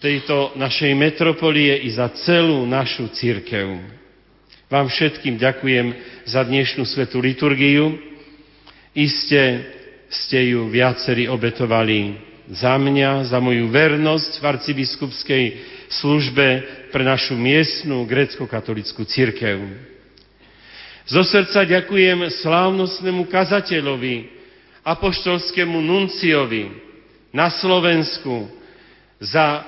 tejto 0.00 0.56
našej 0.56 0.96
metropolie 0.96 1.84
i 1.84 1.92
za 1.92 2.08
celú 2.24 2.64
našu 2.64 3.12
církev. 3.12 3.76
Vám 4.72 4.88
všetkým 4.88 5.36
ďakujem 5.36 5.92
za 6.24 6.40
dnešnú 6.40 6.88
svetú 6.88 7.20
liturgiu. 7.20 8.00
Iste 8.96 9.60
ste 10.08 10.56
ju 10.56 10.72
viacerí 10.72 11.28
obetovali 11.28 12.16
za 12.48 12.80
mňa, 12.80 13.28
za 13.28 13.38
moju 13.44 13.68
vernosť 13.68 14.40
v 14.40 14.44
arcibiskupskej 14.48 15.44
službe 15.92 16.46
pre 16.88 17.04
našu 17.04 17.36
miestnú 17.36 18.08
grecko-katolickú 18.08 19.04
církev. 19.04 19.60
Zo 21.04 21.22
srdca 21.28 21.68
ďakujem 21.68 22.24
slávnostnému 22.40 23.28
kazateľovi, 23.28 24.32
apoštolskému 24.80 25.76
nunciovi 25.76 26.72
na 27.36 27.52
Slovensku 27.52 28.48
za 29.20 29.60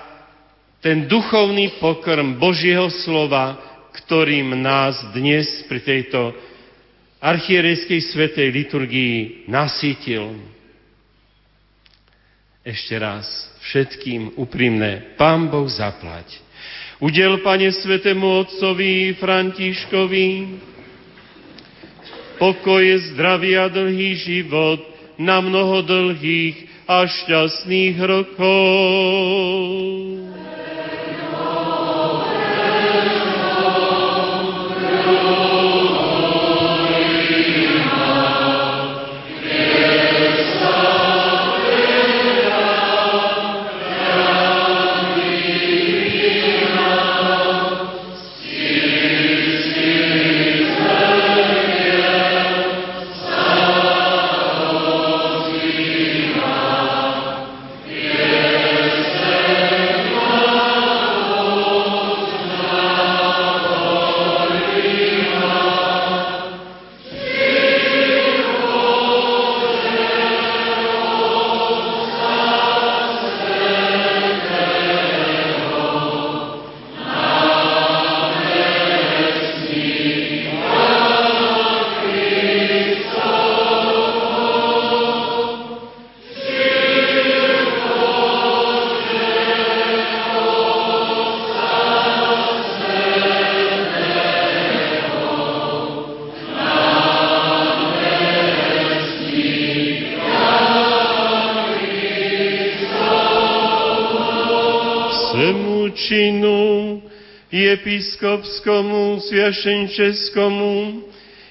ten 0.83 1.07
duchovný 1.07 1.79
pokrm 1.79 2.43
Božieho 2.43 2.91
slova, 3.07 3.55
ktorým 3.95 4.59
nás 4.59 4.99
dnes 5.15 5.47
pri 5.71 5.79
tejto 5.79 6.35
archierejskej 7.23 8.03
svetej 8.11 8.51
liturgii 8.51 9.47
nasítil. 9.47 10.43
Ešte 12.67 12.99
raz 12.99 13.27
všetkým 13.63 14.35
úprimné, 14.35 15.15
Pán 15.15 15.47
Boh 15.47 15.71
zaplať. 15.71 16.43
Udel, 16.99 17.39
Pane, 17.47 17.71
svetému 17.71 18.43
otcovi 18.47 19.15
Františkovi, 19.19 20.29
pokoje, 22.43 23.15
zdravie 23.15 23.55
a 23.59 23.71
dlhý 23.71 24.19
život 24.19 24.83
na 25.19 25.39
mnoho 25.39 25.83
dlhých 25.83 26.87
a 26.91 27.07
šťastných 27.07 27.99
rokov. 28.03 28.63
епископскому, 107.72 109.20
священческому 109.22 111.04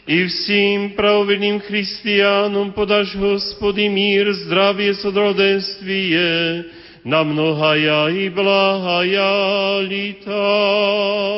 и 0.06 0.26
всем 0.26 0.90
праведным 0.90 1.60
христианам 1.60 2.72
подашь, 2.72 3.14
Господи, 3.16 3.88
мир, 3.88 4.32
здравие, 4.32 4.94
содроденствие, 4.94 6.66
на 7.04 7.24
многая 7.24 8.08
и 8.08 8.28
благая 8.28 9.80
лета. 9.80 11.36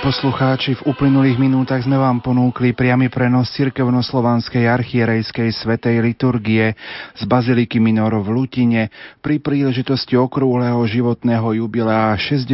Poslucháči, 0.00 0.80
v 0.80 0.96
uplynulých 0.96 1.36
minútach 1.36 1.84
sme 1.84 2.00
vám 2.00 2.24
ponúkli 2.24 2.72
priamy 2.72 3.12
prenos 3.12 3.52
cirkevnoslovanskej 3.52 4.64
archierejskej 4.64 5.52
svetej 5.52 6.00
liturgie 6.00 6.72
z 7.12 7.22
Baziliky 7.28 7.76
Minor 7.84 8.16
v 8.24 8.32
Lutine 8.32 8.88
pri 9.20 9.44
príležitosti 9.44 10.16
okrúhleho 10.16 10.80
životného 10.88 11.52
jubilea 11.60 12.16
60 12.16 12.48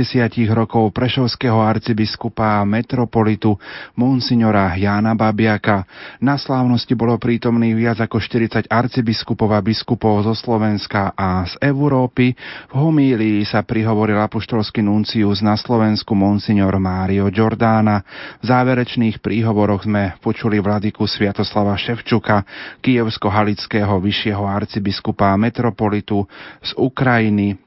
rokov 0.51 0.91
prešovského 0.91 1.63
arcibiskupa 1.63 2.59
a 2.59 2.67
metropolitu 2.67 3.55
monsignora 3.95 4.75
Jána 4.75 5.15
Babiaka. 5.15 5.87
Na 6.19 6.43
slávnosti 6.43 6.99
bolo 6.99 7.15
prítomných 7.15 7.79
viac 7.79 8.03
ako 8.03 8.19
40 8.19 8.67
arcibiskupov 8.67 9.55
a 9.55 9.63
biskupov 9.63 10.27
zo 10.27 10.35
Slovenska 10.35 11.15
a 11.15 11.47
z 11.47 11.55
Európy. 11.63 12.35
V 12.67 12.75
homílii 12.75 13.47
sa 13.47 13.63
prihovoril 13.63 14.19
apoštolský 14.19 14.83
nuncius 14.83 15.47
na 15.47 15.55
Slovensku 15.55 16.11
monsignor 16.19 16.75
Mário 16.83 17.36
Giordána. 17.37 18.01
V 18.41 18.45
záverečných 18.49 19.21
príhovoroch 19.21 19.85
sme 19.85 20.17
počuli 20.25 20.57
vladiku 20.57 21.05
Sviatoslava 21.05 21.77
Ševčuka, 21.77 22.49
kievsko-halického 22.81 24.01
vyššieho 24.01 24.41
arcibiskupa 24.49 25.37
metropolitu 25.37 26.25
z 26.65 26.73
Ukrajiny, 26.81 27.61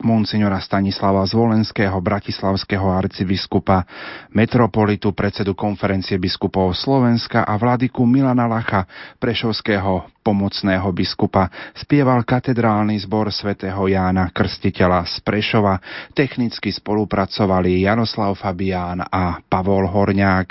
monsignora 0.00 0.58
Stanislava 0.58 1.22
Zvolenského, 1.28 2.00
bratislavského 2.00 2.88
arcibiskupa, 2.88 3.84
metropolitu, 4.32 5.12
predsedu 5.12 5.52
konferencie 5.52 6.16
biskupov 6.16 6.72
Slovenska 6.72 7.44
a 7.44 7.54
vladiku 7.60 8.02
Milana 8.08 8.48
Lacha, 8.48 8.88
prešovského 9.20 10.13
pomocného 10.24 10.88
biskupa, 10.96 11.52
spieval 11.76 12.24
katedrálny 12.24 12.96
zbor 13.04 13.28
svätého 13.28 13.76
Jána 13.84 14.32
Krstiteľa 14.32 15.04
z 15.04 15.20
Prešova, 15.20 15.76
technicky 16.16 16.72
spolupracovali 16.72 17.84
Janoslav 17.84 18.32
Fabián 18.40 19.04
a 19.04 19.36
Pavol 19.44 19.84
Horňák. 19.84 20.46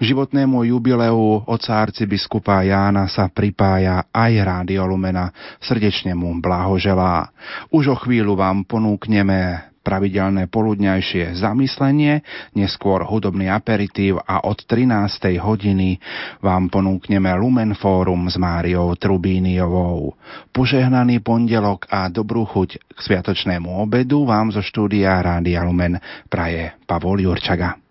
K 0.00 0.02
životnému 0.02 0.64
jubileu 0.64 1.44
oca 1.44 1.72
arcibiskupa 1.76 2.64
Jána 2.64 3.04
sa 3.12 3.28
pripája 3.28 4.08
aj 4.08 4.32
Rádio 4.40 4.88
Lumena. 4.88 5.28
Srdečne 5.60 6.16
mu 6.16 6.32
blahoželá. 6.40 7.28
Už 7.68 7.92
o 7.92 7.96
chvíľu 8.00 8.32
vám 8.32 8.64
ponúkneme 8.64 9.68
pravidelné 9.88 10.52
poludňajšie 10.52 11.40
zamyslenie, 11.40 12.20
neskôr 12.52 13.08
hudobný 13.08 13.48
aperitív 13.48 14.20
a 14.20 14.44
od 14.44 14.68
13. 14.68 15.40
hodiny 15.40 15.96
vám 16.44 16.68
ponúkneme 16.68 17.32
Lumen 17.40 17.72
Fórum 17.72 18.28
s 18.28 18.36
Máriou 18.36 18.92
Trubíniovou. 19.00 20.12
Požehnaný 20.52 21.24
pondelok 21.24 21.88
a 21.88 22.12
dobrú 22.12 22.44
chuť 22.44 22.84
k 22.92 22.98
sviatočnému 23.00 23.80
obedu 23.80 24.28
vám 24.28 24.52
zo 24.52 24.60
štúdia 24.60 25.24
Rádia 25.24 25.64
Lumen 25.64 25.96
praje 26.28 26.76
Pavol 26.84 27.24
Jurčaga. 27.24 27.87